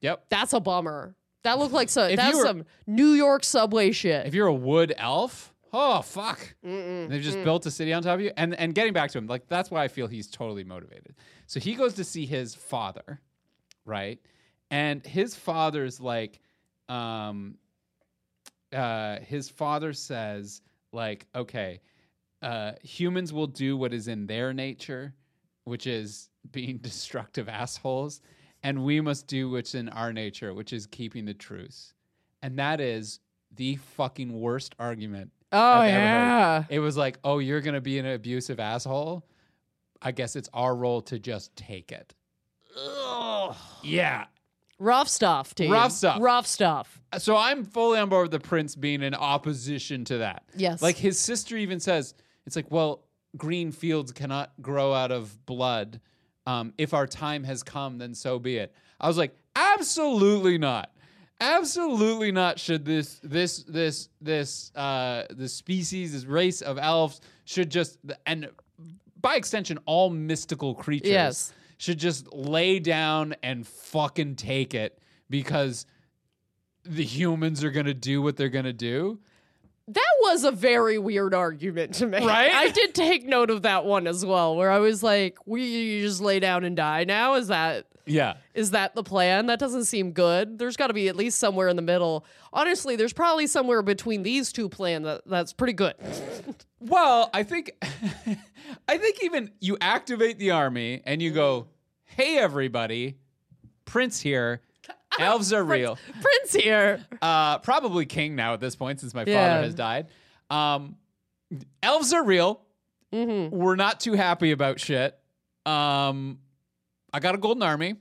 Yep. 0.00 0.26
That's 0.28 0.52
a 0.52 0.60
bummer. 0.60 1.14
That 1.44 1.58
looked 1.58 1.72
like 1.72 1.88
so. 1.90 2.04
If 2.06 2.16
That's 2.16 2.36
were- 2.36 2.44
some 2.44 2.64
New 2.86 3.12
York 3.12 3.44
subway 3.44 3.92
shit. 3.92 4.26
If 4.26 4.34
you're 4.34 4.48
a 4.48 4.54
wood 4.54 4.92
elf, 4.96 5.54
oh 5.72 6.02
fuck. 6.02 6.54
Mm-mm. 6.64 7.08
They've 7.08 7.22
just 7.22 7.38
mm. 7.38 7.44
built 7.44 7.64
a 7.66 7.70
city 7.70 7.92
on 7.92 8.02
top 8.02 8.14
of 8.14 8.20
you. 8.20 8.32
And 8.36 8.54
and 8.54 8.74
getting 8.74 8.92
back 8.92 9.10
to 9.12 9.18
him, 9.18 9.26
like 9.26 9.48
that's 9.48 9.70
why 9.70 9.84
I 9.84 9.88
feel 9.88 10.06
he's 10.06 10.28
totally 10.28 10.64
motivated. 10.64 11.14
So 11.46 11.60
he 11.60 11.74
goes 11.74 11.94
to 11.94 12.04
see 12.04 12.26
his 12.26 12.54
father, 12.54 13.20
right? 13.86 14.18
And 14.70 15.04
his 15.06 15.34
father's 15.34 16.00
like, 16.00 16.40
um, 16.88 17.56
uh, 18.72 19.20
his 19.20 19.48
father 19.48 19.92
says, 19.92 20.60
like, 20.92 21.26
okay, 21.34 21.80
uh, 22.42 22.72
humans 22.82 23.32
will 23.32 23.46
do 23.46 23.76
what 23.76 23.94
is 23.94 24.08
in 24.08 24.26
their 24.26 24.52
nature, 24.52 25.14
which 25.64 25.86
is 25.86 26.28
being 26.52 26.78
destructive 26.82 27.48
assholes, 27.48 28.20
and 28.62 28.84
we 28.84 29.00
must 29.00 29.26
do 29.26 29.50
what's 29.50 29.74
in 29.74 29.88
our 29.90 30.12
nature, 30.12 30.52
which 30.54 30.72
is 30.72 30.86
keeping 30.86 31.24
the 31.24 31.34
truce. 31.34 31.94
And 32.42 32.58
that 32.58 32.80
is 32.80 33.20
the 33.54 33.76
fucking 33.76 34.32
worst 34.38 34.74
argument 34.78 35.30
Oh 35.52 35.58
I've 35.78 35.90
ever 35.94 36.00
heard. 36.00 36.06
yeah. 36.06 36.64
it 36.68 36.80
was 36.80 36.96
like, 36.96 37.18
oh, 37.22 37.38
you're 37.38 37.60
gonna 37.60 37.80
be 37.80 37.98
an 37.98 38.06
abusive 38.06 38.58
asshole. 38.58 39.24
I 40.02 40.10
guess 40.12 40.34
it's 40.36 40.48
our 40.52 40.74
role 40.74 41.00
to 41.02 41.18
just 41.18 41.54
take 41.56 41.92
it. 41.92 42.12
Yeah. 43.82 44.24
Rough 44.78 45.08
stuff, 45.08 45.54
team. 45.54 45.70
Rough 45.70 45.92
stuff. 45.92 46.18
Rough 46.20 46.46
stuff. 46.46 47.00
So 47.18 47.36
I'm 47.36 47.64
fully 47.64 47.98
on 47.98 48.08
board 48.08 48.30
with 48.30 48.42
the 48.42 48.46
prince 48.46 48.74
being 48.74 49.02
in 49.02 49.14
opposition 49.14 50.04
to 50.06 50.18
that. 50.18 50.44
Yes. 50.56 50.82
Like 50.82 50.96
his 50.96 51.18
sister 51.18 51.56
even 51.56 51.80
says, 51.80 52.14
it's 52.46 52.56
like, 52.56 52.70
well, 52.70 53.04
green 53.36 53.72
fields 53.72 54.12
cannot 54.12 54.52
grow 54.60 54.92
out 54.92 55.12
of 55.12 55.44
blood. 55.46 56.00
Um, 56.46 56.74
if 56.76 56.92
our 56.92 57.06
time 57.06 57.44
has 57.44 57.62
come, 57.62 57.98
then 57.98 58.14
so 58.14 58.38
be 58.38 58.56
it. 58.56 58.74
I 59.00 59.08
was 59.08 59.16
like, 59.16 59.34
absolutely 59.56 60.58
not. 60.58 60.90
Absolutely 61.40 62.32
not. 62.32 62.58
Should 62.58 62.84
this 62.84 63.20
this 63.22 63.64
this 63.64 64.08
this 64.20 64.70
uh 64.74 65.24
this 65.30 65.52
species, 65.52 66.12
this 66.12 66.24
race 66.24 66.62
of 66.62 66.78
elves 66.78 67.20
should 67.44 67.70
just 67.70 67.98
and 68.24 68.48
by 69.20 69.34
extension 69.36 69.78
all 69.84 70.10
mystical 70.10 70.74
creatures 70.74 71.10
Yes. 71.10 71.52
Should 71.76 71.98
just 71.98 72.32
lay 72.32 72.78
down 72.78 73.34
and 73.42 73.66
fucking 73.66 74.36
take 74.36 74.74
it 74.74 74.98
because 75.30 75.86
the 76.84 77.04
humans 77.04 77.64
are 77.64 77.70
gonna 77.70 77.94
do 77.94 78.20
what 78.22 78.36
they're 78.36 78.48
gonna 78.48 78.72
do. 78.72 79.18
That 79.88 80.12
was 80.22 80.44
a 80.44 80.50
very 80.50 80.96
weird 80.98 81.34
argument 81.34 81.94
to 81.96 82.06
make. 82.06 82.24
Right? 82.24 82.52
I 82.54 82.70
did 82.70 82.94
take 82.94 83.26
note 83.26 83.50
of 83.50 83.62
that 83.62 83.84
one 83.84 84.06
as 84.06 84.24
well, 84.24 84.56
where 84.56 84.70
I 84.70 84.78
was 84.78 85.02
like, 85.02 85.36
"We 85.46 86.00
just 86.00 86.20
lay 86.22 86.40
down 86.40 86.64
and 86.64 86.74
die 86.76 87.04
now." 87.04 87.34
Is 87.34 87.48
that 87.48 87.86
Yeah. 88.06 88.34
is 88.54 88.70
that 88.70 88.94
the 88.94 89.02
plan? 89.02 89.46
That 89.46 89.58
doesn't 89.58 89.84
seem 89.84 90.12
good. 90.12 90.58
There's 90.58 90.76
got 90.78 90.86
to 90.86 90.94
be 90.94 91.08
at 91.08 91.16
least 91.16 91.38
somewhere 91.38 91.68
in 91.68 91.76
the 91.76 91.82
middle. 91.82 92.24
Honestly, 92.52 92.96
there's 92.96 93.12
probably 93.12 93.46
somewhere 93.46 93.82
between 93.82 94.22
these 94.22 94.52
two 94.52 94.68
plans 94.70 95.04
that, 95.04 95.22
that's 95.26 95.52
pretty 95.52 95.74
good. 95.74 95.94
Well, 96.80 97.30
I 97.32 97.44
think 97.44 97.72
I 98.88 98.98
think 98.98 99.22
even 99.22 99.50
you 99.60 99.76
activate 99.80 100.38
the 100.38 100.52
army 100.52 101.02
and 101.04 101.20
you 101.22 101.30
go, 101.32 101.68
"Hey 102.04 102.38
everybody, 102.38 103.16
Prince 103.84 104.20
here. 104.20 104.60
Elves 105.18 105.52
are 105.52 105.62
real." 105.64 105.98
Prince 106.20 106.52
here. 106.54 107.04
Uh 107.22 107.58
probably 107.58 108.06
king 108.06 108.34
now 108.36 108.54
at 108.54 108.60
this 108.60 108.76
point 108.76 109.00
since 109.00 109.14
my 109.14 109.24
Yeah. 109.26 109.48
father 109.54 109.62
has 109.64 109.74
died. 109.74 110.08
Um 110.50 110.96
elves 111.82 112.12
are 112.12 112.24
real. 112.24 112.60
Mm-hmm. 113.12 113.54
We're 113.56 113.76
not 113.76 114.00
too 114.00 114.14
happy 114.14 114.50
about 114.50 114.80
shit. 114.80 115.16
Um 115.66 116.38
I 117.12 117.20
got 117.20 117.34
a 117.34 117.38
golden 117.38 117.62
army. 117.62 117.94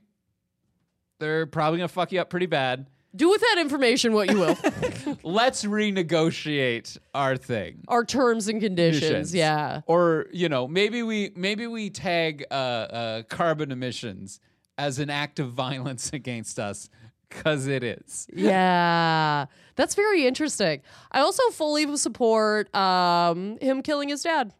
They're 1.19 1.45
probably 1.45 1.77
going 1.77 1.87
to 1.87 1.93
fuck 1.93 2.11
you 2.11 2.19
up 2.19 2.29
pretty 2.29 2.47
bad. 2.47 2.87
Do 3.15 3.29
with 3.29 3.39
that 3.41 3.57
information 3.59 4.11
what 4.13 4.29
you 4.31 4.39
will. 4.39 4.55
Let's 5.23 5.63
renegotiate 5.63 6.97
our 7.13 7.37
thing. 7.37 7.83
Our 7.87 8.03
terms 8.05 8.47
and 8.47 8.61
conditions. 8.61 9.01
Conditions. 9.01 9.35
Yeah. 9.35 9.81
or 9.87 10.27
you 10.31 10.49
know 10.49 10.67
maybe 10.67 11.01
we 11.03 11.31
maybe 11.35 11.65
we 11.67 11.89
tag 11.89 12.45
uh, 12.51 12.53
uh, 12.53 13.23
carbon 13.23 13.71
emissions 13.71 14.39
as 14.77 14.99
an 14.99 15.09
act 15.09 15.39
of 15.39 15.53
violence 15.53 16.09
against 16.13 16.59
us 16.59 16.89
because 17.29 17.67
it 17.67 17.83
is 17.83 18.27
Yeah. 18.33 19.45
That's 19.75 19.95
very 19.95 20.27
interesting. 20.27 20.81
I 21.11 21.19
also 21.21 21.41
fully 21.51 21.95
support 21.97 22.73
um, 22.75 23.57
him 23.59 23.81
killing 23.81 24.09
his 24.09 24.21
dad. 24.23 24.53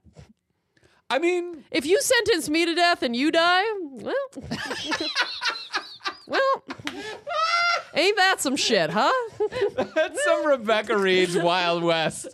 i 1.09 1.19
mean 1.19 1.63
If 1.71 1.85
you 1.85 2.01
sentence 2.01 2.49
me 2.49 2.65
to 2.65 2.73
death 2.73 3.03
and 3.03 3.15
you 3.15 3.29
die, 3.31 3.63
well, 3.81 4.15
well, 6.27 6.63
ain't 7.93 8.17
that 8.17 8.41
some 8.41 8.55
shit, 8.55 8.89
huh? 8.89 9.11
that's 9.95 10.23
some 10.23 10.45
rebecca 10.47 10.97
reed's 10.97 11.37
wild 11.37 11.83
west 11.83 12.27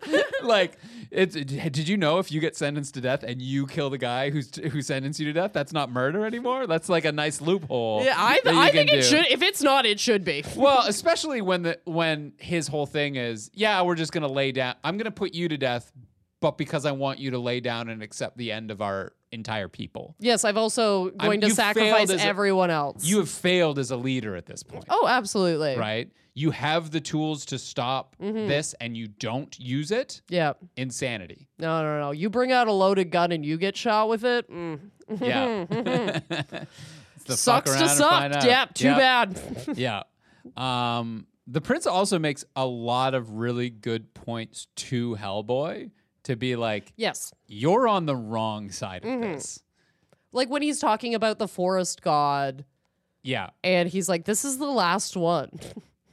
like 0.43 0.77
it's 1.11 1.33
did 1.35 1.87
you 1.87 1.97
know 1.97 2.19
if 2.19 2.31
you 2.31 2.39
get 2.39 2.55
sentenced 2.55 2.93
to 2.93 3.01
death 3.01 3.23
and 3.23 3.41
you 3.41 3.65
kill 3.65 3.89
the 3.89 3.97
guy 3.97 4.29
who's 4.29 4.55
who 4.57 4.81
sentenced 4.81 5.19
you 5.19 5.25
to 5.25 5.33
death 5.33 5.51
that's 5.53 5.73
not 5.73 5.91
murder 5.91 6.23
anymore 6.25 6.67
that's 6.67 6.87
like 6.87 7.03
a 7.05 7.11
nice 7.11 7.41
loophole 7.41 8.03
Yeah, 8.03 8.13
I, 8.15 8.39
you 8.45 8.59
I 8.59 8.71
think 8.71 8.91
it 8.91 8.97
do. 8.97 9.01
should. 9.01 9.25
If 9.31 9.41
it's 9.41 9.63
not, 9.63 9.85
it 9.87 9.99
should 9.99 10.23
be. 10.23 10.43
well, 10.55 10.83
especially 10.87 11.41
when 11.41 11.63
the 11.63 11.79
when 11.85 12.33
his 12.37 12.67
whole 12.67 12.85
thing 12.85 13.15
is, 13.15 13.49
yeah, 13.53 13.81
we're 13.81 13.95
just 13.95 14.11
gonna 14.11 14.27
lay 14.27 14.51
down. 14.51 14.75
I'm 14.83 14.97
gonna 14.97 15.09
put 15.11 15.33
you 15.33 15.47
to 15.47 15.57
death, 15.57 15.91
but 16.41 16.57
because 16.57 16.85
I 16.85 16.91
want 16.91 17.19
you 17.19 17.31
to 17.31 17.39
lay 17.39 17.59
down 17.59 17.89
and 17.89 18.01
accept 18.01 18.37
the 18.37 18.51
end 18.51 18.71
of 18.71 18.81
our 18.81 19.13
entire 19.31 19.67
people. 19.67 20.15
Yes, 20.19 20.43
I've 20.45 20.57
also 20.57 21.09
going 21.11 21.41
to 21.41 21.47
you 21.47 21.53
failed 21.53 21.75
sacrifice 21.75 22.09
as 22.09 22.21
a- 22.21 22.25
everyone 22.25 22.69
else. 22.71 23.03
You 23.05 23.17
have 23.17 23.29
failed 23.29 23.77
as 23.79 23.91
a 23.91 23.97
leader 23.97 24.35
at 24.35 24.45
this 24.45 24.63
point, 24.63 24.85
oh, 24.89 25.07
absolutely. 25.07 25.75
right? 25.77 26.09
You 26.35 26.51
have 26.51 26.91
the 26.91 27.01
tools 27.01 27.45
to 27.47 27.57
stop 27.59 28.15
Mm-hmm. 28.21 28.47
this, 28.47 28.73
and 28.79 28.95
you 28.95 29.07
don't 29.07 29.57
use 29.59 29.91
it. 29.91 30.21
Yeah. 30.29 30.53
Insanity. 30.77 31.47
No, 31.57 31.81
no, 31.83 31.99
no. 31.99 32.11
You 32.11 32.29
bring 32.29 32.51
out 32.53 32.67
a 32.67 32.71
loaded 32.71 33.11
gun 33.11 33.31
and 33.33 33.45
you 33.45 33.57
get 33.57 33.75
shot 33.75 34.07
with 34.07 34.23
it. 34.23 34.49
Mm. 34.49 34.79
Yeah. 35.19 36.19
Sucks 37.27 37.75
to 37.75 37.87
suck. 37.89 38.43
Yeah. 38.43 38.65
Too 38.73 38.85
Yep. 38.87 38.97
bad. 38.97 39.41
yeah. 39.77 40.03
Um, 40.57 41.27
the 41.47 41.61
prince 41.61 41.85
also 41.85 42.19
makes 42.19 42.45
a 42.55 42.65
lot 42.65 43.13
of 43.13 43.31
really 43.33 43.69
good 43.69 44.13
points 44.13 44.67
to 44.77 45.15
Hellboy 45.15 45.91
to 46.23 46.35
be 46.35 46.55
like, 46.55 46.91
yes. 46.95 47.33
you're 47.47 47.87
on 47.87 48.05
the 48.05 48.15
wrong 48.15 48.71
side 48.71 49.03
of 49.03 49.09
Mm-hmm. 49.11 49.33
this. 49.33 49.61
Like 50.31 50.49
when 50.49 50.61
he's 50.61 50.79
talking 50.79 51.15
about 51.15 51.39
the 51.39 51.47
forest 51.47 52.01
god 52.01 52.65
Yeah. 53.23 53.49
and 53.63 53.89
he's 53.89 54.07
like, 54.09 54.25
this 54.25 54.45
is 54.45 54.57
the 54.57 54.65
last 54.67 55.15
one. 55.17 55.49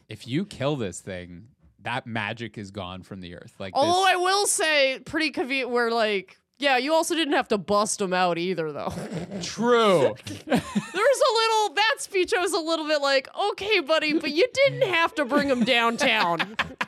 If 0.09 0.29
you 0.29 0.45
kill 0.47 0.77
this 0.77 1.01
thing, 1.01 1.49
that 1.83 2.07
magic 2.07 2.57
is 2.57 2.71
gone 2.71 3.03
from 3.03 3.21
the 3.21 3.35
earth. 3.35 3.55
Like 3.59 3.75
Although 3.75 4.05
this, 4.07 4.15
I 4.15 4.17
will 4.17 4.47
say, 4.47 5.01
pretty 5.05 5.31
convenient. 5.33 5.71
We're 5.71 5.91
like, 5.91 6.37
yeah, 6.59 6.77
you 6.77 6.95
also 6.95 7.17
didn't 7.17 7.35
have 7.35 7.49
to 7.49 7.59
bust 7.59 8.01
him 8.01 8.13
out 8.13 8.39
either, 8.39 8.71
though. 8.71 8.93
true. 9.43 10.15
there 10.47 10.61
was 10.63 10.63
a 10.63 11.33
little, 11.35 11.75
that 11.75 11.95
speech 11.99 12.33
I 12.33 12.41
was 12.41 12.53
a 12.53 12.61
little 12.61 12.87
bit 12.87 13.03
like, 13.03 13.27
okay, 13.51 13.81
buddy, 13.81 14.13
but 14.17 14.31
you 14.31 14.47
didn't 14.55 14.89
have 14.89 15.13
to 15.17 15.25
bring 15.25 15.49
him 15.49 15.65
downtown. 15.65 16.57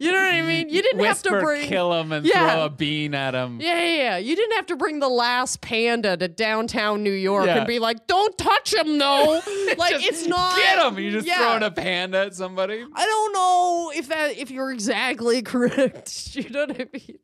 you 0.00 0.10
know 0.10 0.18
what 0.18 0.34
I 0.34 0.42
mean? 0.42 0.68
You 0.70 0.82
didn't 0.82 1.04
have 1.04 1.22
to 1.22 1.30
bring. 1.40 1.68
kill 1.68 1.92
him, 1.92 2.10
and 2.10 2.26
Yeah. 2.26 2.52
throw 2.54 2.64
a 2.64 2.70
bean 2.70 3.14
at 3.14 3.34
him. 3.34 3.60
Yeah, 3.60 3.74
yeah, 3.80 3.94
yeah. 3.96 4.16
You 4.16 4.34
didn't 4.34 4.56
have 4.56 4.66
to 4.66 4.76
bring 4.76 4.98
the 4.98 5.08
last 5.08 5.60
panda 5.60 6.16
to 6.16 6.26
downtown 6.26 7.02
New 7.04 7.12
York 7.12 7.46
Yeah. 7.46 7.58
and 7.58 7.66
be 7.66 7.78
like, 7.78 8.06
"Don't 8.06 8.36
touch 8.38 8.72
him, 8.74 8.98
though." 8.98 9.40
like 9.78 9.92
Just 9.92 10.06
it's 10.06 10.26
not. 10.26 10.56
Get 10.56 10.78
him! 10.78 10.98
You 10.98 11.10
just 11.12 11.26
yeah. 11.26 11.36
throwing 11.38 11.62
a 11.62 11.70
panda 11.70 12.18
at 12.26 12.34
somebody. 12.34 12.82
I 12.94 13.04
don't 13.06 13.32
know 13.32 13.92
if 13.94 14.08
that 14.08 14.36
if 14.38 14.50
you're 14.50 14.72
exactly 14.72 15.42
correct. 15.52 16.34
you 16.34 16.48
know 16.50 16.60
what 16.66 16.80
I 16.80 16.86
mean? 16.92 17.18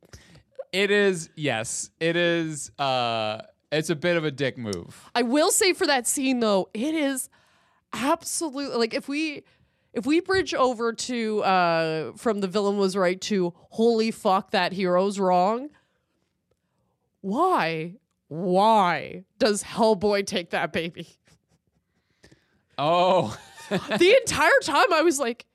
It 0.73 0.91
is 0.91 1.31
yes. 1.35 1.91
It 1.99 2.17
is. 2.17 2.71
Uh, 2.79 3.41
it's 3.73 3.89
a 3.91 3.97
bit 3.97 4.17
of 4.17 4.25
a 4.25 4.31
dick 4.31 4.59
move. 4.59 5.11
I 5.15 5.23
will 5.23 5.51
say 5.51 5.73
for 5.73 5.87
that 5.87 6.07
scene 6.07 6.41
though, 6.41 6.69
it 6.75 6.95
is 6.95 7.29
absolutely 7.93 8.77
like 8.77 8.95
if 8.95 9.09
we 9.09 9.43
if 9.97 10.07
we 10.07 10.21
bridge 10.21 10.55
over 10.55 10.93
to 10.93 11.43
uh 11.43 12.13
from 12.17 12.41
the 12.41 12.47
villain 12.47 12.77
was 12.77 12.95
right 12.97 13.21
to 13.23 13.53
holy 13.71 14.13
fuck 14.13 14.53
that 14.53 14.73
hero's 14.73 15.19
wrong. 15.19 15.71
Why? 17.23 17.95
Why 18.29 19.25
does 19.39 19.65
Hellboy 19.65 20.27
take 20.27 20.51
that 20.51 20.73
baby? 20.73 21.09
Oh, 22.79 23.37
the 23.71 24.17
entire 24.21 24.51
time 24.63 24.93
I 24.93 25.03
was 25.03 25.19
like, 25.19 25.47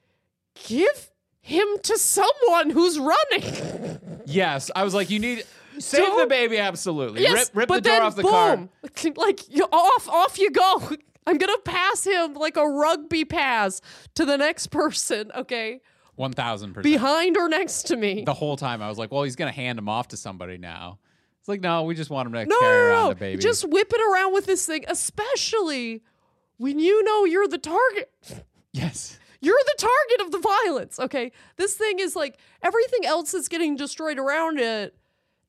give 0.67 1.11
him 1.41 1.67
to 1.83 1.97
someone 1.97 2.71
who's 2.71 2.97
running. 2.99 3.99
yes. 4.25 4.71
I 4.75 4.83
was 4.83 4.93
like, 4.93 5.09
you 5.09 5.19
need 5.19 5.43
save 5.79 6.01
the 6.05 6.07
Don't- 6.11 6.29
baby. 6.29 6.57
Absolutely. 6.57 7.21
yes, 7.21 7.51
rip 7.53 7.69
rip 7.69 7.83
the 7.83 7.89
door 7.89 8.01
off 8.01 8.15
the 8.15 8.23
car. 8.23 8.67
like 9.15 9.41
off, 9.71 10.09
off 10.09 10.39
you 10.39 10.49
go. 10.51 10.91
I'm 11.27 11.37
gonna 11.37 11.57
pass 11.63 12.03
him 12.03 12.33
like 12.33 12.57
a 12.57 12.67
rugby 12.67 13.25
pass 13.25 13.81
to 14.15 14.25
the 14.25 14.37
next 14.37 14.67
person. 14.67 15.31
Okay, 15.35 15.81
One 16.15 16.33
thousand 16.33 16.73
percent. 16.73 16.83
behind 16.83 17.37
or 17.37 17.47
next 17.49 17.83
to 17.87 17.97
me. 17.97 18.23
The 18.25 18.33
whole 18.33 18.57
time 18.57 18.81
I 18.81 18.89
was 18.89 18.97
like, 18.97 19.11
well, 19.11 19.23
he's 19.23 19.35
gonna 19.35 19.51
hand 19.51 19.77
him 19.79 19.87
off 19.89 20.09
to 20.09 20.17
somebody 20.17 20.57
now. 20.57 20.99
It's 21.39 21.47
like, 21.47 21.61
no, 21.61 21.83
we 21.83 21.95
just 21.95 22.09
want 22.11 22.27
him 22.27 22.33
to 22.33 22.45
no, 22.45 22.59
carry 22.59 22.81
no, 22.81 22.87
around 22.89 23.03
no, 23.05 23.09
the 23.09 23.15
baby. 23.15 23.41
just 23.41 23.67
whip 23.67 23.91
it 23.93 24.01
around 24.13 24.33
with 24.33 24.45
this 24.45 24.65
thing, 24.65 24.83
especially 24.87 26.03
when 26.57 26.77
you 26.79 27.03
know 27.03 27.25
you're 27.25 27.47
the 27.47 27.57
target. 27.57 28.11
yes. 28.73 29.17
You're 29.43 29.57
the 29.65 29.75
target 29.79 30.25
of 30.27 30.31
the 30.31 30.37
violence. 30.37 30.99
Okay. 30.99 31.31
This 31.57 31.73
thing 31.73 31.97
is 31.97 32.15
like 32.15 32.37
everything 32.61 33.05
else 33.05 33.31
that's 33.31 33.47
getting 33.47 33.75
destroyed 33.75 34.19
around 34.19 34.59
it 34.59 34.95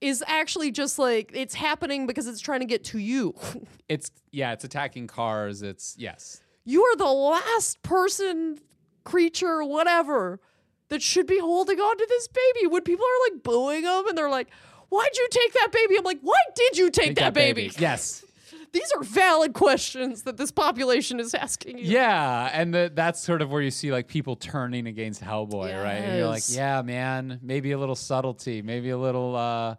is 0.03 0.23
actually 0.27 0.73
just 0.73 0.99
like 0.99 1.31
it's 1.33 1.55
happening 1.55 2.07
because 2.07 2.27
it's 2.27 2.41
trying 2.41 2.61
to 2.61 2.67
get 2.67 2.85
to 2.85 2.99
you. 2.99 3.35
It's 3.89 4.11
yeah, 4.31 4.55
it's 4.55 4.65
attacking 4.65 5.07
cars. 5.07 5.61
It's 5.61 5.95
yes. 5.99 6.41
you 6.65 6.83
are 6.83 6.97
the 6.97 7.05
last 7.05 7.83
person, 7.83 8.59
creature, 9.05 9.63
whatever, 9.63 10.41
that 10.89 11.03
should 11.03 11.27
be 11.27 11.39
holding 11.39 11.79
on 11.79 11.99
to 11.99 12.07
this 12.09 12.27
baby. 12.29 12.69
When 12.69 12.81
people 12.85 13.05
are 13.05 13.31
like 13.31 13.43
booing 13.43 13.83
them 13.83 14.09
and 14.09 14.17
they're 14.17 14.31
like, 14.31 14.49
Why'd 14.89 15.11
you 15.15 15.29
take 15.31 15.53
that 15.53 15.73
baby? 15.73 15.99
I'm 15.99 16.05
like, 16.05 16.21
Why 16.23 16.39
did 16.55 16.79
you 16.79 16.91
take, 16.91 17.09
Take 17.09 17.17
that, 17.17 17.35
baby? 17.35 17.71
Yes. 17.79 18.25
These 18.73 18.91
are 18.97 19.03
valid 19.03 19.53
questions 19.53 20.23
that 20.23 20.39
this 20.39 20.51
population 20.51 21.21
is 21.21 21.35
asking 21.35 21.77
you. 21.77 21.85
Yeah, 21.85 22.49
and 22.55 22.73
the, 22.73 22.91
that's 22.95 23.21
sort 23.21 23.43
of 23.43 23.51
where 23.51 23.61
you 23.61 23.71
see 23.71 23.93
like 23.93 24.09
people 24.09 24.37
turning 24.37 24.87
against 24.87 25.23
Hellboy, 25.23 25.85
right? 25.85 25.97
And 25.97 26.19
you're 26.19 26.29
like, 26.29 26.45
yeah, 26.49 26.81
man, 26.81 27.39
maybe 27.43 27.73
a 27.73 27.79
little 27.79 27.95
subtlety, 27.95 28.63
maybe 28.63 28.89
a 28.89 28.97
little, 28.97 29.37
uh, 29.37 29.75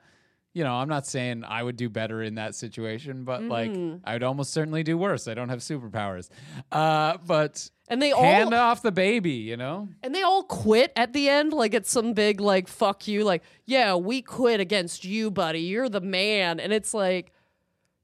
You 0.56 0.64
know, 0.64 0.74
I'm 0.76 0.88
not 0.88 1.08
saying 1.08 1.44
I 1.48 1.64
would 1.64 1.76
do 1.78 1.90
better 1.90 2.22
in 2.22 2.36
that 2.36 2.54
situation, 2.54 3.24
but 3.24 3.42
like 3.42 3.72
Mhm. 3.72 4.02
I 4.04 4.14
would 4.14 4.22
almost 4.24 4.54
certainly 4.54 4.84
do 4.84 4.98
worse. 4.98 5.28
I 5.28 5.34
don't 5.34 5.50
have 5.50 5.60
superpowers. 5.60 6.30
Uh, 6.72 7.18
but 7.26 7.70
And 7.88 8.00
they 8.00 8.10
hand 8.12 8.54
all 8.54 8.60
off 8.60 8.84
the 8.84 8.92
baby, 8.92 9.32
you 9.32 9.58
know? 9.58 9.90
and 10.04 10.14
they 10.14 10.22
all 10.22 10.44
quit 10.44 10.94
at 10.96 11.12
the 11.14 11.28
end 11.28 11.54
like 11.54 11.74
it's 11.74 11.92
some 11.92 12.14
big 12.14 12.40
like 12.40 12.68
fuck 12.68 13.08
you 13.08 13.24
like 13.24 13.42
yeah, 13.66 13.96
we 13.96 14.22
quit 14.22 14.60
against 14.60 15.04
you, 15.06 15.32
buddy. 15.32 15.62
You're 15.62 15.90
the 15.90 16.02
man. 16.02 16.60
And 16.60 16.72
it's 16.72 16.94
like 16.94 17.32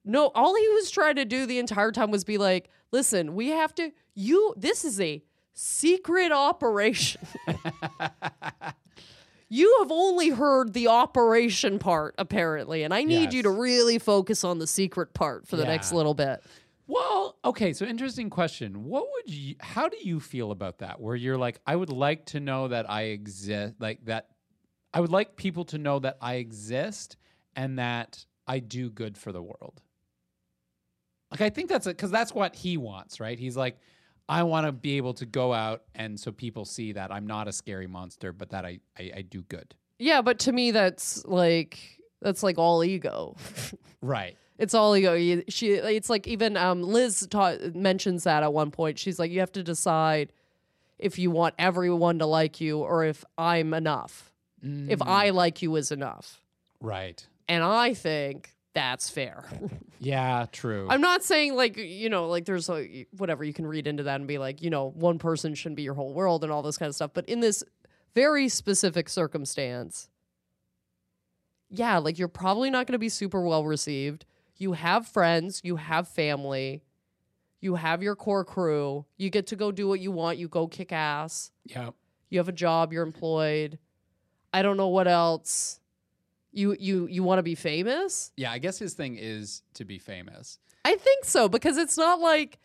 no, 0.03 0.31
all 0.33 0.55
he 0.55 0.67
was 0.69 0.89
trying 0.89 1.17
to 1.17 1.25
do 1.25 1.45
the 1.45 1.59
entire 1.59 1.91
time 1.91 2.09
was 2.09 2.23
be 2.23 2.39
like, 2.39 2.69
"Listen, 2.91 3.35
we 3.35 3.49
have 3.49 3.75
to 3.75 3.91
you 4.15 4.55
this 4.57 4.83
is 4.85 4.99
a 4.99 5.21
secret 5.53 6.31
operation." 6.31 7.21
You 9.49 9.77
have 9.79 9.91
only 9.91 10.29
heard 10.29 10.73
the 10.73 10.87
operation 10.87 11.79
part, 11.79 12.13
apparently, 12.19 12.83
and 12.83 12.93
I 12.93 13.03
need 13.03 13.33
you 13.33 13.43
to 13.43 13.49
really 13.49 13.97
focus 13.97 14.43
on 14.43 14.59
the 14.59 14.67
secret 14.67 15.13
part 15.13 15.47
for 15.47 15.57
the 15.57 15.65
next 15.65 15.91
little 15.91 16.13
bit. 16.13 16.43
Well, 16.85 17.37
okay, 17.45 17.73
so 17.73 17.85
interesting 17.85 18.31
question. 18.31 18.85
What 18.85 19.05
would 19.11 19.31
you 19.31 19.55
how 19.59 19.89
do 19.89 19.97
you 20.01 20.19
feel 20.19 20.51
about 20.51 20.79
that? 20.79 20.99
Where 20.99 21.15
you're 21.15 21.37
like, 21.37 21.59
I 21.67 21.75
would 21.75 21.91
like 21.91 22.25
to 22.27 22.39
know 22.39 22.67
that 22.67 22.89
I 22.89 23.03
exist 23.03 23.75
like 23.79 24.05
that 24.05 24.29
I 24.91 24.99
would 24.99 25.11
like 25.11 25.35
people 25.35 25.65
to 25.65 25.77
know 25.77 25.99
that 25.99 26.17
I 26.19 26.35
exist 26.35 27.15
and 27.55 27.77
that 27.77 28.25
I 28.47 28.57
do 28.57 28.89
good 28.89 29.19
for 29.19 29.31
the 29.31 29.41
world. 29.41 29.81
Like 31.29 31.41
I 31.41 31.51
think 31.51 31.69
that's 31.69 31.85
it 31.85 31.95
because 31.95 32.09
that's 32.09 32.33
what 32.33 32.55
he 32.55 32.77
wants, 32.77 33.19
right? 33.19 33.37
He's 33.37 33.55
like, 33.55 33.77
I 34.29 34.43
want 34.43 34.65
to 34.67 34.71
be 34.71 34.97
able 34.97 35.13
to 35.15 35.25
go 35.25 35.51
out 35.53 35.81
and 35.95 36.19
so 36.19 36.31
people 36.31 36.63
see 36.63 36.91
that 36.93 37.11
I'm 37.11 37.25
not 37.27 37.47
a 37.47 37.51
scary 37.51 37.87
monster, 37.87 38.31
but 38.31 38.51
that 38.51 38.63
I 38.65 38.79
I, 38.97 39.11
I 39.17 39.21
do 39.23 39.41
good. 39.41 39.75
Yeah, 39.97 40.21
but 40.21 40.39
to 40.39 40.51
me, 40.51 40.71
that's 40.71 41.25
like 41.25 41.79
that's 42.21 42.43
like 42.43 42.57
all 42.57 42.83
ego. 42.83 43.35
Right. 44.01 44.37
it's 44.57 44.73
all 44.73 44.95
ego. 44.95 45.13
You- 45.13 45.43
She, 45.49 45.71
it's 45.73 46.09
like 46.09 46.25
even 46.27 46.55
um, 46.55 46.81
Liz 46.83 47.27
ta- 47.29 47.57
mentions 47.73 48.23
that 48.23 48.43
at 48.43 48.53
one 48.53 48.71
point. 48.71 48.97
She's 48.97 49.19
like, 49.19 49.29
you 49.31 49.41
have 49.41 49.51
to 49.53 49.63
decide 49.63 50.31
if 50.97 51.19
you 51.19 51.31
want 51.31 51.55
everyone 51.59 52.19
to 52.19 52.25
like 52.25 52.61
you 52.61 52.79
or 52.79 53.03
if 53.03 53.25
I'm 53.37 53.73
enough. 53.73 54.31
If 54.61 54.99
Mm, 54.99 55.07
I 55.07 55.29
like 55.31 55.61
you 55.61 55.75
is 55.77 55.91
enough, 55.91 56.41
right. 56.81 57.25
and 57.47 57.63
I 57.63 57.93
think 57.93 58.53
that's 58.79 59.09
fair. 59.09 59.45
Yeah, 60.01 60.45
true. 60.53 60.87
I'm 60.89 61.01
not 61.01 61.23
saying 61.25 61.57
like 61.57 61.75
you 61.75 62.07
know 62.09 62.29
like 62.29 62.45
there's 62.45 62.69
a, 62.69 63.05
whatever 63.17 63.43
you 63.43 63.51
can 63.51 63.67
read 63.67 63.85
into 63.85 64.03
that 64.03 64.15
and 64.15 64.29
be 64.29 64.37
like 64.37 64.61
you 64.61 64.69
know 64.69 64.91
one 64.95 65.19
person 65.19 65.53
shouldn't 65.55 65.75
be 65.75 65.83
your 65.83 65.93
whole 65.93 66.13
world 66.13 66.41
and 66.45 66.53
all 66.53 66.61
this 66.61 66.77
kind 66.77 66.87
of 66.87 66.95
stuff. 66.95 67.11
But 67.13 67.27
in 67.27 67.41
this 67.41 67.65
very 68.15 68.47
specific 68.47 69.09
circumstance, 69.09 70.07
yeah, 71.69 71.97
like 71.97 72.17
you're 72.17 72.29
probably 72.29 72.69
not 72.69 72.87
going 72.87 72.93
to 72.93 72.97
be 72.99 73.09
super 73.09 73.41
well 73.41 73.65
received. 73.65 74.25
You 74.55 74.71
have 74.71 75.05
friends, 75.05 75.59
you 75.65 75.75
have 75.75 76.07
family, 76.07 76.81
you 77.59 77.75
have 77.75 78.01
your 78.01 78.15
core 78.15 78.45
crew. 78.45 79.05
You 79.17 79.29
get 79.29 79.47
to 79.47 79.57
go 79.57 79.69
do 79.69 79.85
what 79.85 79.99
you 79.99 80.11
want. 80.11 80.37
You 80.37 80.47
go 80.47 80.65
kick 80.65 80.93
ass. 80.93 81.51
yeah. 81.65 81.89
You 82.29 82.39
have 82.39 82.47
a 82.47 82.53
job. 82.53 82.93
You're 82.93 83.03
employed. 83.03 83.79
I 84.53 84.61
don't 84.61 84.77
know 84.77 84.87
what 84.87 85.09
else. 85.09 85.81
You 86.51 86.75
you 86.79 87.07
you 87.07 87.23
want 87.23 87.39
to 87.39 87.43
be 87.43 87.55
famous? 87.55 88.31
Yeah, 88.35 88.51
I 88.51 88.57
guess 88.57 88.79
his 88.79 88.93
thing 88.93 89.17
is 89.19 89.61
to 89.75 89.85
be 89.85 89.99
famous. 89.99 90.57
I 90.85 90.95
think 90.95 91.25
so 91.25 91.47
because 91.49 91.77
it's 91.77 91.97
not 91.97 92.19
like 92.19 92.57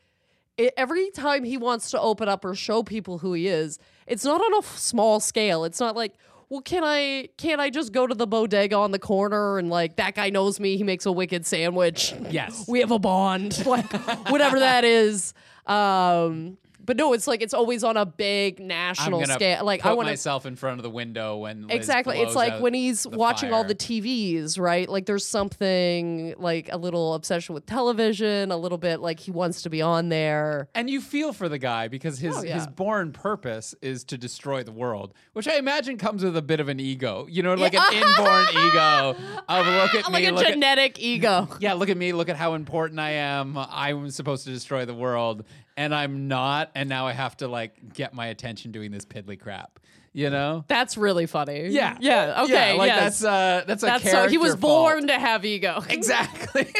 it, 0.57 0.73
every 0.77 1.11
time 1.11 1.45
he 1.45 1.57
wants 1.57 1.91
to 1.91 2.01
open 2.01 2.29
up 2.29 2.45
or 2.45 2.55
show 2.55 2.83
people 2.83 3.19
who 3.19 3.33
he 3.35 3.49
is, 3.49 3.79
it's 4.07 4.25
not 4.25 4.41
on 4.41 4.55
a 4.55 4.59
f- 4.59 4.79
small 4.79 5.21
scale. 5.21 5.65
It's 5.65 5.81
not 5.81 5.97
like, 5.97 6.15
well, 6.49 6.61
can 6.63 6.83
I 6.85 7.29
can't 7.37 7.61
I 7.61 7.71
just 7.71 7.93
go 7.93 8.07
to 8.07 8.15
the 8.15 8.27
bodega 8.27 8.77
on 8.77 8.91
the 8.93 8.99
corner 8.99 9.59
and 9.59 9.69
like 9.69 9.97
that 9.97 10.15
guy 10.15 10.31
knows 10.31 10.59
me, 10.61 10.77
he 10.77 10.85
makes 10.85 11.07
a 11.07 11.13
wicked 11.13 11.45
sandwich. 11.45 12.15
Yes. 12.31 12.67
we 12.69 12.81
have 12.81 12.91
a 12.93 12.99
bond, 12.99 13.67
like 13.67 13.93
whatever 14.31 14.61
that 14.61 14.85
is. 14.85 15.35
Um, 15.67 16.57
but 16.85 16.97
no, 16.97 17.13
it's 17.13 17.27
like 17.27 17.43
it's 17.43 17.55
always 17.55 17.83
on 17.85 17.97
a 17.97 18.05
big 18.07 18.61
national 18.61 19.25
scale. 19.27 19.65
Like 19.65 19.85
I 19.85 19.93
want 19.93 20.07
to 20.09 20.13
myself 20.13 20.47
in 20.47 20.57
front 20.57 20.79
of 20.79 20.83
the 20.83 20.91
window 20.91 21.39
when 21.39 21.67
Liz 21.69 21.77
Exactly. 21.77 22.19
It's 22.21 22.35
like 22.35 22.61
when 22.61 22.75
he's 22.75 23.07
watching 23.07 23.53
all 23.53 23.65
the 23.65 23.75
TVs, 23.75 24.59
right? 24.59 24.89
Like 24.89 25.07
there's 25.07 25.27
something 25.27 26.35
like 26.39 26.69
a 26.73 26.77
little 26.77 27.15
obsession 27.15 27.55
with 27.55 27.67
television, 27.67 28.51
a 28.51 28.57
little 28.57 28.79
bit 28.79 29.01
like 29.01 29.21
he 29.21 29.31
wants 29.31 29.63
to 29.63 29.71
be 29.71 29.81
on 29.83 30.09
there. 30.09 30.69
And 30.75 30.91
you 30.91 31.01
feel 31.01 31.33
for 31.33 31.49
the 31.49 31.59
guy 31.59 31.89
because 31.89 32.19
his 32.19 32.35
Oh, 32.37 32.43
yeah. 32.43 32.55
his 32.55 32.67
born 32.67 33.13
purpose 33.13 33.75
is 33.81 34.03
to 34.05 34.19
destroy 34.19 34.65
the 34.65 34.73
world, 34.73 35.15
which 35.35 35.47
I 35.47 35.57
imagine 35.57 35.97
comes 35.99 36.25
with 36.25 36.37
a 36.37 36.43
bit 36.43 36.59
of 36.59 36.69
an 36.69 36.81
ego. 36.81 37.27
You 37.31 37.43
know, 37.45 37.55
like 37.55 37.75
an 37.75 37.93
inborn 37.95 38.47
ego 38.51 39.17
of 39.49 39.67
look 39.67 39.95
at 39.95 40.05
like 40.13 40.23
me, 40.23 40.27
a 40.29 40.33
look 40.33 40.45
at, 40.45 40.53
genetic 40.55 40.99
ego. 40.99 41.49
yeah, 41.61 41.75
look 41.75 41.89
at 41.89 41.97
me, 41.97 42.13
look 42.13 42.29
at 42.29 42.37
how 42.37 42.55
important 42.55 42.99
I 42.99 43.11
am. 43.11 43.57
I'm 43.57 44.11
supposed 44.11 44.45
to 44.47 44.51
destroy 44.51 44.85
the 44.85 44.95
world, 44.95 45.45
and 45.77 45.95
I'm 45.95 46.29
not. 46.29 46.71
And 46.75 46.89
now 46.89 47.07
I 47.07 47.13
have 47.13 47.37
to 47.39 47.49
like 47.49 47.95
get 47.95 48.15
my 48.15 48.27
attention 48.27 48.73
doing 48.73 48.91
this 48.91 49.05
piddly 49.05 49.39
crap. 49.39 49.81
You 50.13 50.31
know? 50.31 50.65
That's 50.69 50.97
really 50.97 51.27
funny. 51.27 51.69
Yeah. 51.69 51.97
Yeah. 52.01 52.43
Okay. 52.45 52.73
Yeah, 52.73 52.79
like 52.79 52.87
yes. 52.89 53.21
that's 53.21 53.25
uh 53.25 53.65
that's 53.67 53.83
a 53.83 53.87
That's 53.87 54.11
so 54.11 54.29
he 54.29 54.39
was 54.39 54.55
fault. 54.55 54.61
born 54.61 55.07
to 55.09 55.19
have 55.19 55.45
ego. 55.45 55.83
Exactly. 55.89 56.73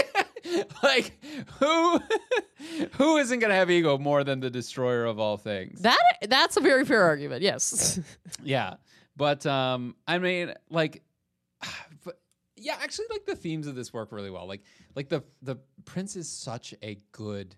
like 0.83 1.13
who 1.59 2.01
who 2.93 3.17
isn't 3.17 3.41
gonna 3.41 3.55
have 3.55 3.71
ego 3.71 3.99
more 3.99 4.23
than 4.23 4.39
the 4.39 4.51
destroyer 4.51 5.05
of 5.05 5.19
all 5.19 5.37
things? 5.37 5.81
That 5.81 5.99
that's 6.29 6.57
a 6.57 6.61
very 6.61 6.85
fair 6.85 7.03
argument. 7.03 7.43
Yes. 7.43 7.99
yeah. 8.43 8.75
But 9.17 9.45
um 9.47 9.97
I 10.07 10.19
mean 10.19 10.55
like 10.71 11.03
but 12.05 12.21
yeah, 12.57 12.77
actually 12.81 13.07
like 13.11 13.27
the 13.27 13.35
themes 13.35 13.67
of 13.67 13.75
this 13.75 13.93
work 13.93 14.13
really 14.13 14.31
well. 14.31 14.47
Like 14.47 14.63
like 14.95 15.09
the 15.09 15.25
the 15.43 15.57
prince 15.85 16.15
is 16.15 16.29
such 16.31 16.73
a 16.85 16.99
good 17.11 17.57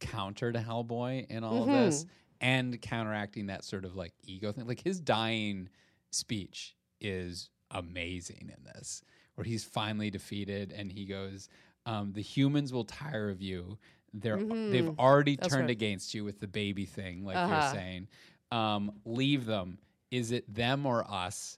counter 0.00 0.50
to 0.52 0.58
Hellboy 0.58 1.26
in 1.30 1.44
all 1.44 1.62
of 1.64 1.70
this 1.70 2.06
and 2.40 2.80
counteracting 2.80 3.46
that 3.46 3.64
sort 3.64 3.84
of 3.84 3.94
like 3.96 4.12
ego 4.24 4.50
thing. 4.52 4.66
Like 4.66 4.80
his 4.82 4.98
dying 5.00 5.68
speech 6.10 6.74
is 7.00 7.50
amazing 7.70 8.50
in 8.56 8.64
this, 8.64 9.02
where 9.34 9.44
he's 9.44 9.64
finally 9.64 10.10
defeated 10.10 10.72
and 10.76 10.90
he 10.90 11.04
goes, 11.06 11.48
um, 11.86 12.12
"The 12.12 12.22
humans 12.22 12.72
will 12.72 12.84
tire 12.84 13.30
of 13.30 13.40
you. 13.40 13.78
They're 14.12 14.38
they've 14.38 14.84
Mhm. 14.84 14.98
already 14.98 15.36
That's 15.36 15.48
turned 15.50 15.62
right. 15.62 15.70
against 15.70 16.14
you 16.14 16.24
with 16.24 16.40
the 16.40 16.48
baby 16.48 16.84
thing, 16.86 17.24
like 17.24 17.36
Uh-huh. 17.36 17.52
you're 17.52 17.72
saying. 17.72 18.08
Um, 18.50 19.00
leave 19.04 19.46
them. 19.46 19.78
Is 20.10 20.32
it 20.32 20.52
them 20.52 20.84
or 20.86 21.08
us? 21.08 21.56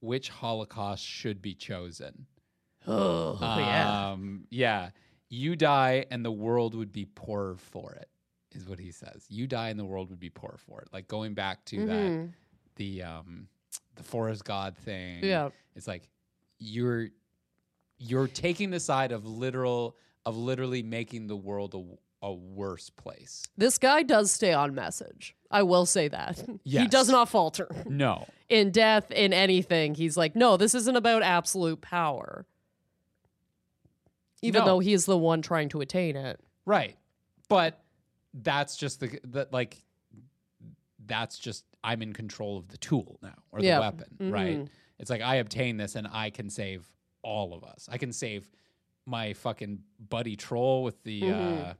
Which 0.00 0.28
Holocaust 0.28 1.02
should 1.02 1.40
be 1.40 1.54
chosen?" 1.54 2.26
oh 2.86 3.38
yeah. 3.40 4.10
Um, 4.12 4.46
yeah. 4.50 4.90
You 5.34 5.56
die 5.56 6.06
and 6.10 6.24
the 6.24 6.30
world 6.32 6.74
would 6.74 6.92
be 6.92 7.04
poorer 7.06 7.56
for 7.56 7.92
it, 7.94 8.08
is 8.52 8.68
what 8.68 8.78
he 8.78 8.90
says. 8.92 9.26
You 9.28 9.46
die 9.46 9.68
and 9.70 9.78
the 9.78 9.84
world 9.84 10.10
would 10.10 10.20
be 10.20 10.30
poorer 10.30 10.58
for 10.58 10.80
it. 10.82 10.88
Like 10.92 11.08
going 11.08 11.34
back 11.34 11.64
to 11.66 11.86
that 11.86 12.10
Mhm. 12.10 12.32
the 12.76 13.02
um 13.02 13.48
the 13.96 14.02
forest 14.04 14.44
god 14.44 14.76
thing. 14.76 15.24
Yeah. 15.24 15.50
It's 15.74 15.88
like 15.88 16.08
you're 16.58 17.08
you're 17.98 18.28
taking 18.28 18.70
the 18.70 18.80
side 18.80 19.12
of 19.12 19.26
literal 19.26 19.96
of 20.26 20.36
literally 20.36 20.82
making 20.82 21.26
the 21.26 21.36
world 21.36 21.74
a, 21.74 22.26
a 22.26 22.32
worse 22.32 22.90
place. 22.90 23.42
This 23.56 23.78
guy 23.78 24.02
does 24.02 24.30
stay 24.30 24.52
on 24.52 24.74
message. 24.74 25.34
I 25.50 25.62
will 25.62 25.86
say 25.86 26.08
that. 26.08 26.42
He 26.64 26.86
does 26.88 27.08
not 27.08 27.28
falter. 27.28 27.68
No. 27.86 28.26
in 28.48 28.70
death, 28.70 29.10
in 29.10 29.32
anything. 29.32 29.94
He's 29.94 30.16
like, 30.16 30.34
no, 30.36 30.56
this 30.56 30.74
isn't 30.74 30.96
about 30.96 31.22
absolute 31.22 31.80
power. 31.80 32.46
Even 34.44 34.60
No. 34.60 34.66
though 34.66 34.78
he's 34.80 35.06
the 35.06 35.16
one 35.18 35.42
trying 35.42 35.68
to 35.70 35.80
attain 35.80 36.16
it. 36.16 36.40
Right. 36.66 36.96
But 37.48 37.82
that's 38.32 38.76
just 38.76 39.00
the 39.00 39.18
that 39.24 39.52
like 39.52 39.82
that's 41.06 41.38
just 41.38 41.64
I'm 41.82 42.00
in 42.02 42.12
control 42.12 42.56
of 42.58 42.68
the 42.68 42.78
tool 42.78 43.18
now 43.22 43.34
or 43.52 43.60
the 43.60 43.66
Yeah. 43.66 43.80
weapon, 43.80 44.30
right? 44.32 44.58
Mhm. 44.58 44.68
It's 44.98 45.10
like 45.10 45.20
I 45.22 45.36
obtain 45.36 45.76
this 45.76 45.94
and 45.96 46.06
I 46.08 46.30
can 46.30 46.48
save 46.50 46.90
all 47.22 47.52
of 47.54 47.62
us. 47.64 47.88
I 47.90 47.98
can 47.98 48.12
save 48.12 48.50
my 49.06 49.34
fucking 49.34 49.82
buddy 49.98 50.34
troll 50.36 50.82
with 50.82 51.02
the 51.02 51.20
Mhm. 51.22 51.64
uh 51.70 51.74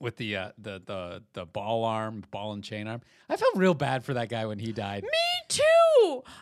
with 0.00 0.16
the 0.16 0.36
uh 0.36 0.52
the 0.58 0.82
the 0.84 1.22
the 1.32 1.46
ball 1.46 1.84
arm, 1.84 2.24
ball 2.30 2.52
and 2.52 2.62
chain 2.62 2.86
arm. 2.88 3.00
I 3.28 3.36
felt 3.36 3.56
real 3.56 3.74
bad 3.74 4.04
for 4.04 4.12
that 4.14 4.28
guy 4.28 4.44
when 4.46 4.58
he 4.58 4.72
died. 4.72 5.02
Me 5.04 5.08
too. 5.48 5.62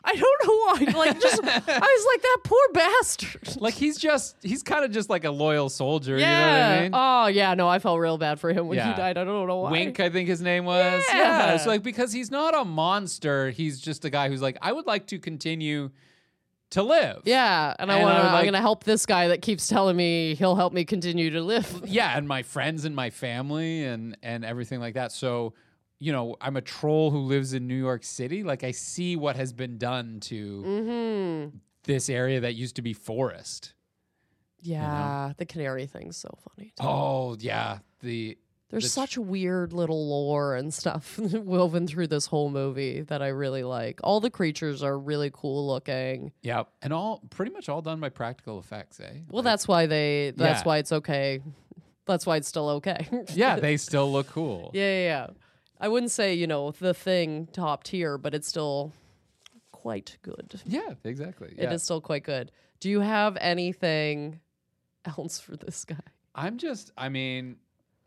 I 0.05 0.14
don't 0.14 0.47
know 0.47 0.93
why. 0.95 0.99
Like, 1.07 1.20
just, 1.20 1.43
I 1.45 1.47
was 1.47 2.07
like, 2.12 2.23
that 2.23 2.39
poor 2.45 2.61
bastard. 2.75 3.61
Like 3.61 3.75
he's 3.75 3.99
just 3.99 4.37
he's 4.43 4.62
kind 4.62 4.85
of 4.85 4.91
just 4.91 5.09
like 5.11 5.25
a 5.25 5.31
loyal 5.31 5.68
soldier, 5.68 6.18
yeah. 6.18 6.27
you 6.29 6.35
know 6.35 6.51
what 6.68 6.79
I 6.79 6.83
mean? 6.83 6.91
Oh, 6.95 7.27
yeah. 7.29 7.55
No, 7.55 7.68
I 7.68 7.79
felt 7.79 7.99
real 8.01 8.18
bad 8.18 8.39
for 8.41 8.53
him 8.53 8.68
when 8.68 8.77
Yeah. 8.79 8.91
he 8.91 8.97
died. 8.97 9.18
I 9.18 9.25
don't 9.25 9.47
know 9.47 9.57
why. 9.59 9.70
Wink, 9.70 10.01
I 10.01 10.11
think 10.11 10.29
his 10.29 10.41
name 10.43 10.64
was. 10.64 11.03
Yeah. 11.09 11.16
Yeah. 11.18 11.57
So 11.59 11.68
like 11.70 11.83
because 11.83 12.12
he's 12.12 12.31
not 12.31 12.55
a 12.59 12.64
monster, 12.64 13.51
he's 13.51 13.81
just 13.81 14.05
a 14.05 14.11
guy 14.11 14.29
who's 14.29 14.43
like, 14.43 14.59
I 14.62 14.73
would 14.73 14.87
like 14.87 15.07
to 15.09 15.18
continue 15.18 15.91
to 16.70 16.83
live. 16.83 17.20
Yeah. 17.25 17.75
And 17.79 17.93
I 17.93 17.97
And 17.99 18.03
I 18.03 18.05
wanna, 18.07 18.18
I 18.20 18.27
am 18.29 18.33
like- 18.33 18.45
going 18.45 18.55
to 18.55 18.61
help 18.61 18.85
this 18.85 19.05
guy 19.07 19.29
that 19.29 19.43
keeps 19.43 19.68
telling 19.68 19.97
me 19.97 20.35
he'll 20.35 20.57
help 20.57 20.73
me 20.73 20.85
continue 20.85 21.31
to 21.31 21.43
live. 21.43 21.83
Yeah, 21.85 22.16
and 22.16 22.27
my 22.27 22.43
friends 22.43 22.85
and 22.87 22.97
my 22.97 23.11
family 23.11 23.85
and 23.85 24.16
and 24.23 24.45
everything 24.45 24.81
like 24.81 24.95
that. 24.95 25.12
So, 25.12 25.53
you 26.03 26.11
know, 26.13 26.37
I'm 26.41 26.57
a 26.57 26.61
troll 26.61 27.11
who 27.13 27.21
lives 27.21 27.53
in 27.55 27.67
New 27.69 27.77
York 27.89 28.03
City. 28.03 28.43
Like 28.43 28.65
I 28.65 28.73
see 28.73 29.15
what 29.17 29.37
has 29.37 29.53
been 29.53 29.79
done 29.79 30.19
to 30.23 30.63
Mm-hmm. 30.67 31.57
this 31.85 32.09
area 32.09 32.41
that 32.41 32.55
used 32.55 32.75
to 32.77 32.83
be 32.83 32.93
forest. 32.93 33.75
Yeah, 34.61 35.33
the 35.39 35.45
canary 35.47 35.87
thing's 35.87 36.17
so 36.17 36.31
funny. 36.49 36.73
too. 36.79 36.87
Oh 36.87 37.37
yeah, 37.41 37.79
the 38.01 38.39
There's 38.71 38.85
the 38.85 38.89
such 38.91 39.19
weird 39.19 39.73
little 39.73 40.09
lore 40.09 40.55
and 40.55 40.73
stuff 40.73 41.19
woven 41.19 41.87
through 41.89 42.07
this 42.07 42.27
whole 42.27 42.49
movie 42.49 43.01
that 43.03 43.23
I 43.23 43.29
really 43.29 43.65
like. 43.65 43.99
All 44.05 44.21
the 44.21 44.31
creatures 44.31 44.83
are 44.85 44.97
really 44.99 45.31
cool 45.33 45.67
looking. 45.67 46.33
yeah, 46.43 46.63
and 46.81 46.93
all 46.93 47.23
pretty 47.31 47.51
much 47.53 47.69
all 47.69 47.83
done 47.83 47.99
by 48.01 48.09
practical 48.09 48.59
effects, 48.61 49.01
eh? 49.01 49.11
Well, 49.31 49.43
Like, 49.43 49.45
that's 49.45 49.67
why 49.69 49.87
they. 49.87 50.33
That's 50.37 50.61
Yeah. 50.61 50.65
why 50.65 50.79
it's 50.79 50.93
okay. 50.93 51.41
That's 52.05 52.27
why 52.27 52.37
it's 52.37 52.49
still 52.49 52.69
okay. 52.71 53.07
yeah, 53.33 53.61
they 53.61 53.77
still 53.77 54.11
look 54.11 54.27
cool. 54.27 54.73
yeah, 54.75 54.83
yeah, 54.83 55.05
yeah. 55.05 55.27
I 55.83 55.89
wouldn't 55.89 56.12
say 56.12 56.33
you 56.35 56.47
know 56.47 56.70
the 56.70 56.95
thing 56.95 57.49
top 57.53 57.85
tier, 57.85 58.16
but 58.16 58.35
it's 58.35 58.49
still 58.49 58.93
quite 59.72 60.16
good. 60.22 60.61
Yeah, 60.64 60.95
exactly. 61.05 61.49
It 61.59 61.64
Yeah. 61.64 61.72
is 61.72 61.83
still 61.83 62.01
quite 62.01 62.22
good. 62.24 62.53
Do 62.80 62.89
you 62.89 63.01
have 63.01 63.37
anything 63.41 64.41
else 65.05 65.39
for 65.41 65.57
this 65.57 65.85
guy? 65.85 65.97
I'm 66.35 66.57
just, 66.57 66.93
I 66.97 67.09
mean, 67.09 67.57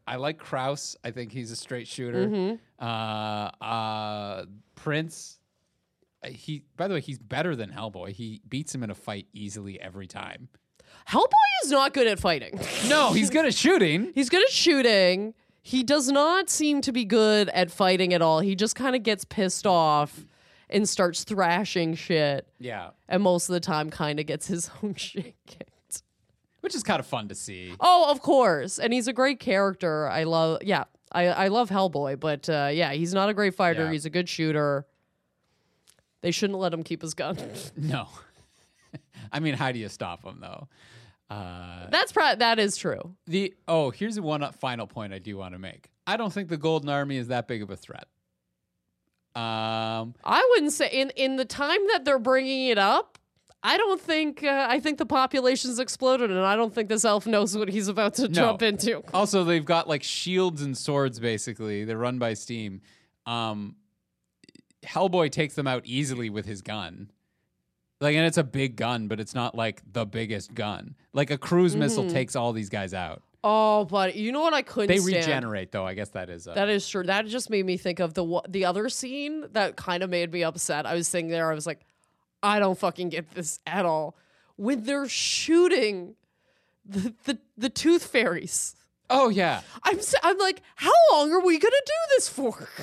I 0.07 0.15
like 0.15 0.38
Krauss. 0.38 0.95
I 1.03 1.11
think 1.11 1.32
he's 1.32 1.51
a 1.51 1.55
straight 1.55 1.88
shooter. 1.88 2.28
Mhm. 2.28 2.59
Uh, 2.80 2.84
uh, 3.63 4.45
Prince. 4.76 5.39
uh, 6.23 6.30
He, 6.30 6.63
by 6.78 6.88
the 6.88 6.95
way, 6.95 7.01
he's 7.01 7.19
better 7.19 7.55
than 7.55 7.71
Hellboy. 7.71 8.11
He 8.11 8.41
beats 8.47 8.73
him 8.73 8.84
in 8.84 8.89
a 8.89 8.95
fight 8.95 9.28
easily 9.34 9.80
every 9.82 10.07
time. 10.07 10.47
Hellboy 11.09 11.30
is 11.63 11.71
not 11.71 11.93
good 11.93 12.07
at 12.07 12.19
fighting. 12.19 12.59
No, 12.88 13.13
he's 13.13 13.30
good 13.30 13.45
at 13.45 13.53
shooting. 13.53 14.11
He's 14.15 14.30
good 14.30 14.41
at 14.43 14.49
shooting. 14.49 15.34
He 15.68 15.82
does 15.82 16.09
not 16.11 16.47
seem 16.47 16.82
to 16.82 16.91
be 16.91 17.05
good 17.05 17.49
at 17.49 17.72
fighting 17.72 18.13
at 18.13 18.22
all. 18.22 18.39
He 18.39 18.53
just 18.53 18.76
kind 18.76 18.95
of 18.95 19.01
gets 19.01 19.26
pissed 19.26 19.66
off 19.66 20.24
and 20.70 20.88
starts 20.88 21.24
thrashing 21.24 21.95
shit. 21.95 22.47
Yeah, 22.59 22.91
And 23.09 23.24
most 23.24 23.49
of 23.49 23.53
the 23.53 23.59
time, 23.59 23.89
kind 23.89 24.20
of 24.20 24.28
gets 24.28 24.45
his 24.45 24.70
own 24.84 24.93
shit 24.93 25.34
kicked. 25.47 26.03
which 26.61 26.76
is 26.76 26.84
kind 26.84 26.99
of 26.99 27.07
fun 27.07 27.30
to 27.30 27.36
see. 27.36 27.74
Oh, 27.80 28.11
of 28.11 28.22
course. 28.22 28.78
And 28.78 28.93
he's 28.93 29.07
a 29.07 29.13
great 29.13 29.39
character. 29.39 30.07
I 30.07 30.26
love, 30.26 30.59
yeah, 30.61 30.84
I, 31.11 31.30
I 31.30 31.47
love 31.47 31.72
Hellboy, 31.72 32.20
but 32.20 32.47
uh, 32.47 32.70
yeah, 32.72 32.93
he's 32.93 33.16
not 33.16 33.30
a 33.30 33.34
great 33.34 33.55
fighter. 33.55 33.86
Yeah. 33.86 33.91
He's 33.91 34.05
a 34.05 34.11
good 34.11 34.30
shooter. 34.30 34.86
They 36.22 36.30
shouldn't 36.30 36.59
let 36.59 36.74
him 36.76 36.84
keep 36.84 37.01
his 37.01 37.16
gun. 37.16 37.39
No, 37.76 38.07
I 39.32 39.39
mean, 39.39 39.55
how 39.55 39.72
do 39.72 39.80
you 39.80 39.89
stop 39.89 40.24
him 40.24 40.38
though? 40.41 40.68
Uh, 41.30 41.88
That's 41.89 42.11
pro- 42.11 42.36
that 42.36 42.59
is 42.59 42.78
true. 42.78 43.15
the 43.26 43.53
oh, 43.67 43.89
here's 43.89 44.19
one 44.19 44.49
final 44.53 44.86
point 44.86 45.13
I 45.13 45.19
do 45.19 45.38
want 45.38 45.53
to 45.53 45.59
make. 45.59 45.89
I 46.05 46.17
don't 46.17 46.32
think 46.32 46.49
the 46.49 46.57
Golden 46.57 46.89
Army 46.89 47.17
is 47.17 47.30
that 47.30 47.47
big 47.47 47.63
of 47.63 47.71
a 47.71 47.76
threat. 47.76 48.07
Um, 49.36 50.13
I 50.23 50.47
wouldn't 50.51 50.71
say 50.71 50.89
in 50.91 51.09
in 51.15 51.36
the 51.36 51.45
time 51.45 51.80
that 51.91 52.05
they're 52.05 52.19
bringing 52.19 52.67
it 52.67 52.78
up. 52.78 53.17
I 53.63 53.78
don't 53.78 53.99
think 53.99 54.43
uh, 54.43 54.67
I 54.69 54.80
think 54.80 54.99
the 54.99 55.07
population's 55.07 55.80
exploded, 55.80 56.30
and 56.30 56.39
I 56.39 56.55
don't 56.55 56.73
think 56.73 56.88
this 56.88 57.03
elf 57.03 57.26
knows 57.26 57.57
what 57.57 57.67
he's 57.67 57.88
about 57.88 58.13
to 58.15 58.28
jump 58.28 58.61
into. 58.61 59.03
Also, 59.13 59.43
they've 59.43 59.65
got 59.65 59.88
like 59.89 60.03
shields 60.03 60.61
and 60.61 60.78
swords. 60.78 61.19
Basically, 61.19 61.84
they're 61.84 61.97
run 61.97 62.19
by 62.19 62.36
steam. 62.36 62.82
Um, 63.26 63.76
Hellboy 64.86 65.32
takes 65.32 65.55
them 65.55 65.65
out 65.65 65.82
easily 65.86 66.30
with 66.30 66.45
his 66.45 66.61
gun. 66.61 67.09
Like, 68.02 68.16
and 68.16 68.26
it's 68.26 68.38
a 68.38 68.43
big 68.43 68.76
gun, 68.76 69.08
but 69.08 69.20
it's 69.20 69.34
not 69.34 69.56
like 69.56 69.82
the 69.93 70.06
biggest 70.06 70.54
gun. 70.54 70.96
Like 71.14 71.32
a 71.32 71.38
cruise 71.38 71.72
Mm-hmm. 71.72 71.80
missile 71.80 72.10
takes 72.10 72.36
all 72.36 72.52
these 72.54 72.70
guys 72.70 72.93
out. 72.93 73.22
Oh, 73.43 73.86
but 73.86 74.16
you 74.16 74.32
know 74.32 74.41
what 74.41 74.54
I 74.54 74.64
couldn't 74.64 74.88
They 74.88 74.98
stand? 74.98 75.16
regenerate, 75.28 75.72
though. 75.72 75.86
I 75.86 75.93
guess 75.93 76.10
that 76.10 76.30
is. 76.30 76.48
A, 76.48 76.54
That 76.54 76.68
is 76.68 76.88
true. 76.89 77.04
That 77.04 77.28
just 77.28 77.50
made 77.50 77.66
me 77.66 77.78
think 77.78 78.00
of 78.00 78.14
the 78.16 78.24
wa- 78.24 78.41
the 78.50 78.66
other 78.66 78.89
scene 78.89 79.46
that 79.54 79.76
kind 79.76 80.02
of 80.04 80.10
made 80.10 80.32
me 80.32 80.43
upset. 80.43 80.86
I 80.86 80.96
was 80.96 81.08
sitting 81.08 81.28
there, 81.30 81.52
I 81.52 81.56
was 81.56 81.68
like, 81.68 81.82
I 82.43 82.60
don't 82.60 82.78
fucking 82.78 83.10
get 83.10 83.32
this 83.36 83.60
at 83.68 83.86
all. 83.86 84.16
When 84.58 84.84
they're 84.84 85.08
shooting 85.08 86.16
the 86.86 87.14
the, 87.26 87.38
the 87.58 87.70
tooth 87.70 88.06
fairies. 88.08 88.76
oh 89.12 89.30
yeah, 89.30 89.62
I'm 89.84 90.00
s- 90.00 90.16
I'm 90.24 90.38
like, 90.39 90.62
how 90.76 90.91
long 91.12 91.32
are 91.32 91.39
we 91.46 91.60
gonna 91.60 91.76
do 91.86 91.93
this 92.16 92.28
for? 92.28 92.68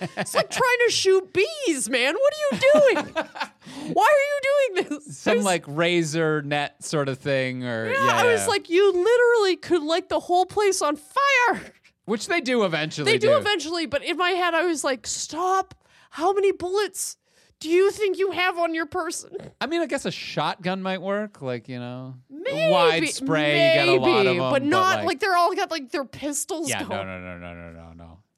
it's 0.00 0.34
like 0.34 0.50
trying 0.50 0.78
to 0.86 0.92
shoot 0.92 1.32
bees, 1.32 1.88
man. 1.88 2.14
What 2.14 2.32
are 2.34 2.56
you 2.56 2.60
doing? 2.72 3.14
Why 3.94 4.06
are 4.06 4.74
you 4.74 4.82
doing 4.82 4.88
this? 4.90 5.18
Some 5.18 5.38
was- 5.38 5.46
like 5.46 5.64
razor 5.66 6.42
net 6.42 6.82
sort 6.84 7.08
of 7.08 7.18
thing, 7.18 7.64
or 7.64 7.90
yeah, 7.92 8.06
yeah, 8.06 8.12
I 8.16 8.24
was 8.32 8.46
like, 8.48 8.68
you 8.70 8.92
literally 8.92 9.56
could 9.56 9.82
light 9.82 10.08
the 10.08 10.20
whole 10.20 10.46
place 10.46 10.82
on 10.82 10.96
fire. 10.96 11.72
which 12.04 12.28
they 12.28 12.40
do 12.40 12.64
eventually. 12.64 13.10
They 13.10 13.18
do 13.18 13.36
eventually, 13.36 13.86
but 13.86 14.02
in 14.04 14.16
my 14.16 14.30
head, 14.30 14.54
I 14.54 14.64
was 14.64 14.84
like, 14.84 15.06
stop. 15.06 15.74
How 16.10 16.32
many 16.32 16.52
bullets 16.52 17.18
do 17.60 17.68
you 17.68 17.90
think 17.90 18.18
you 18.18 18.30
have 18.30 18.56
on 18.58 18.74
your 18.74 18.86
person? 18.86 19.30
I 19.60 19.66
mean, 19.66 19.82
I 19.82 19.86
guess 19.86 20.06
a 20.06 20.10
shotgun 20.10 20.80
might 20.80 21.02
work. 21.02 21.42
Like 21.42 21.68
you 21.68 21.78
know, 21.78 22.14
Maybe, 22.30 22.70
wide 22.72 23.08
spray. 23.08 23.78
you 23.80 23.86
get 23.86 23.88
a 23.88 23.92
lot 24.00 24.20
of 24.20 24.24
maybe, 24.26 24.38
them, 24.38 24.50
but 24.50 24.64
not 24.64 24.98
like, 24.98 25.06
like 25.06 25.20
they're 25.20 25.36
all 25.36 25.54
got 25.54 25.70
like 25.70 25.90
their 25.90 26.04
pistols. 26.06 26.70
Yeah, 26.70 26.82
going. 26.84 27.06
no, 27.06 27.20
no, 27.20 27.36
no, 27.36 27.38
no, 27.38 27.54
no, 27.54 27.72
no, 27.72 27.87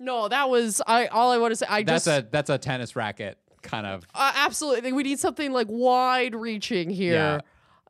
no. 0.01 0.27
That 0.29 0.51
was 0.51 0.83
I. 0.87 1.07
All 1.07 1.31
I 1.31 1.39
want 1.39 1.53
to 1.53 1.57
say, 1.57 1.67
I 1.69 1.83
That's 1.83 2.07
just 2.07 2.19
a 2.19 2.27
that's 2.29 2.51
a 2.51 2.59
tennis 2.59 2.97
racket 2.97 3.39
kind 3.63 3.87
of. 3.87 4.05
uh, 4.15 4.33
absolutely. 4.35 4.93
We 4.93 5.03
need 5.03 5.21
something 5.21 5.53
like 5.53 5.67
wide 5.69 6.35
reaching 6.35 6.91
here. 6.91 7.13
Yeah. 7.13 7.41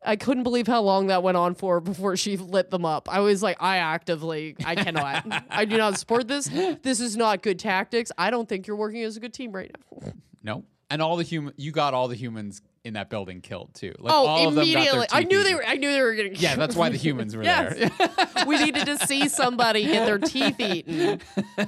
I 0.03 0.15
couldn't 0.15 0.43
believe 0.43 0.65
how 0.65 0.81
long 0.81 1.07
that 1.07 1.21
went 1.21 1.37
on 1.37 1.53
for 1.53 1.79
before 1.79 2.17
she 2.17 2.35
lit 2.35 2.71
them 2.71 2.85
up. 2.85 3.07
I 3.07 3.19
was 3.19 3.43
like, 3.43 3.57
I 3.61 3.77
actively, 3.77 4.55
I 4.65 4.73
cannot, 4.73 5.45
I 5.51 5.65
do 5.65 5.77
not 5.77 5.99
support 5.99 6.27
this. 6.27 6.49
This 6.81 6.99
is 6.99 7.15
not 7.15 7.43
good 7.43 7.59
tactics. 7.59 8.11
I 8.17 8.31
don't 8.31 8.49
think 8.49 8.65
you're 8.65 8.77
working 8.77 9.03
as 9.03 9.15
a 9.15 9.19
good 9.19 9.33
team 9.33 9.51
right 9.51 9.71
now. 9.93 10.13
No, 10.43 10.63
and 10.89 11.03
all 11.03 11.17
the 11.17 11.23
human 11.23 11.53
you 11.55 11.71
got 11.71 11.93
all 11.93 12.07
the 12.07 12.15
humans 12.15 12.63
in 12.83 12.93
that 12.93 13.09
building 13.09 13.41
killed 13.41 13.73
too. 13.75 13.93
Like 13.99 14.13
Oh, 14.13 14.25
all 14.25 14.47
of 14.47 14.55
them 14.55 14.63
got 14.65 14.71
immediately! 14.73 15.07
I 15.11 15.23
knew 15.23 15.43
they 15.43 15.53
were. 15.53 15.63
I 15.65 15.75
knew 15.75 15.91
they 15.91 16.01
were 16.01 16.13
getting. 16.15 16.35
Yeah, 16.35 16.55
that's 16.55 16.75
why 16.75 16.89
the 16.89 16.97
humans 16.97 17.35
were 17.35 17.43
Yes. 17.43 17.91
we 18.47 18.57
needed 18.63 18.85
to 18.87 18.97
see 19.05 19.29
somebody 19.29 19.83
get 19.83 20.05
their 20.05 20.17
teeth 20.17 20.59
eaten. 20.59 21.21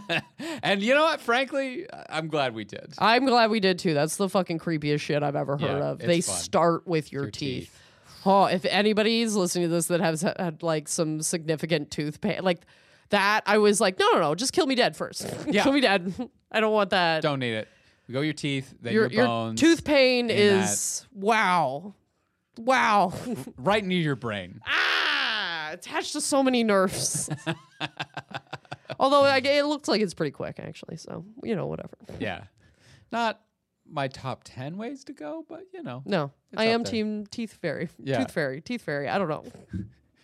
and 0.63 0.81
you 0.81 0.93
know 0.93 1.03
what? 1.03 1.21
Frankly, 1.21 1.85
I'm 2.09 2.27
glad 2.27 2.53
we 2.55 2.63
did. 2.63 2.93
I'm 2.97 3.25
glad 3.25 3.51
we 3.51 3.59
did 3.59 3.79
too. 3.79 3.93
That's 3.93 4.15
the 4.17 4.27
fucking 4.29 4.59
creepiest 4.59 5.01
shit 5.01 5.21
I've 5.23 5.35
ever 5.35 5.57
heard 5.57 5.79
Yeah, 5.79 5.89
of. 5.91 5.99
They 5.99 6.21
fun. 6.21 6.35
start 6.35 6.87
with 6.87 7.11
your, 7.11 7.23
Your 7.23 7.31
teeth. 7.31 7.63
teeth. 7.71 7.79
Oh, 8.25 8.45
if 8.45 8.65
anybody's 8.65 9.35
listening 9.35 9.65
to 9.67 9.73
this 9.75 9.87
that 9.87 9.99
has 9.99 10.21
had 10.21 10.63
like 10.63 10.87
some 10.87 11.21
significant 11.21 11.91
tooth 11.91 12.21
pain, 12.21 12.39
like 12.41 12.61
that, 13.09 13.41
I 13.45 13.57
was 13.59 13.79
like, 13.81 13.99
no, 13.99 14.09
no, 14.13 14.19
no, 14.21 14.35
just 14.35 14.53
kill 14.53 14.65
me 14.65 14.75
dead 14.75 14.95
first. 14.95 15.27
Yeah. 15.47 15.63
kill 15.63 15.73
me 15.73 15.81
dead. 15.81 16.13
I 16.51 16.59
don't 16.59 16.71
want 16.73 16.91
that. 16.91 17.21
Don't 17.21 17.39
need 17.39 17.53
it. 17.53 17.67
We 18.07 18.13
go 18.13 18.21
your 18.21 18.33
teeth, 18.33 18.73
then 18.81 18.93
your, 18.93 19.03
your, 19.03 19.11
your 19.11 19.25
bones, 19.27 19.59
tooth 19.61 19.83
pain 19.83 20.29
in 20.29 20.59
is 20.61 21.07
wow, 21.13 21.93
wow. 22.57 23.13
right 23.57 23.83
near 23.83 23.99
your 24.01 24.15
brain. 24.17 24.59
ah, 24.67 25.69
attached 25.71 26.13
to 26.13 26.21
so 26.21 26.43
many 26.43 26.63
nerves. 26.63 27.29
Although 28.99 29.23
I, 29.23 29.37
it 29.37 29.65
looks 29.65 29.87
like 29.87 30.01
it's 30.01 30.13
pretty 30.13 30.31
quick, 30.31 30.59
actually. 30.59 30.97
So 30.97 31.25
you 31.43 31.55
know, 31.55 31.67
whatever. 31.67 31.97
Yeah, 32.19 32.43
not 33.11 33.39
my 33.89 34.07
top 34.07 34.41
ten 34.43 34.77
ways 34.77 35.03
to 35.05 35.13
go, 35.13 35.45
but 35.47 35.61
you 35.73 35.81
know, 35.83 36.03
No, 36.05 36.31
I 36.55 36.65
am 36.65 36.83
there. 36.83 36.91
team 36.91 37.25
teeth 37.25 37.53
fairy. 37.61 37.89
Yeah. 38.03 38.19
Tooth 38.19 38.31
fairy. 38.31 38.61
Teeth 38.61 38.81
fairy. 38.81 39.07
I 39.09 39.17
don't 39.17 39.29
know. 39.29 39.43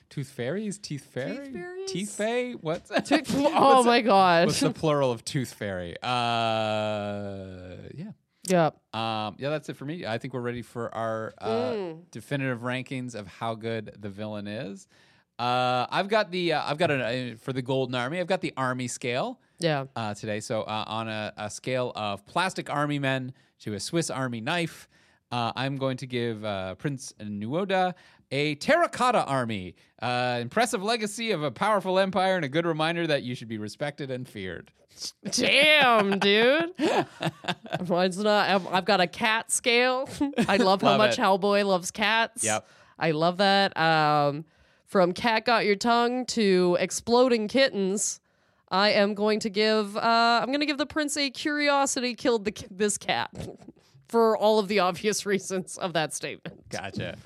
Tooth 0.09 0.29
fairies, 0.29 0.77
teeth 0.79 1.05
fairy, 1.05 1.53
fairies? 1.53 1.91
teeth. 1.91 2.19
What's 2.61 2.89
that? 2.89 3.11
oh 3.35 3.83
my 3.83 4.01
god. 4.01 4.47
What's 4.47 4.59
the 4.59 4.71
plural 4.73 5.11
of 5.11 5.23
tooth 5.23 5.53
fairy? 5.53 5.95
Uh, 6.01 7.75
yeah. 7.95 8.11
yeah. 8.47 8.65
Um, 8.93 9.35
yeah, 9.37 9.49
that's 9.49 9.69
it 9.69 9.77
for 9.77 9.85
me. 9.85 10.05
I 10.05 10.17
think 10.17 10.33
we're 10.33 10.41
ready 10.41 10.61
for 10.61 10.93
our 10.93 11.33
uh, 11.39 11.49
Mm. 11.73 11.97
definitive 12.11 12.61
rankings 12.61 13.15
of 13.15 13.27
how 13.27 13.55
good 13.55 13.95
the 13.99 14.09
villain 14.09 14.47
is. 14.47 14.87
Uh, 15.37 15.85
I've 15.89 16.09
got 16.09 16.31
the 16.31 16.53
uh, 16.53 16.63
I've 16.65 16.77
got 16.77 16.91
a 16.91 17.31
uh, 17.33 17.35
for 17.37 17.53
the 17.53 17.61
Golden 17.61 17.95
Army. 17.95 18.19
I've 18.19 18.27
got 18.27 18.41
the 18.41 18.53
Army 18.57 18.87
scale 18.87 19.39
Yeah. 19.59 19.85
uh, 19.95 20.13
today. 20.13 20.39
So 20.41 20.63
uh, 20.63 20.83
on 20.87 21.07
a, 21.07 21.33
a 21.37 21.49
scale 21.49 21.93
of 21.95 22.25
plastic 22.25 22.69
army 22.69 22.99
men 22.99 23.33
to 23.59 23.73
a 23.73 23.79
Swiss 23.79 24.09
Army 24.09 24.41
knife, 24.41 24.89
uh, 25.31 25.53
I'm 25.55 25.77
going 25.77 25.95
to 25.97 26.07
give 26.07 26.43
uh, 26.43 26.75
Prince 26.75 27.13
Nuada 27.21 27.93
a 28.31 28.55
terracotta 28.55 29.23
army. 29.25 29.75
Uh, 30.01 30.39
impressive 30.41 30.81
legacy 30.83 31.31
of 31.31 31.43
a 31.43 31.51
powerful 31.51 31.99
empire 31.99 32.35
and 32.35 32.45
a 32.45 32.49
good 32.49 32.65
reminder 32.65 33.05
that 33.07 33.23
you 33.23 33.35
should 33.35 33.47
be 33.49 33.57
respected 33.57 34.09
and 34.11 34.27
feared. 34.27 34.71
Damn, 35.31 36.19
dude. 36.19 36.73
Mine's 37.87 38.17
not. 38.17 38.49
I've- 38.49 38.67
I've 38.71 38.85
got 38.85 39.01
a 39.01 39.07
cat 39.07 39.51
scale. 39.51 40.07
I 40.47 40.57
love 40.57 40.81
how 40.81 40.89
Love 40.89 40.97
much 40.97 41.17
it. 41.17 41.21
Hellboy 41.21 41.65
loves 41.65 41.91
cats. 41.91 42.43
Yep. 42.43 42.67
I 42.97 43.11
love 43.11 43.37
that. 43.37 43.77
Um, 43.77 44.45
from 44.85 45.13
cat 45.13 45.45
got 45.45 45.65
your 45.65 45.75
tongue 45.75 46.25
to 46.27 46.77
exploding 46.79 47.47
kittens. 47.47 48.19
I 48.71 48.89
am 48.91 49.13
going 49.15 49.39
to 49.41 49.49
give. 49.49 49.95
Uh, 49.97 50.39
I'm 50.41 50.47
going 50.47 50.59
to 50.59 50.65
give 50.65 50.77
the 50.77 50.85
prince 50.85 51.15
a 51.17 51.29
curiosity 51.29 52.13
killed 52.13 52.45
the, 52.45 52.53
this 52.69 52.97
cat 52.97 53.31
for 54.09 54.37
all 54.37 54.59
of 54.59 54.67
the 54.67 54.79
obvious 54.79 55.25
reasons 55.25 55.77
of 55.77 55.93
that 55.93 56.13
statement. 56.13 56.69
Gotcha. 56.69 57.17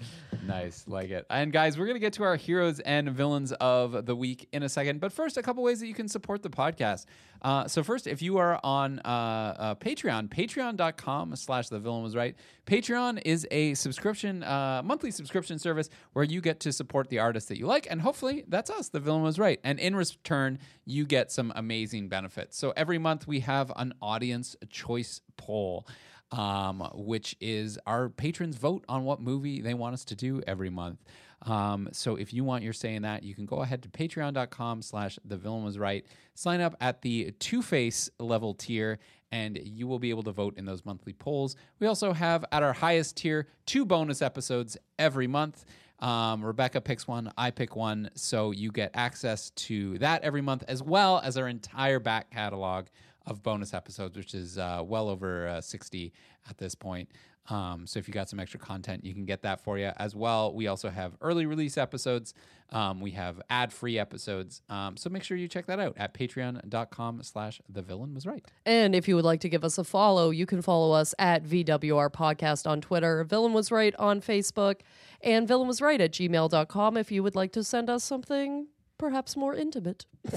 Nice, 0.45 0.83
like 0.87 1.09
it. 1.09 1.25
And 1.29 1.51
guys, 1.51 1.77
we're 1.77 1.87
gonna 1.87 1.99
get 1.99 2.13
to 2.13 2.23
our 2.23 2.35
heroes 2.35 2.79
and 2.79 3.09
villains 3.09 3.51
of 3.53 4.05
the 4.05 4.15
week 4.15 4.47
in 4.51 4.63
a 4.63 4.69
second. 4.69 4.99
But 4.99 5.11
first, 5.11 5.37
a 5.37 5.41
couple 5.41 5.63
ways 5.63 5.79
that 5.79 5.87
you 5.87 5.93
can 5.93 6.07
support 6.07 6.43
the 6.43 6.49
podcast. 6.49 7.05
Uh, 7.41 7.67
so 7.67 7.83
first, 7.83 8.07
if 8.07 8.21
you 8.21 8.37
are 8.37 8.59
on 8.63 8.99
uh, 8.99 9.55
uh, 9.57 9.75
Patreon, 9.75 10.29
Patreon.com/slash 10.29 11.67
The 11.69 11.79
Villain 11.79 12.03
Was 12.03 12.15
Right. 12.15 12.35
Patreon 12.65 13.21
is 13.25 13.45
a 13.51 13.73
subscription, 13.73 14.43
uh, 14.43 14.81
monthly 14.83 15.11
subscription 15.11 15.59
service 15.59 15.89
where 16.13 16.23
you 16.23 16.39
get 16.39 16.61
to 16.61 16.71
support 16.71 17.09
the 17.09 17.19
artists 17.19 17.49
that 17.49 17.57
you 17.57 17.65
like, 17.65 17.87
and 17.89 18.01
hopefully 18.01 18.45
that's 18.47 18.69
us. 18.69 18.89
The 18.89 18.99
Villain 18.99 19.23
Was 19.23 19.37
Right. 19.37 19.59
And 19.63 19.79
in 19.79 19.95
return, 19.95 20.59
you 20.85 21.05
get 21.05 21.31
some 21.31 21.51
amazing 21.55 22.07
benefits. 22.07 22.57
So 22.57 22.73
every 22.77 22.97
month 22.97 23.27
we 23.27 23.41
have 23.41 23.71
an 23.75 23.93
audience 24.01 24.55
choice 24.69 25.21
poll 25.35 25.85
um, 26.33 26.89
which 26.95 27.35
is 27.39 27.79
our 27.85 28.09
patrons 28.09 28.57
vote 28.57 28.83
on 28.89 29.05
what 29.05 29.21
movie 29.21 29.61
they 29.61 29.75
want 29.75 29.93
us 29.93 30.03
to 30.05 30.15
do 30.15 30.41
every 30.47 30.69
month. 30.69 30.99
Um, 31.43 31.89
so 31.91 32.15
if 32.15 32.33
you 32.33 32.43
want 32.43 32.63
your 32.63 32.73
say 32.73 32.95
in 32.95 33.03
that, 33.03 33.21
you 33.21 33.35
can 33.35 33.45
go 33.45 33.57
ahead 33.57 33.83
to 33.83 33.89
patreon.com 33.89 34.81
slash 34.81 35.19
the 35.23 35.37
villain 35.37 35.63
was 35.63 35.77
right. 35.77 36.05
Sign 36.33 36.59
up 36.59 36.75
at 36.81 37.01
the 37.01 37.31
Two 37.37 37.61
Face 37.61 38.09
level 38.19 38.55
tier 38.55 38.99
and 39.31 39.59
you 39.63 39.87
will 39.87 39.99
be 39.99 40.09
able 40.09 40.23
to 40.23 40.31
vote 40.31 40.57
in 40.57 40.65
those 40.65 40.85
monthly 40.85 41.13
polls. 41.13 41.55
We 41.79 41.87
also 41.87 42.13
have 42.13 42.45
at 42.51 42.63
our 42.63 42.73
highest 42.73 43.17
tier 43.17 43.47
two 43.65 43.85
bonus 43.85 44.21
episodes 44.21 44.75
every 44.97 45.27
month. 45.27 45.65
Um, 45.99 46.43
Rebecca 46.43 46.81
picks 46.81 47.07
one, 47.07 47.31
I 47.37 47.51
pick 47.51 47.75
one, 47.75 48.09
so 48.15 48.51
you 48.51 48.71
get 48.71 48.91
access 48.93 49.51
to 49.51 49.97
that 49.99 50.23
every 50.23 50.41
month, 50.41 50.63
as 50.67 50.83
well 50.83 51.21
as 51.23 51.37
our 51.37 51.47
entire 51.47 51.99
back 51.99 52.31
catalog 52.31 52.87
of 53.25 53.43
bonus 53.43 53.73
episodes, 53.73 54.17
which 54.17 54.33
is 54.33 54.57
uh, 54.57 54.81
well 54.85 55.09
over 55.09 55.47
uh, 55.47 55.61
60 55.61 56.13
at 56.49 56.57
this 56.57 56.75
point. 56.75 57.09
Um, 57.49 57.85
so 57.85 57.99
if 57.99 58.07
you 58.07 58.13
got 58.13 58.29
some 58.29 58.39
extra 58.39 58.59
content, 58.59 59.03
you 59.03 59.13
can 59.13 59.25
get 59.25 59.41
that 59.41 59.61
for 59.61 59.77
you 59.77 59.91
as 59.97 60.15
well. 60.15 60.53
We 60.53 60.67
also 60.67 60.89
have 60.89 61.13
early 61.21 61.45
release 61.45 61.77
episodes. 61.77 62.33
Um, 62.71 63.01
we 63.01 63.11
have 63.11 63.41
ad-free 63.49 63.99
episodes. 63.99 64.61
Um, 64.69 64.95
so 64.97 65.09
make 65.09 65.23
sure 65.23 65.35
you 65.35 65.47
check 65.47 65.65
that 65.67 65.79
out 65.79 65.93
at 65.97 66.13
patreon.com 66.13 67.21
slash 67.21 67.61
the 67.69 67.81
villain 67.81 68.13
was 68.13 68.25
right. 68.25 68.43
And 68.65 68.95
if 68.95 69.07
you 69.07 69.15
would 69.15 69.25
like 69.25 69.41
to 69.41 69.49
give 69.49 69.63
us 69.63 69.77
a 69.77 69.83
follow, 69.83 70.29
you 70.29 70.45
can 70.45 70.61
follow 70.61 70.93
us 70.93 71.13
at 71.19 71.43
VWR 71.43 72.11
Podcast 72.11 72.65
on 72.65 72.81
Twitter, 72.81 73.23
Villain 73.25 73.53
Was 73.53 73.71
Right 73.71 73.93
on 73.99 74.21
Facebook, 74.21 74.79
and 75.21 75.47
Villain 75.47 75.67
Was 75.67 75.81
Right 75.81 75.99
at 75.99 76.13
gmail.com 76.13 76.97
if 76.97 77.11
you 77.11 77.21
would 77.23 77.35
like 77.35 77.51
to 77.51 77.63
send 77.63 77.89
us 77.89 78.03
something 78.03 78.67
perhaps 79.03 79.35
more 79.35 79.53
intimate. 79.53 80.05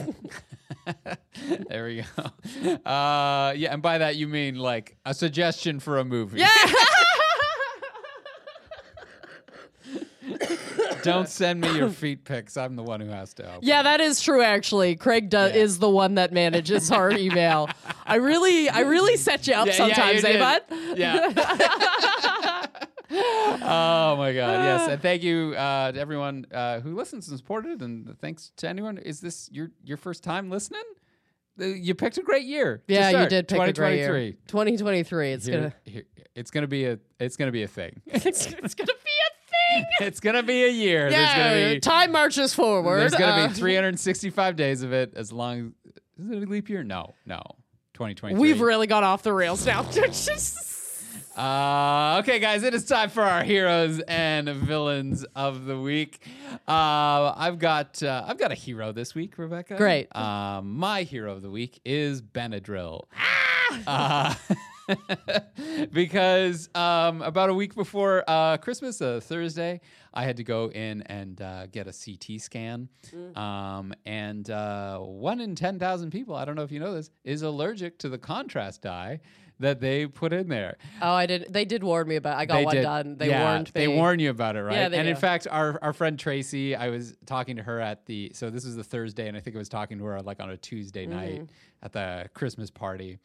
there 1.69 1.85
we 1.85 2.03
go. 2.03 2.23
Uh, 2.85 3.53
yeah, 3.57 3.73
and 3.73 3.81
by 3.81 3.99
that 3.99 4.17
you 4.17 4.27
mean 4.27 4.57
like 4.57 4.97
a 5.07 5.14
suggestion 5.14 5.79
for 5.79 5.99
a 5.99 6.05
movie. 6.05 6.41
Yeah. 6.41 6.49
Don't 11.05 11.29
send 11.29 11.61
me 11.61 11.77
your 11.77 11.91
feet 11.91 12.25
pics. 12.25 12.57
I'm 12.57 12.75
the 12.75 12.83
one 12.83 13.01
who 13.01 13.07
has 13.07 13.33
to. 13.35 13.49
Open. 13.49 13.61
Yeah, 13.62 13.85
that 13.85 14.01
is 14.01 14.21
true. 14.21 14.43
Actually, 14.43 14.97
Craig 14.97 15.31
do- 15.31 15.37
Yeah. 15.37 15.47
is 15.47 15.79
the 15.79 15.89
one 15.89 16.17
that 16.17 16.33
manages 16.33 16.91
our 16.91 17.12
email. 17.12 17.71
I 18.05 18.17
really, 18.17 18.69
I 18.69 18.81
really 18.81 19.17
set 19.17 19.47
you 19.47 19.55
up 19.55 19.69
Yeah, 19.69 19.73
yeah, 19.75 19.95
sometimes, 19.95 20.25
eh, 20.25 20.39
bud? 20.41 20.62
Yeah. 20.99 22.53
oh 23.11 24.15
my 24.17 24.33
god! 24.33 24.65
Yes, 24.65 24.89
and 24.91 25.01
thank 25.03 25.23
you 25.23 25.55
uh, 25.57 25.93
to 25.93 25.99
everyone 26.01 26.47
uh, 26.53 26.81
who 26.81 26.95
listens 26.95 27.29
and 27.29 27.39
supported, 27.39 27.83
and 27.83 28.17
thanks 28.21 28.53
to 28.57 28.69
anyone. 28.69 28.99
Is 28.99 29.21
this 29.21 29.49
your 29.53 29.71
your 29.85 29.97
first 29.97 30.23
time 30.25 30.51
listening? 30.51 30.83
Uh, 31.61 31.67
You 31.67 31.95
picked 31.95 32.19
a 32.19 32.23
great 32.23 32.45
year. 32.47 32.83
Yeah, 32.89 33.23
you 33.23 33.29
did 33.29 33.49
pick 33.49 33.61
a 33.61 33.73
great 33.73 33.97
year. 33.99 34.09
2023. 34.09 34.33
2023. 34.49 35.33
It's 35.33 35.47
Here- 35.47 35.57
gonna, 35.57 35.75
here- 35.85 36.05
it's 36.35 36.51
gonna 36.51 36.67
be 36.67 36.85
a 36.85 36.99
it's 37.19 37.37
gonna 37.37 37.53
be 37.53 37.63
a 37.63 37.69
thing. 37.69 38.03
it's, 38.07 38.47
it's 38.47 38.75
gonna 38.75 38.87
be 38.93 38.93
a 38.93 39.81
thing. 39.81 39.87
it's 40.07 40.21
gonna 40.21 40.43
be 40.43 40.65
a 40.65 40.71
year. 40.71 41.09
Yeah, 41.09 41.75
be 41.75 41.81
time 41.81 42.13
marches 42.13 42.53
forward. 42.53 42.99
there's 43.01 43.15
gonna 43.15 43.45
Uh, 43.45 43.49
be 43.49 43.55
365 43.55 44.57
days 44.57 44.83
of 44.83 44.93
it. 44.93 45.15
As 45.17 45.33
long 45.33 45.73
as 46.19 46.25
is 46.25 46.31
it 46.31 46.43
a 46.43 46.51
leap 46.51 46.69
year? 46.69 46.83
No, 46.85 47.15
no. 47.25 47.41
2023. 47.95 48.39
We've 48.39 48.61
really 48.61 48.87
gone 48.87 49.05
off 49.05 49.23
the 49.23 49.33
rails 49.33 49.65
now. 49.67 49.83
Just- 49.85 50.76
Uh, 51.37 52.16
okay, 52.20 52.39
guys, 52.39 52.62
it 52.62 52.72
is 52.72 52.87
time 52.87 53.11
for 53.11 53.22
our 53.22 53.45
heroes 53.45 54.01
and 54.09 54.49
villains 54.49 55.22
of 55.37 55.66
the 55.66 55.78
week. 55.78 56.26
Uh, 56.66 57.34
I've 57.37 57.59
got 57.59 58.03
uh, 58.03 58.24
I've 58.26 58.39
got 58.39 58.53
a 58.53 58.55
hero 58.55 58.91
this 58.91 59.14
week, 59.14 59.37
Rebecca. 59.37 59.76
Great. 59.76 60.14
Um, 60.16 60.78
my 60.78 61.03
hero 61.03 61.32
of 61.32 61.43
the 61.43 61.51
week 61.51 61.78
is 61.84 62.22
Benadryl. 62.22 63.03
Ah! 63.14 64.41
Uh, 64.49 64.55
because 65.93 66.70
um, 66.74 67.20
about 67.20 67.51
a 67.51 67.55
week 67.55 67.74
before 67.74 68.24
uh, 68.26 68.57
Christmas, 68.57 69.03
uh, 69.03 69.20
Thursday, 69.22 69.82
I 70.14 70.24
had 70.24 70.39
to 70.39 70.45
go 70.45 70.70
in 70.70 71.03
and 71.03 71.41
uh, 71.43 71.66
get 71.66 71.87
a 71.87 71.93
CT 71.93 72.41
scan. 72.41 72.89
Mm. 73.12 73.37
Um, 73.37 73.95
and 74.07 74.49
uh, 74.49 74.99
one 75.01 75.41
in 75.41 75.55
10,000 75.55 76.11
people, 76.11 76.34
I 76.34 76.45
don't 76.45 76.55
know 76.55 76.62
if 76.62 76.72
you 76.72 76.80
know 76.80 76.95
this, 76.95 77.11
is 77.24 77.43
allergic 77.43 77.99
to 77.99 78.09
the 78.09 78.18
contrast 78.18 78.82
dye 78.82 79.20
that 79.61 79.81
they 79.81 80.07
put 80.07 80.33
in 80.33 80.49
there. 80.49 80.77
oh, 81.01 81.13
I 81.13 81.27
did. 81.27 81.47
They 81.51 81.65
did 81.65 81.83
warn 81.83 82.07
me 82.09 82.17
about. 82.17 82.37
I 82.37 82.45
got 82.47 82.57
They 82.57 82.65
one 82.65 82.75
did- 82.75 82.83
done. 82.83 83.17
They 83.17 83.29
yeah, 83.31 83.45
warned 83.51 83.67
me. 83.69 83.81
They 83.81 83.89
warn 83.89 84.19
you 84.19 84.31
about 84.31 84.57
it, 84.57 84.63
right? 84.63 84.75
Yeah, 84.75 84.89
they 84.91 84.99
and 84.99 85.09
in 85.09 85.17
fact, 85.17 85.47
our 85.51 85.79
our 85.83 85.93
friend 85.93 86.19
Tracy, 86.19 86.75
I 86.77 86.89
was 86.91 87.17
talking 87.27 87.57
to 87.57 87.63
her 87.63 87.81
at 87.81 88.07
the 88.07 88.33
so 88.35 88.51
this 88.51 88.65
was 88.65 88.77
the 88.77 88.85
Thursday, 88.85 89.29
and 89.29 89.37
I 89.37 89.41
think 89.41 89.57
I 89.57 89.59
was 89.59 89.69
talking 89.69 89.99
to 89.99 90.05
her 90.05 90.21
like 90.23 90.41
on 90.41 90.51
a 90.51 90.57
Tuesday 90.57 91.07
night 91.07 91.41
Mm-hmm. 91.43 91.85
at 91.85 91.93
the 91.93 92.29
Christmas 92.35 92.71
party, 92.71 93.19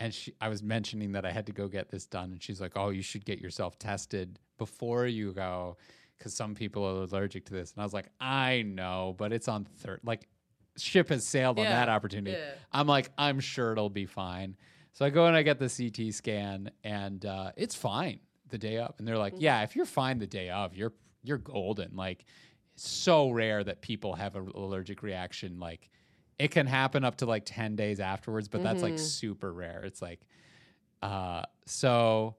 and 0.00 0.12
she 0.12 0.32
I 0.40 0.48
was 0.48 0.62
mentioning 0.62 1.12
that 1.12 1.24
I 1.24 1.30
had 1.30 1.46
to 1.46 1.52
go 1.52 1.68
get 1.68 1.90
this 1.90 2.06
done, 2.06 2.32
and 2.32 2.42
she's 2.42 2.60
like, 2.60 2.72
"Oh, 2.76 2.90
you 2.90 3.02
should 3.02 3.24
get 3.24 3.40
yourself 3.40 3.78
tested 3.78 4.38
before 4.58 5.06
you 5.06 5.32
go." 5.32 5.76
Because 6.18 6.34
some 6.34 6.56
people 6.56 6.84
are 6.84 7.04
allergic 7.04 7.44
to 7.44 7.52
this, 7.52 7.70
and 7.72 7.80
I 7.80 7.84
was 7.84 7.92
like, 7.94 8.06
I 8.20 8.62
know, 8.66 9.14
but 9.16 9.32
it's 9.32 9.46
on 9.46 9.64
third. 9.78 10.00
Like, 10.02 10.26
ship 10.76 11.10
has 11.10 11.24
sailed 11.24 11.60
on 11.60 11.66
that 11.66 11.88
opportunity. 11.88 12.36
yeah. 12.36 12.50
I'm 12.72 12.88
like, 12.88 13.10
I'm 13.16 13.38
sure 13.38 13.70
it'll 13.70 13.88
be 13.88 14.04
fine. 14.06 14.56
So 14.92 15.04
I 15.04 15.10
go 15.10 15.26
and 15.26 15.36
I 15.36 15.42
get 15.42 15.58
the 15.58 15.68
CT 15.68 16.12
scan, 16.14 16.70
and 16.82 17.24
uh, 17.24 17.52
it's 17.56 17.74
fine 17.74 18.20
the 18.48 18.58
day 18.58 18.78
of. 18.78 18.94
And 18.98 19.06
they're 19.06 19.18
like, 19.18 19.34
Yeah, 19.36 19.62
if 19.62 19.76
you're 19.76 19.86
fine 19.86 20.18
the 20.18 20.26
day 20.26 20.50
of, 20.50 20.74
you're 20.74 20.92
you're 21.22 21.38
golden. 21.38 21.94
Like, 21.94 22.24
it's 22.74 22.88
so 22.88 23.30
rare 23.30 23.62
that 23.62 23.82
people 23.82 24.14
have 24.14 24.34
an 24.36 24.50
allergic 24.54 25.02
reaction. 25.02 25.58
Like, 25.60 25.90
it 26.38 26.50
can 26.50 26.66
happen 26.66 27.04
up 27.04 27.16
to 27.16 27.26
like 27.26 27.44
ten 27.44 27.76
days 27.76 28.00
afterwards, 28.00 28.48
but 28.48 28.62
that's 28.62 28.82
like 28.82 28.98
super 28.98 29.52
rare. 29.52 29.82
It's 29.84 30.00
like, 30.02 30.20
uh, 31.02 31.42
so 31.66 32.36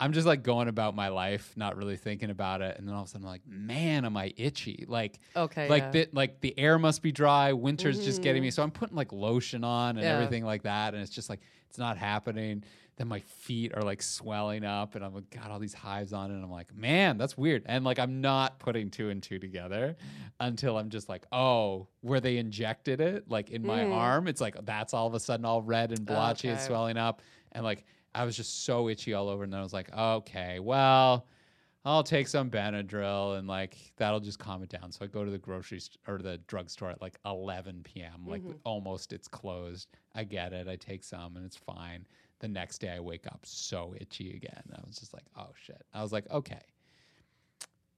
I'm 0.00 0.12
just 0.12 0.26
like 0.26 0.42
going 0.42 0.66
about 0.66 0.96
my 0.96 1.08
life, 1.08 1.52
not 1.56 1.76
really 1.76 1.96
thinking 1.96 2.30
about 2.30 2.62
it, 2.62 2.76
and 2.78 2.88
then 2.88 2.94
all 2.94 3.02
of 3.02 3.08
a 3.08 3.10
sudden 3.10 3.26
I'm 3.26 3.32
like, 3.32 3.46
man, 3.46 4.04
am 4.04 4.16
I 4.16 4.34
itchy? 4.36 4.84
Like, 4.88 5.20
Okay. 5.36 5.68
like 5.68 5.84
yeah. 5.84 5.90
the 5.90 6.08
like 6.12 6.40
the 6.40 6.58
air 6.58 6.78
must 6.78 7.00
be 7.00 7.12
dry. 7.12 7.52
Winter's 7.52 8.04
just 8.04 8.20
getting 8.20 8.42
me, 8.42 8.48
mm-hmm. 8.48 8.54
so 8.54 8.62
I'm 8.64 8.72
putting 8.72 8.96
like 8.96 9.12
lotion 9.12 9.62
on 9.62 9.96
and 9.96 10.04
Yeah. 10.04 10.14
everything 10.14 10.44
like 10.44 10.64
that, 10.64 10.94
and 10.94 11.02
it's 11.02 11.12
just 11.12 11.30
like 11.30 11.40
it's 11.68 11.78
not 11.78 11.96
happening. 11.96 12.64
Then 12.96 13.08
my 13.08 13.20
feet 13.20 13.72
are 13.74 13.82
like 13.82 14.02
swelling 14.02 14.64
up, 14.64 14.96
and 14.96 15.04
I'm 15.04 15.14
like, 15.14 15.30
got 15.30 15.50
all 15.50 15.60
these 15.60 15.74
hives 15.74 16.12
on 16.12 16.30
it, 16.30 16.34
and 16.34 16.44
I'm 16.44 16.50
like, 16.50 16.74
man, 16.74 17.16
that's 17.16 17.38
weird. 17.38 17.62
And 17.66 17.84
like 17.84 18.00
I'm 18.00 18.20
not 18.20 18.58
putting 18.58 18.90
two 18.90 19.10
and 19.10 19.22
two 19.22 19.38
together 19.38 19.96
until 20.40 20.76
I'm 20.76 20.90
just 20.90 21.08
like, 21.08 21.24
oh, 21.30 21.86
where 22.00 22.20
they 22.20 22.38
injected 22.38 23.00
it, 23.00 23.30
like 23.30 23.50
in 23.50 23.64
my 23.64 23.84
mm. 23.84 23.92
arm, 23.92 24.26
it's 24.26 24.40
like 24.40 24.56
that's 24.64 24.92
all 24.92 25.06
of 25.06 25.14
a 25.14 25.20
sudden 25.20 25.46
all 25.46 25.62
red 25.62 25.90
and 25.92 26.04
blotchy 26.04 26.48
and 26.48 26.60
swelling 26.60 26.96
up, 26.96 27.22
and 27.52 27.62
like 27.64 27.84
I 28.14 28.24
was 28.24 28.36
just 28.36 28.64
so 28.64 28.88
itchy 28.88 29.14
all 29.14 29.28
over, 29.28 29.44
and 29.44 29.52
then 29.52 29.60
I 29.60 29.62
was 29.62 29.72
like, 29.72 29.92
okay, 29.92 30.60
well. 30.60 31.26
I'll 31.86 32.02
take 32.02 32.28
some 32.28 32.50
Benadryl 32.50 33.38
and 33.38 33.46
like 33.46 33.76
that'll 33.96 34.20
just 34.20 34.38
calm 34.38 34.62
it 34.62 34.70
down. 34.70 34.90
So 34.90 35.04
I 35.04 35.08
go 35.08 35.22
to 35.22 35.30
the 35.30 35.38
grocery 35.38 35.80
st- 35.80 35.98
or 36.08 36.16
the 36.18 36.38
drugstore 36.46 36.90
at 36.90 37.02
like 37.02 37.18
11 37.26 37.82
p.m. 37.84 38.24
Like 38.26 38.42
mm-hmm. 38.42 38.56
almost 38.64 39.12
it's 39.12 39.28
closed. 39.28 39.88
I 40.14 40.24
get 40.24 40.54
it. 40.54 40.66
I 40.66 40.76
take 40.76 41.04
some 41.04 41.36
and 41.36 41.44
it's 41.44 41.58
fine. 41.58 42.06
The 42.40 42.48
next 42.48 42.78
day 42.78 42.88
I 42.88 43.00
wake 43.00 43.26
up 43.26 43.40
so 43.44 43.94
itchy 44.00 44.34
again. 44.34 44.62
I 44.74 44.80
was 44.86 44.96
just 44.96 45.12
like, 45.12 45.24
oh 45.36 45.50
shit. 45.62 45.82
I 45.92 46.02
was 46.02 46.10
like, 46.10 46.28
okay. 46.30 46.62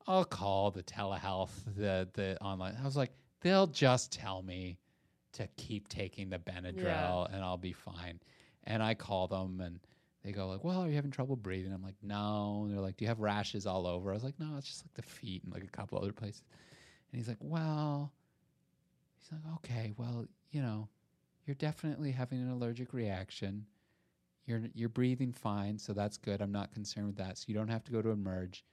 I'll 0.09 0.25
call 0.25 0.73
the 0.73 0.83
telehealth, 0.83 1.53
the 1.77 2.09
the 2.15 2.43
online. 2.43 2.77
I 2.81 2.85
was 2.85 2.97
like, 2.97 3.13
they'll 3.41 3.69
just 3.69 4.11
tell 4.13 4.43
me 4.43 4.79
to 5.35 5.49
keep 5.57 5.89
taking 5.89 6.29
the 6.29 6.39
Benadryl 6.39 7.33
and 7.33 7.43
I'll 7.43 7.57
be 7.57 7.73
fine. 7.73 8.19
And 8.65 8.83
I 8.83 8.95
call 8.95 9.29
them 9.29 9.61
and 9.61 9.79
they 10.27 10.33
go 10.33 10.49
like, 10.49 10.65
"Well, 10.65 10.81
are 10.83 10.89
you 10.89 10.97
having 10.97 11.11
trouble 11.11 11.37
breathing?" 11.37 11.73
I'm 11.73 11.83
like, 11.83 11.97
"No." 12.03 12.63
And 12.65 12.73
they're 12.73 12.81
like, 12.81 12.97
"Do 12.97 13.05
you 13.05 13.09
have 13.09 13.21
rashes 13.21 13.67
all 13.67 13.87
over?" 13.87 14.11
I 14.11 14.15
was 14.15 14.25
like, 14.25 14.39
"No, 14.39 14.57
it's 14.57 14.67
just 14.69 14.85
like 14.85 14.95
the 14.95 15.03
feet 15.03 15.45
and 15.45 15.53
like 15.53 15.65
a 15.65 15.69
couple 15.69 15.99
other 15.99 16.13
places." 16.13 16.43
And 17.13 17.19
he's 17.19 17.29
like, 17.29 17.39
"Well," 17.41 18.13
he's 19.19 19.33
like, 19.33 19.55
"Okay, 19.57 19.93
well, 19.97 20.27
you 20.51 20.61
know, 20.63 20.89
you're 21.47 21.55
definitely 21.55 22.13
having 22.13 22.41
an 22.41 22.51
allergic 22.51 22.93
reaction. 22.93 23.67
You're 24.47 24.63
you're 24.75 24.89
breathing 24.89 25.33
fine, 25.33 25.79
so 25.79 25.93
that's 25.93 26.17
good. 26.17 26.41
I'm 26.41 26.53
not 26.53 26.73
concerned 26.73 27.07
with 27.07 27.17
that. 27.17 27.39
So 27.39 27.47
you 27.49 27.55
don't 27.55 27.69
have 27.69 27.85
to 27.85 27.93
go 27.93 28.03
to 28.03 28.11
emerge, 28.11 28.65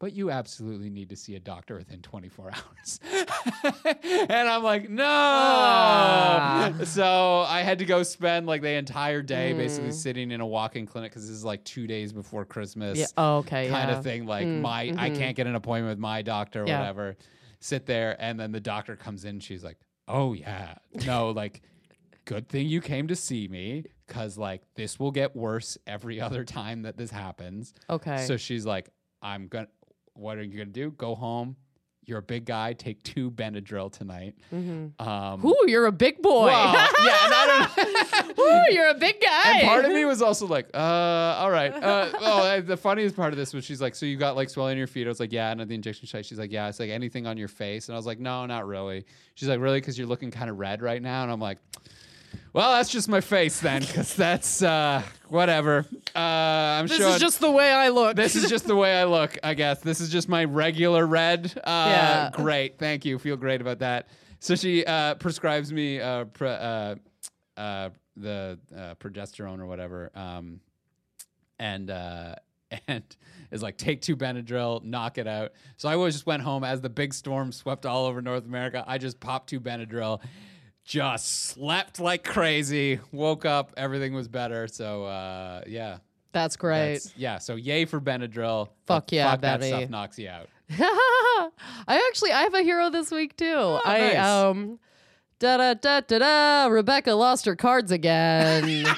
but 0.00 0.12
you 0.14 0.30
absolutely 0.30 0.90
need 0.90 1.10
to 1.10 1.14
see 1.16 1.36
a 1.36 1.38
doctor 1.38 1.76
within 1.76 2.00
24 2.02 2.50
hours. 2.54 3.00
and 4.02 4.48
I'm 4.48 4.62
like, 4.64 4.88
no. 4.90 5.04
Ah. 5.06 6.72
So 6.84 7.40
I 7.46 7.60
had 7.62 7.78
to 7.78 7.84
go 7.84 8.02
spend 8.02 8.46
like 8.46 8.62
the 8.62 8.70
entire 8.70 9.22
day 9.22 9.52
basically 9.52 9.90
Mm. 9.90 9.94
sitting 9.94 10.30
in 10.30 10.40
a 10.40 10.46
walk-in 10.46 10.86
clinic 10.86 11.10
because 11.12 11.28
this 11.28 11.36
is 11.36 11.44
like 11.44 11.62
two 11.64 11.86
days 11.86 12.12
before 12.12 12.44
Christmas 12.44 12.98
Yeah. 12.98 13.06
Oh, 13.16 13.36
okay. 13.38 13.68
kind 13.68 13.90
yeah. 13.90 13.98
of 13.98 14.02
thing. 14.02 14.26
Like 14.26 14.46
Mm, 14.48 14.60
my, 14.62 14.80
I 14.96 15.10
mhm. 15.10 15.16
can't 15.16 15.36
get 15.36 15.46
an 15.46 15.54
appointment 15.54 15.92
with 15.92 15.98
my 16.00 16.22
doctor 16.22 16.64
or 16.64 16.66
Yeah. 16.66 16.80
whatever. 16.80 17.16
Sit 17.60 17.84
there, 17.84 18.16
and 18.18 18.40
then 18.40 18.52
the 18.52 18.60
doctor 18.60 18.96
comes 18.96 19.26
in. 19.26 19.38
She's 19.38 19.62
like, 19.62 19.76
"Oh 20.08 20.32
yeah, 20.32 20.76
no, 21.04 21.28
like, 21.42 21.60
good 22.24 22.48
thing 22.48 22.66
you 22.68 22.80
came 22.80 23.08
to 23.08 23.16
see 23.16 23.48
me, 23.48 23.84
cause 24.06 24.38
like 24.38 24.62
this 24.76 24.98
will 24.98 25.10
get 25.10 25.36
worse 25.36 25.76
every 25.86 26.20
other 26.26 26.42
time 26.42 26.82
that 26.82 26.96
this 26.96 27.10
happens." 27.10 27.74
Okay. 27.90 28.24
So 28.24 28.38
she's 28.38 28.64
like, 28.64 28.88
"I'm 29.20 29.46
gonna. 29.48 29.68
What 30.20 30.36
are 30.36 30.42
you 30.42 30.58
gonna 30.58 30.66
do? 30.66 30.90
Go 30.90 31.14
home. 31.14 31.56
You're 32.04 32.18
a 32.18 32.22
big 32.22 32.44
guy. 32.44 32.74
Take 32.74 33.02
two 33.02 33.30
Benadryl 33.30 33.90
tonight." 33.90 34.34
mm-hmm. 34.54 35.00
Um, 35.06 35.44
Ooh, 35.46 35.64
you're 35.66 35.86
a 35.86 35.92
big 35.92 36.20
boy. 36.20 36.46
well, 36.46 36.74
yeah, 36.74 37.24
and 37.24 37.34
I 37.34 37.70
don't. 37.76 38.38
Ooh, 38.38 38.74
you're 38.74 38.88
a 38.90 38.94
big 38.94 39.18
guy. 39.20 39.52
And 39.52 39.68
part 39.68 39.86
of 39.86 39.92
me 39.92 40.04
was 40.04 40.20
also 40.20 40.46
like, 40.46 40.68
uh, 40.74 40.78
all 40.78 41.50
right. 41.50 41.72
Uh, 41.72 42.10
oh, 42.20 42.60
the 42.60 42.76
funniest 42.76 43.16
part 43.16 43.32
of 43.32 43.38
this 43.38 43.54
was 43.54 43.64
she's 43.64 43.80
like, 43.80 43.94
so 43.94 44.04
you 44.04 44.18
got 44.18 44.36
like 44.36 44.50
swelling 44.50 44.72
in 44.72 44.78
your 44.78 44.86
feet? 44.86 45.06
I 45.06 45.08
was 45.08 45.20
like, 45.20 45.32
yeah. 45.32 45.52
And 45.52 45.60
at 45.62 45.68
the 45.68 45.74
injection 45.74 46.06
site, 46.06 46.26
she's 46.26 46.38
like, 46.38 46.52
yeah. 46.52 46.68
It's 46.68 46.80
like 46.80 46.90
anything 46.90 47.26
on 47.26 47.38
your 47.38 47.48
face, 47.48 47.88
and 47.88 47.96
I 47.96 47.98
was 47.98 48.06
like, 48.06 48.20
no, 48.20 48.44
not 48.44 48.66
really. 48.66 49.06
She's 49.34 49.48
like, 49.48 49.60
really, 49.60 49.80
because 49.80 49.96
you're 49.96 50.08
looking 50.08 50.30
kind 50.30 50.50
of 50.50 50.58
red 50.58 50.82
right 50.82 51.00
now, 51.00 51.22
and 51.22 51.32
I'm 51.32 51.40
like. 51.40 51.58
Well, 52.52 52.72
that's 52.72 52.90
just 52.90 53.08
my 53.08 53.20
face 53.20 53.60
then, 53.60 53.80
because 53.82 54.14
that's 54.14 54.62
uh, 54.62 55.02
whatever. 55.28 55.86
Uh, 56.14 56.18
I'm 56.18 56.86
this 56.86 56.98
showing. 56.98 57.14
is 57.14 57.20
just 57.20 57.40
the 57.40 57.50
way 57.50 57.70
I 57.72 57.88
look. 57.88 58.16
this 58.16 58.36
is 58.36 58.48
just 58.48 58.66
the 58.66 58.76
way 58.76 58.96
I 58.98 59.04
look, 59.04 59.38
I 59.42 59.54
guess. 59.54 59.80
This 59.80 60.00
is 60.00 60.08
just 60.10 60.28
my 60.28 60.44
regular 60.44 61.06
red. 61.06 61.52
Uh, 61.56 61.60
Yeah. 61.90 62.30
Great. 62.32 62.78
Thank 62.78 63.04
you. 63.04 63.18
Feel 63.18 63.36
great 63.36 63.60
about 63.60 63.78
that. 63.80 64.08
So 64.38 64.54
she 64.54 64.84
uh, 64.84 65.14
prescribes 65.16 65.72
me 65.72 66.00
uh, 66.00 66.24
pre- 66.24 66.48
uh, 66.48 66.94
uh, 67.56 67.90
the 68.16 68.58
uh, 68.74 68.94
progesterone 68.96 69.60
or 69.60 69.66
whatever. 69.66 70.10
Um, 70.14 70.60
and 71.58 71.90
uh, 71.90 72.34
and 72.88 73.04
is 73.50 73.62
like, 73.62 73.76
take 73.76 74.00
two 74.00 74.16
Benadryl, 74.16 74.82
knock 74.84 75.18
it 75.18 75.26
out. 75.26 75.52
So 75.76 75.88
I 75.88 75.94
always 75.94 76.14
just 76.14 76.26
went 76.26 76.42
home 76.42 76.62
as 76.64 76.80
the 76.80 76.88
big 76.88 77.12
storm 77.12 77.52
swept 77.52 77.84
all 77.84 78.06
over 78.06 78.22
North 78.22 78.44
America. 78.46 78.84
I 78.86 78.96
just 78.98 79.18
popped 79.20 79.48
two 79.50 79.60
Benadryl, 79.60 80.20
just 80.84 81.46
slept 81.48 82.00
like 82.00 82.24
crazy, 82.24 83.00
woke 83.12 83.44
up, 83.44 83.72
everything 83.76 84.14
was 84.14 84.28
better. 84.28 84.66
So 84.68 85.04
uh, 85.04 85.62
yeah. 85.66 85.98
That's 86.32 86.56
great. 86.56 86.78
That's- 86.94 87.12
yeah. 87.16 87.38
So 87.38 87.56
yay 87.56 87.84
for 87.84 88.00
Benadryl. 88.00 88.68
Fuck 88.86 89.06
but 89.06 89.12
yeah, 89.12 89.30
fuck 89.32 89.40
that 89.40 89.62
stuff 89.62 89.90
knocks 89.90 90.18
you 90.18 90.28
out. 90.28 90.48
I 90.70 91.50
actually 92.08 92.32
I 92.32 92.42
have 92.42 92.54
a 92.54 92.62
hero 92.62 92.90
this 92.90 93.10
week 93.10 93.36
too. 93.36 93.78
I 93.84 93.98
nice. 94.14 94.18
um 94.26 94.78
da 95.40 95.56
da 95.56 95.74
da 95.74 96.00
da 96.00 96.18
da 96.18 96.66
Rebecca 96.66 97.12
lost 97.14 97.46
her 97.46 97.56
cards 97.56 97.90
again. 97.90 98.84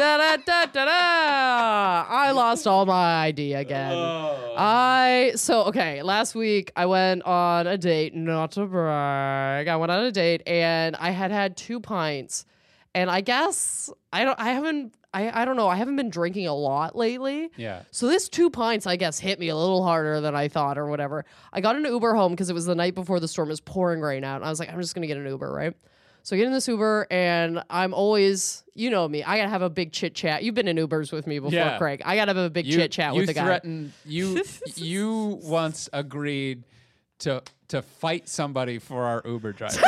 da 0.00 0.16
da 0.16 0.36
da 0.38 0.64
da 0.66 0.84
da 0.86 2.06
I 2.08 2.30
lost 2.30 2.66
all 2.66 2.86
my 2.86 3.26
ID 3.26 3.52
again. 3.52 3.92
Oh. 3.92 4.54
I 4.56 5.32
so 5.36 5.64
okay. 5.64 6.02
Last 6.02 6.34
week 6.34 6.72
I 6.74 6.86
went 6.86 7.22
on 7.24 7.66
a 7.66 7.76
date. 7.76 8.14
Not 8.14 8.52
to 8.52 8.64
brag, 8.64 9.68
I 9.68 9.76
went 9.76 9.92
on 9.92 10.02
a 10.04 10.10
date 10.10 10.42
and 10.46 10.96
I 10.96 11.10
had 11.10 11.30
had 11.30 11.54
two 11.54 11.80
pints, 11.80 12.46
and 12.94 13.10
I 13.10 13.20
guess 13.20 13.90
I 14.10 14.24
don't. 14.24 14.40
I 14.40 14.52
haven't. 14.52 14.94
I 15.12 15.42
I 15.42 15.44
don't 15.44 15.56
know. 15.56 15.68
I 15.68 15.76
haven't 15.76 15.96
been 15.96 16.08
drinking 16.08 16.46
a 16.46 16.54
lot 16.54 16.96
lately. 16.96 17.50
yeah. 17.56 17.82
So 17.90 18.06
this 18.06 18.30
two 18.30 18.48
pints, 18.48 18.86
I 18.86 18.96
guess, 18.96 19.18
hit 19.18 19.38
me 19.38 19.48
a 19.48 19.56
little 19.56 19.82
harder 19.84 20.22
than 20.22 20.34
I 20.34 20.48
thought, 20.48 20.78
or 20.78 20.86
whatever. 20.86 21.26
I 21.52 21.60
got 21.60 21.76
an 21.76 21.84
Uber 21.84 22.14
home 22.14 22.32
because 22.32 22.48
it 22.48 22.54
was 22.54 22.64
the 22.64 22.74
night 22.74 22.94
before 22.94 23.20
the 23.20 23.28
storm. 23.28 23.50
Was 23.50 23.60
pouring 23.60 24.00
rain 24.00 24.24
out. 24.24 24.36
And 24.36 24.44
I 24.46 24.48
was 24.50 24.60
like, 24.60 24.72
I'm 24.72 24.80
just 24.80 24.94
gonna 24.94 25.08
get 25.08 25.18
an 25.18 25.26
Uber, 25.26 25.52
right? 25.52 25.74
So 26.30 26.36
I 26.36 26.38
get 26.38 26.46
in 26.46 26.52
this 26.52 26.68
Uber, 26.68 27.08
and 27.10 27.60
I'm 27.68 27.92
always, 27.92 28.62
you 28.76 28.88
know 28.88 29.08
me, 29.08 29.24
I 29.24 29.36
gotta 29.36 29.48
have 29.48 29.62
a 29.62 29.68
big 29.68 29.90
chit 29.90 30.14
chat. 30.14 30.44
You've 30.44 30.54
been 30.54 30.68
in 30.68 30.76
Ubers 30.76 31.10
with 31.10 31.26
me 31.26 31.40
before, 31.40 31.52
Yeah. 31.52 31.76
Craig. 31.76 32.02
I 32.04 32.14
gotta 32.14 32.28
have 32.28 32.36
a 32.36 32.48
big 32.48 32.66
You, 32.66 32.76
chit 32.76 32.92
chat 32.92 33.14
you 33.14 33.18
with 33.18 33.26
the 33.26 33.34
guy. 33.34 33.44
threatened 33.46 33.92
you 34.06 34.44
you 34.76 35.40
once 35.42 35.88
agreed 35.92 36.62
to 37.18 37.42
to 37.70 37.82
fight 37.82 38.28
somebody 38.28 38.78
for 38.78 39.02
our 39.06 39.22
Uber 39.26 39.54
driver. 39.54 39.82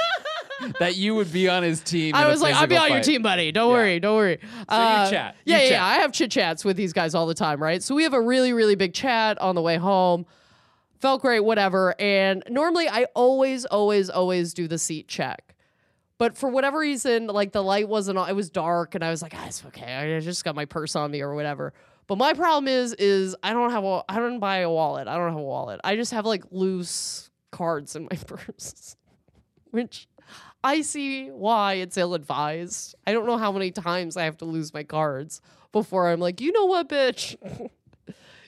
that 0.78 0.96
you 0.96 1.14
would 1.14 1.30
be 1.30 1.46
on 1.46 1.62
his 1.62 1.82
team. 1.82 2.14
I 2.14 2.22
in 2.22 2.28
a 2.28 2.30
was 2.30 2.40
like, 2.40 2.54
I'll 2.54 2.62
be 2.66 2.68
physical 2.68 2.84
on 2.84 2.88
your 2.92 2.98
fight. 3.00 3.04
team, 3.04 3.20
buddy. 3.20 3.52
Don't 3.52 3.70
worry, 3.70 4.00
don't 4.00 4.16
worry. 4.16 4.38
you 4.40 4.48
Uh, 4.70 5.10
chat. 5.10 5.36
Yeah, 5.44 5.56
You 5.58 5.62
yeah, 5.64 5.68
chat. 5.68 5.70
yeah. 5.72 5.84
I 5.84 5.94
have 5.96 6.10
chit 6.10 6.30
chats 6.30 6.64
with 6.64 6.78
these 6.78 6.94
guys 6.94 7.14
all 7.14 7.26
the 7.26 7.34
time, 7.34 7.62
right? 7.62 7.82
So 7.82 7.94
we 7.94 8.04
have 8.04 8.14
a 8.14 8.20
really, 8.22 8.54
really 8.54 8.76
big 8.76 8.94
chat 8.94 9.38
on 9.42 9.54
the 9.54 9.60
way 9.60 9.76
home. 9.76 10.24
Felt 11.00 11.20
great, 11.20 11.40
whatever. 11.40 11.94
And 12.00 12.42
normally 12.48 12.88
I 12.88 13.04
always, 13.14 13.66
always, 13.66 14.08
always 14.08 14.54
do 14.54 14.66
the 14.68 14.78
seat 14.78 15.06
check. 15.06 15.45
But 16.18 16.36
for 16.36 16.48
whatever 16.48 16.78
reason, 16.78 17.26
like 17.26 17.52
the 17.52 17.62
light 17.62 17.88
wasn't 17.88 18.18
on, 18.18 18.28
it 18.28 18.34
was 18.34 18.48
dark, 18.50 18.94
and 18.94 19.04
I 19.04 19.10
was 19.10 19.22
like, 19.22 19.34
ah, 19.36 19.46
it's 19.46 19.64
okay. 19.66 20.16
I 20.16 20.20
just 20.20 20.44
got 20.44 20.54
my 20.54 20.64
purse 20.64 20.96
on 20.96 21.10
me 21.10 21.20
or 21.20 21.34
whatever. 21.34 21.74
But 22.06 22.16
my 22.18 22.32
problem 22.32 22.68
is, 22.68 22.94
is 22.94 23.36
I 23.42 23.52
don't 23.52 23.70
have 23.70 23.84
a, 23.84 24.02
I 24.08 24.16
don't 24.16 24.38
buy 24.38 24.58
a 24.58 24.70
wallet. 24.70 25.08
I 25.08 25.16
don't 25.16 25.28
have 25.28 25.38
a 25.38 25.42
wallet. 25.42 25.80
I 25.84 25.96
just 25.96 26.12
have 26.12 26.24
like 26.24 26.44
loose 26.50 27.30
cards 27.50 27.96
in 27.96 28.04
my 28.04 28.16
purse, 28.26 28.96
which 29.70 30.08
I 30.64 30.80
see 30.80 31.28
why 31.28 31.74
it's 31.74 31.96
ill 31.96 32.14
advised. 32.14 32.94
I 33.06 33.12
don't 33.12 33.26
know 33.26 33.36
how 33.36 33.52
many 33.52 33.70
times 33.70 34.16
I 34.16 34.24
have 34.24 34.38
to 34.38 34.44
lose 34.44 34.72
my 34.72 34.84
cards 34.84 35.40
before 35.72 36.08
I'm 36.08 36.20
like, 36.20 36.40
you 36.40 36.52
know 36.52 36.64
what, 36.64 36.88
bitch? 36.88 37.36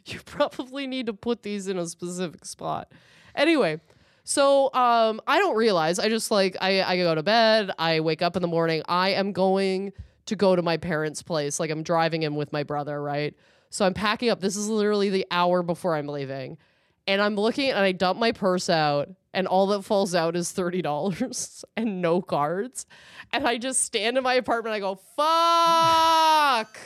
you 0.06 0.20
probably 0.24 0.86
need 0.86 1.06
to 1.06 1.12
put 1.12 1.42
these 1.42 1.68
in 1.68 1.78
a 1.78 1.86
specific 1.86 2.44
spot. 2.44 2.90
Anyway, 3.34 3.80
so 4.28 4.66
um, 4.74 5.22
I 5.26 5.38
don't 5.38 5.56
realize. 5.56 5.98
I 5.98 6.10
just 6.10 6.30
like 6.30 6.54
I, 6.60 6.82
I 6.82 6.98
go 6.98 7.14
to 7.14 7.22
bed. 7.22 7.70
I 7.78 8.00
wake 8.00 8.20
up 8.20 8.36
in 8.36 8.42
the 8.42 8.48
morning. 8.48 8.82
I 8.86 9.12
am 9.12 9.32
going 9.32 9.94
to 10.26 10.36
go 10.36 10.54
to 10.54 10.60
my 10.60 10.76
parents' 10.76 11.22
place. 11.22 11.58
Like 11.58 11.70
I'm 11.70 11.82
driving 11.82 12.24
in 12.24 12.34
with 12.34 12.52
my 12.52 12.62
brother, 12.62 13.00
right? 13.00 13.34
So 13.70 13.86
I'm 13.86 13.94
packing 13.94 14.28
up. 14.28 14.42
This 14.42 14.54
is 14.54 14.68
literally 14.68 15.08
the 15.08 15.26
hour 15.30 15.62
before 15.62 15.94
I'm 15.94 16.08
leaving. 16.08 16.58
And 17.06 17.22
I'm 17.22 17.36
looking 17.36 17.70
and 17.70 17.78
I 17.78 17.92
dump 17.92 18.18
my 18.18 18.32
purse 18.32 18.68
out, 18.68 19.08
and 19.32 19.46
all 19.46 19.68
that 19.68 19.80
falls 19.80 20.14
out 20.14 20.36
is 20.36 20.52
$30 20.52 21.64
and 21.78 22.02
no 22.02 22.20
cards. 22.20 22.84
And 23.32 23.48
I 23.48 23.56
just 23.56 23.80
stand 23.80 24.18
in 24.18 24.24
my 24.24 24.34
apartment. 24.34 24.74
I 24.74 24.80
go, 24.80 24.96
fuck, 25.16 26.78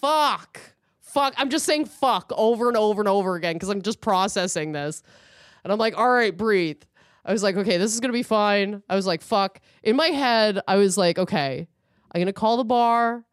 fuck, 0.00 0.60
fuck. 0.98 1.32
I'm 1.36 1.48
just 1.48 1.64
saying 1.64 1.84
fuck 1.84 2.32
over 2.36 2.66
and 2.66 2.76
over 2.76 3.02
and 3.02 3.08
over 3.08 3.36
again 3.36 3.54
because 3.54 3.68
I'm 3.68 3.82
just 3.82 4.00
processing 4.00 4.72
this. 4.72 5.04
And 5.66 5.72
I'm 5.72 5.80
like, 5.80 5.98
all 5.98 6.08
right, 6.08 6.34
breathe. 6.36 6.80
I 7.24 7.32
was 7.32 7.42
like, 7.42 7.56
okay, 7.56 7.76
this 7.76 7.92
is 7.92 7.98
gonna 7.98 8.12
be 8.12 8.22
fine. 8.22 8.84
I 8.88 8.94
was 8.94 9.04
like, 9.04 9.20
fuck. 9.20 9.60
In 9.82 9.96
my 9.96 10.06
head, 10.06 10.60
I 10.68 10.76
was 10.76 10.96
like, 10.96 11.18
okay, 11.18 11.66
I'm 12.12 12.20
gonna 12.20 12.32
call 12.32 12.56
the 12.56 12.64
bar 12.64 13.24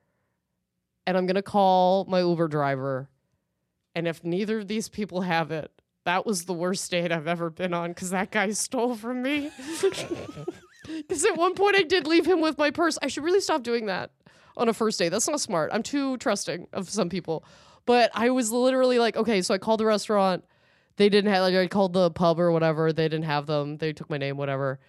and 1.05 1.15
I'm 1.15 1.27
gonna 1.27 1.43
call 1.43 2.05
my 2.05 2.21
Uber 2.21 2.47
driver. 2.47 3.07
And 3.93 4.07
if 4.07 4.23
neither 4.23 4.57
of 4.57 4.67
these 4.67 4.89
people 4.89 5.21
have 5.21 5.51
it, 5.51 5.71
that 6.05 6.25
was 6.25 6.45
the 6.45 6.53
worst 6.53 6.89
date 6.89 7.11
I've 7.11 7.27
ever 7.27 7.51
been 7.51 7.71
on 7.71 7.91
because 7.91 8.09
that 8.09 8.31
guy 8.31 8.49
stole 8.49 8.95
from 8.95 9.21
me. 9.21 9.51
Because 10.85 11.23
at 11.23 11.37
one 11.37 11.53
point 11.53 11.77
I 11.77 11.83
did 11.83 12.07
leave 12.07 12.25
him 12.25 12.41
with 12.41 12.57
my 12.57 12.69
purse. 12.69 12.97
I 13.01 13.07
should 13.07 13.23
really 13.23 13.39
stop 13.39 13.63
doing 13.63 13.85
that 13.85 14.11
on 14.57 14.67
a 14.67 14.73
first 14.73 14.99
date. 14.99 15.09
That's 15.09 15.29
not 15.29 15.39
smart. 15.39 15.69
I'm 15.71 15.81
too 15.81 16.17
trusting 16.17 16.67
of 16.73 16.89
some 16.89 17.07
people. 17.07 17.45
But 17.85 18.11
I 18.13 18.31
was 18.31 18.51
literally 18.51 18.99
like, 18.99 19.15
okay, 19.15 19.41
so 19.41 19.53
I 19.53 19.59
called 19.59 19.79
the 19.79 19.85
restaurant. 19.85 20.43
They 20.97 21.09
didn't 21.09 21.31
have 21.31 21.41
like 21.41 21.55
I 21.55 21.67
called 21.67 21.93
the 21.93 22.11
pub 22.11 22.39
or 22.39 22.51
whatever. 22.51 22.93
They 22.93 23.05
didn't 23.05 23.25
have 23.25 23.45
them. 23.45 23.77
They 23.77 23.93
took 23.93 24.09
my 24.09 24.17
name, 24.17 24.37
whatever. 24.37 24.79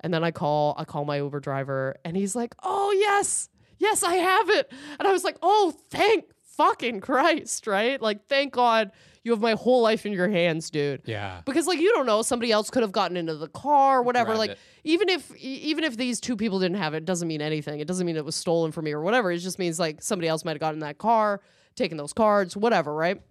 And 0.00 0.12
then 0.12 0.24
I 0.24 0.30
call 0.30 0.74
I 0.78 0.84
call 0.84 1.04
my 1.04 1.18
Uber 1.18 1.40
driver 1.40 1.96
and 2.04 2.16
he's 2.16 2.34
like, 2.34 2.54
"Oh, 2.62 2.92
yes. 2.98 3.48
Yes, 3.78 4.02
I 4.02 4.14
have 4.14 4.50
it." 4.50 4.72
And 4.98 5.06
I 5.06 5.12
was 5.12 5.24
like, 5.24 5.36
"Oh, 5.42 5.72
thank 5.90 6.24
fucking 6.56 7.00
Christ," 7.00 7.66
right? 7.66 8.00
Like, 8.00 8.26
thank 8.28 8.52
God 8.52 8.90
you 9.24 9.30
have 9.30 9.40
my 9.40 9.52
whole 9.52 9.82
life 9.82 10.04
in 10.04 10.12
your 10.12 10.28
hands, 10.28 10.70
dude. 10.70 11.02
Yeah. 11.04 11.42
Because 11.44 11.66
like 11.66 11.78
you 11.78 11.92
don't 11.94 12.06
know, 12.06 12.22
somebody 12.22 12.50
else 12.50 12.70
could 12.70 12.82
have 12.82 12.92
gotten 12.92 13.16
into 13.16 13.36
the 13.36 13.48
car, 13.48 13.98
or 13.98 14.02
whatever. 14.02 14.34
Grabbed 14.34 14.38
like 14.38 14.50
it. 14.50 14.58
even 14.84 15.08
if 15.08 15.34
even 15.36 15.84
if 15.84 15.96
these 15.96 16.20
two 16.20 16.36
people 16.36 16.58
didn't 16.58 16.78
have 16.78 16.94
it, 16.94 16.98
it 16.98 17.04
doesn't 17.04 17.28
mean 17.28 17.40
anything. 17.40 17.80
It 17.80 17.86
doesn't 17.86 18.06
mean 18.06 18.16
it 18.16 18.24
was 18.24 18.34
stolen 18.34 18.72
from 18.72 18.84
me 18.84 18.92
or 18.92 19.00
whatever. 19.00 19.30
It 19.30 19.38
just 19.38 19.58
means 19.58 19.78
like 19.78 20.02
somebody 20.02 20.28
else 20.28 20.44
might 20.44 20.52
have 20.52 20.60
gotten 20.60 20.76
in 20.76 20.80
that 20.86 20.98
car, 20.98 21.40
taken 21.76 21.96
those 21.96 22.12
cards, 22.12 22.56
whatever, 22.56 22.92
right? 22.92 23.22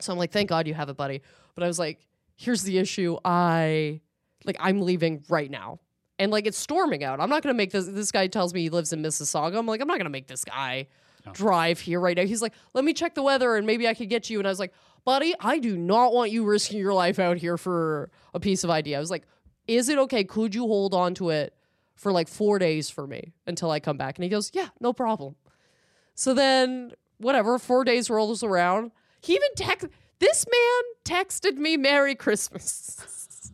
So 0.00 0.12
I'm 0.12 0.18
like, 0.18 0.32
thank 0.32 0.48
God 0.48 0.66
you 0.66 0.74
have 0.74 0.88
it, 0.88 0.96
buddy. 0.96 1.22
But 1.54 1.64
I 1.64 1.66
was 1.66 1.78
like, 1.78 2.06
here's 2.36 2.62
the 2.62 2.78
issue. 2.78 3.16
I 3.24 4.00
like 4.44 4.56
I'm 4.60 4.80
leaving 4.80 5.24
right 5.28 5.50
now. 5.50 5.80
And 6.18 6.32
like 6.32 6.46
it's 6.46 6.58
storming 6.58 7.04
out. 7.04 7.20
I'm 7.20 7.30
not 7.30 7.42
gonna 7.42 7.54
make 7.54 7.72
this 7.72 7.86
this 7.86 8.12
guy 8.12 8.26
tells 8.26 8.54
me 8.54 8.62
he 8.62 8.70
lives 8.70 8.92
in 8.92 9.02
Mississauga. 9.02 9.56
I'm 9.56 9.66
like, 9.66 9.80
I'm 9.80 9.88
not 9.88 9.98
gonna 9.98 10.10
make 10.10 10.28
this 10.28 10.44
guy 10.44 10.88
drive 11.32 11.80
here 11.80 12.00
right 12.00 12.16
now. 12.16 12.24
He's 12.24 12.42
like, 12.42 12.54
let 12.74 12.84
me 12.84 12.92
check 12.92 13.14
the 13.14 13.22
weather 13.22 13.56
and 13.56 13.66
maybe 13.66 13.86
I 13.86 13.94
could 13.94 14.08
get 14.08 14.30
you. 14.30 14.38
And 14.38 14.46
I 14.46 14.50
was 14.50 14.58
like, 14.58 14.72
buddy, 15.04 15.34
I 15.40 15.58
do 15.58 15.76
not 15.76 16.12
want 16.12 16.30
you 16.30 16.44
risking 16.44 16.78
your 16.78 16.94
life 16.94 17.18
out 17.18 17.36
here 17.36 17.56
for 17.56 18.10
a 18.34 18.40
piece 18.40 18.64
of 18.64 18.70
idea. 18.70 18.96
I 18.96 19.00
was 19.00 19.10
like, 19.10 19.24
is 19.66 19.88
it 19.88 19.98
okay? 19.98 20.24
Could 20.24 20.54
you 20.54 20.66
hold 20.66 20.94
on 20.94 21.14
to 21.16 21.30
it 21.30 21.54
for 21.94 22.12
like 22.12 22.28
four 22.28 22.58
days 22.58 22.88
for 22.88 23.06
me 23.06 23.32
until 23.46 23.70
I 23.70 23.80
come 23.80 23.96
back? 23.96 24.16
And 24.16 24.24
he 24.24 24.30
goes, 24.30 24.50
yeah, 24.54 24.68
no 24.80 24.92
problem. 24.92 25.36
So 26.14 26.34
then, 26.34 26.92
whatever, 27.18 27.58
four 27.58 27.84
days 27.84 28.10
rolls 28.10 28.42
around. 28.42 28.90
He 29.20 29.34
even 29.34 29.48
text 29.56 29.86
This 30.18 30.46
man 30.46 30.82
texted 31.04 31.56
me 31.56 31.76
Merry 31.76 32.14
Christmas. 32.14 33.52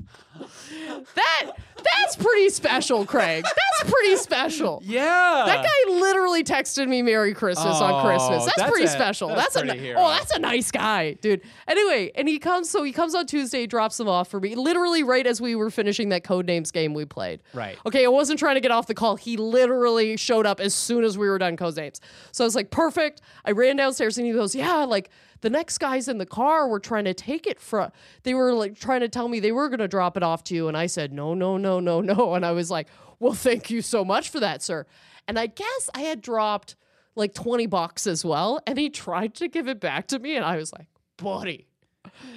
That 1.15 1.51
that's 1.77 2.17
pretty 2.17 2.49
special, 2.49 3.05
Craig. 3.05 3.45
That's 3.45 3.91
pretty 3.91 4.17
special. 4.17 4.81
Yeah. 4.85 5.43
That 5.47 5.65
guy 5.65 5.93
literally 5.93 6.43
texted 6.43 6.89
me 6.89 7.03
Merry 7.03 7.35
Christmas 7.35 7.81
on 7.81 7.93
Oh, 7.93 8.03
Christmas. 8.07 8.45
That's, 8.47 8.57
that's 8.57 8.71
pretty 8.71 8.87
a- 8.87 8.91
special. 8.91 9.29
that's 9.29 9.55
That's, 9.55 9.69
a 9.71 9.75
hero. 9.75 10.01
oh, 10.01 10.09
that's 10.09 10.31
a 10.33 10.39
nice 10.39 10.71
guy, 10.71 11.13
dude. 11.15 11.43
Anyway, 11.69 12.11
and 12.15 12.27
he 12.29 12.39
comes. 12.39 12.71
So 12.71 12.83
he 12.85 12.93
comes 12.93 13.15
on 13.15 13.27
Tuesday, 13.27 13.67
drops 13.67 13.99
them 13.99 14.09
off 14.09 14.29
for 14.29 14.41
me, 14.41 14.55
literally 14.55 15.03
right 15.03 15.27
as 15.27 15.41
we 15.41 15.55
were 15.55 15.71
finishing 15.71 16.09
that 16.11 16.25
code 16.25 16.47
names 16.47 16.71
game 16.71 16.95
we 16.95 17.05
played. 17.05 17.43
Right. 17.53 17.77
Okay, 17.85 18.05
I 18.05 18.09
wasn't 18.09 18.39
trying 18.39 18.55
to 18.55 18.61
get 18.61 18.71
off 18.71 18.87
the 18.87 18.95
call. 18.95 19.17
He 19.17 19.37
literally 19.37 20.17
showed 20.17 20.47
up 20.47 20.61
as 20.61 20.75
soon 20.75 21.05
as 21.05 21.19
we 21.19 21.29
were 21.29 21.39
done 21.39 21.57
code 21.57 21.77
names. 21.77 22.01
So 22.33 22.45
I 22.45 22.47
was 22.47 22.55
like, 22.55 22.71
perfect. 22.71 23.21
I 23.45 23.51
ran 23.53 23.77
downstairs 23.77 24.17
and 24.17 24.27
he 24.27 24.33
goes, 24.33 24.55
yeah, 24.55 24.85
like 24.85 25.11
the 25.43 25.51
next 25.51 25.77
guys 25.79 26.09
in 26.09 26.17
the 26.17 26.25
car 26.25 26.67
were 26.67 26.81
trying 26.81 27.05
to 27.05 27.13
take 27.13 27.47
it 27.47 27.61
from. 27.61 27.91
They 28.23 28.33
were 28.33 28.55
like 28.55 28.79
trying 28.81 29.01
to 29.01 29.09
tell 29.11 29.29
me 29.29 29.41
they 29.41 29.53
were 29.53 29.69
gonna 29.69 29.87
drop 29.89 30.17
it 30.17 30.23
off 30.23 30.43
to 30.45 30.55
you, 30.55 30.64
and 30.69 30.77
I 30.77 30.87
said, 30.87 31.13
no, 31.13 31.35
no, 31.35 31.57
no, 31.57 31.81
no, 31.81 32.01
no. 32.03 32.35
And 32.35 32.45
I 32.45 32.53
was 32.53 32.71
like, 32.71 32.89
well, 33.19 33.33
thank 33.33 33.71
you 33.71 33.83
so 33.83 34.05
much 34.05 34.31
for 34.31 34.41
that, 34.41 34.63
sir. 34.63 34.87
And 35.27 35.39
I 35.39 35.47
guess 35.47 35.91
I 35.95 36.01
had 36.03 36.21
dropped 36.21 36.77
like 37.17 37.33
20 37.35 37.67
bucks 37.67 38.07
as 38.07 38.25
well. 38.25 38.61
And 38.67 38.79
he 38.79 38.91
tried 38.91 39.35
to 39.37 39.49
give 39.49 39.69
it 39.69 39.81
back 39.81 40.09
to 40.09 40.19
me. 40.19 40.37
And 40.37 40.45
I 40.45 40.57
was 40.57 40.73
like, 40.73 40.87
buddy, 41.17 41.69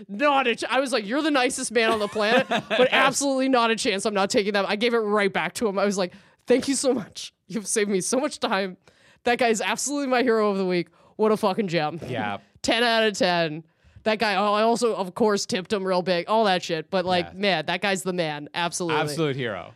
not 0.08 0.48
a 0.48 0.56
ch- 0.56 0.64
I 0.70 0.80
was 0.80 0.94
like, 0.94 1.06
you're 1.06 1.22
the 1.22 1.32
nicest 1.32 1.72
man 1.72 1.90
on 1.90 2.00
the 2.00 2.08
planet, 2.08 2.48
but 2.48 2.88
absolutely 2.92 3.50
not 3.50 3.72
a 3.72 3.76
chance. 3.76 4.06
I'm 4.06 4.14
not 4.14 4.30
taking 4.30 4.54
that. 4.54 4.68
I 4.68 4.76
gave 4.76 4.94
it 4.94 5.00
right 5.00 5.32
back 5.32 5.54
to 5.56 5.68
him. 5.68 5.78
I 5.80 5.86
was 5.86 5.98
like, 5.98 6.14
thank 6.46 6.68
you 6.68 6.76
so 6.76 6.94
much. 6.94 7.34
You've 7.48 7.68
saved 7.68 7.90
me 7.90 8.02
so 8.02 8.20
much 8.20 8.40
time. 8.40 8.78
That 9.24 9.40
guy's 9.40 9.60
absolutely 9.62 10.08
my 10.08 10.22
hero 10.22 10.52
of 10.52 10.58
the 10.58 10.66
week. 10.66 10.90
What 11.18 11.32
a 11.32 11.38
fucking 11.38 11.68
gem. 11.68 12.00
Yeah. 12.08 12.38
10 12.62 12.84
out 12.84 13.04
of 13.04 13.18
10. 13.18 13.64
That 14.04 14.20
guy, 14.20 14.36
oh, 14.36 14.54
I 14.54 14.62
also, 14.64 14.96
of 14.96 15.14
course, 15.16 15.46
tipped 15.46 15.72
him 15.74 15.84
real 15.86 16.02
big, 16.02 16.28
all 16.30 16.46
that 16.46 16.64
shit. 16.64 16.90
But 16.90 17.06
like, 17.06 17.26
Yeah. 17.28 17.40
man, 17.40 17.66
that 17.68 17.82
guy's 17.82 18.04
the 18.04 18.14
man. 18.14 18.48
Absolutely 18.54 19.02
Absolute 19.02 19.36
hero. 19.36 19.74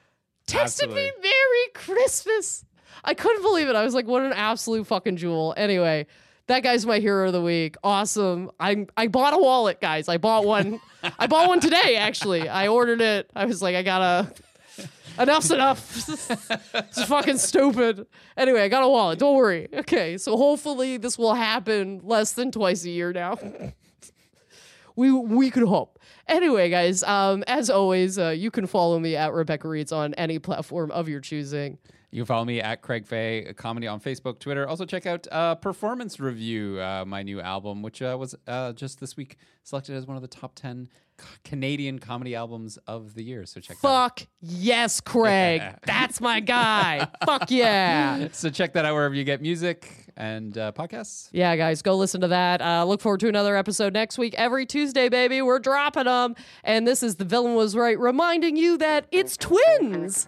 texted 0.48 0.62
Absolutely. 0.62 1.04
me 1.04 1.12
Merry 1.22 1.68
Christmas. 1.74 2.66
I 3.04 3.14
couldn't 3.14 3.42
believe 3.42 3.68
it. 3.68 3.76
I 3.76 3.84
was 3.84 3.94
like, 3.94 4.08
what 4.08 4.22
an 4.24 4.34
absolute 4.34 4.86
fucking 4.88 5.18
jewel. 5.18 5.54
Anyway, 5.58 6.08
that 6.48 6.62
guy's 6.64 6.86
my 6.86 7.00
hero 7.00 7.28
of 7.28 7.34
the 7.34 7.42
week. 7.42 7.76
Awesome. 7.84 8.52
I 8.60 8.86
I 8.98 9.08
bought 9.08 9.34
a 9.34 9.38
wallet, 9.38 9.80
guys. 9.82 10.08
I 10.10 10.18
bought 10.18 10.46
one. 10.46 10.80
I 11.18 11.28
bought 11.28 11.48
one 11.48 11.60
today, 11.60 11.96
actually. 11.98 12.48
I 12.50 12.68
ordered 12.68 13.02
it. 13.02 13.30
I 13.36 13.46
was 13.46 13.62
like, 13.62 13.76
I 13.76 13.82
gotta 13.84 14.32
enough's 15.20 15.52
enough. 15.52 16.10
it's 16.76 17.04
fucking 17.06 17.38
stupid. 17.38 18.06
Anyway, 18.38 18.62
I 18.62 18.68
got 18.68 18.84
a 18.84 18.88
wallet. 18.90 19.20
Don't 19.20 19.36
worry. 19.36 19.68
Okay, 19.74 20.18
so 20.18 20.38
hopefully 20.38 20.98
this 20.98 21.18
will 21.18 21.34
happen 21.34 22.02
less 22.04 22.34
than 22.34 22.52
twice 22.52 22.84
a 22.86 22.90
year 22.90 23.12
now. 23.14 23.38
we 24.96 25.12
we 25.12 25.50
could 25.50 25.68
hope. 25.68 26.00
Anyway, 26.28 26.70
guys, 26.70 27.04
um, 27.04 27.44
as 27.48 27.70
always, 27.70 28.18
uh, 28.18 28.30
you 28.30 28.52
can 28.52 28.68
follow 28.68 29.00
me 29.00 29.16
at 29.16 29.34
Rebecca 29.34 29.68
Reads 29.68 29.92
on 29.92 30.14
any 30.16 30.40
platform 30.40 30.92
of 30.92 31.08
your 31.10 31.20
choosing. 31.20 31.78
You 32.12 32.22
can 32.22 32.26
follow 32.26 32.44
me 32.44 32.60
at 32.62 32.82
Craig 32.82 33.08
Fay 33.08 33.54
Comedy 33.56 33.88
on 33.88 34.02
Facebook, 34.02 34.40
Twitter. 34.40 34.68
Also, 34.68 34.84
check 34.86 35.06
out 35.06 35.28
uh, 35.32 35.56
Performance 35.56 36.20
Review, 36.20 36.80
uh, 36.82 37.06
my 37.06 37.24
new 37.24 37.40
album, 37.40 37.82
which 37.82 38.02
uh, 38.02 38.18
was 38.20 38.36
uh, 38.48 38.74
just 38.74 39.00
this 39.00 39.16
week 39.16 39.38
selected 39.64 39.96
as 39.96 40.06
one 40.06 40.18
of 40.18 40.22
the 40.22 40.28
top 40.28 40.54
10 40.56 40.90
c- 41.18 41.26
Canadian 41.46 42.00
comedy 42.00 42.36
albums 42.36 42.78
of 42.86 43.14
the 43.14 43.24
year. 43.24 43.46
So 43.46 43.62
check 43.62 43.78
Fuck 43.78 44.28
yes, 44.42 45.00
Craig. 45.00 45.62
That's 45.86 46.20
my 46.20 46.42
guy. 46.42 47.08
Fuck 47.26 47.50
yeah. 47.50 48.18
that 48.18 48.26
out. 48.26 48.36
So 48.36 48.50
check 48.50 48.74
that 48.74 48.84
out 48.84 48.94
wherever 48.94 49.16
you 49.16 49.24
get 49.24 49.42
music 49.42 49.90
and 50.18 50.58
uh, 50.58 50.74
podcasts. 50.74 51.30
Yeah, 51.32 51.56
guys, 51.56 51.82
go 51.82 51.96
listen 51.96 52.20
to 52.20 52.28
that. 52.28 52.62
Uh, 52.62 52.84
look 52.84 53.00
forward 53.00 53.22
to 53.22 53.30
another 53.30 53.56
episode 53.56 53.94
next 53.94 54.18
week. 54.18 54.36
Every 54.38 54.66
Tuesday, 54.66 55.08
baby, 55.08 55.42
we're 55.42 55.60
dropping 55.60 56.06
them. 56.06 56.36
And 56.66 56.86
this 56.86 57.04
is 57.04 57.16
The 57.16 57.26
Villain 57.26 57.56
Was 57.56 57.74
Right, 57.74 57.98
reminding 57.98 58.58
you 58.58 58.78
that 58.80 59.06
it's 59.12 59.38
twins. 59.38 60.28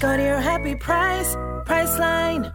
Go 0.00 0.14
to 0.16 0.22
your 0.22 0.40
happy 0.40 0.74
price, 0.74 1.34
Priceline. 1.64 2.52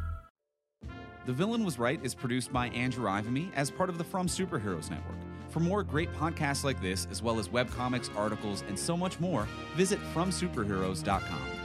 The 1.25 1.33
Villain 1.33 1.63
Was 1.63 1.79
Right 1.79 1.99
is 2.03 2.13
produced 2.13 2.51
by 2.53 2.67
Andrew 2.69 3.05
Ivimey 3.05 3.51
as 3.55 3.71
part 3.71 3.89
of 3.89 3.97
the 3.97 4.03
From 4.03 4.27
Superheroes 4.27 4.89
Network. 4.89 5.17
For 5.49 5.59
more 5.59 5.83
great 5.83 6.11
podcasts 6.13 6.63
like 6.63 6.81
this, 6.81 7.07
as 7.11 7.21
well 7.21 7.39
as 7.39 7.49
webcomics, 7.49 8.15
articles, 8.15 8.63
and 8.67 8.77
so 8.77 8.95
much 8.95 9.19
more, 9.19 9.47
visit 9.75 9.99
FromSuperheroes.com. 10.13 11.60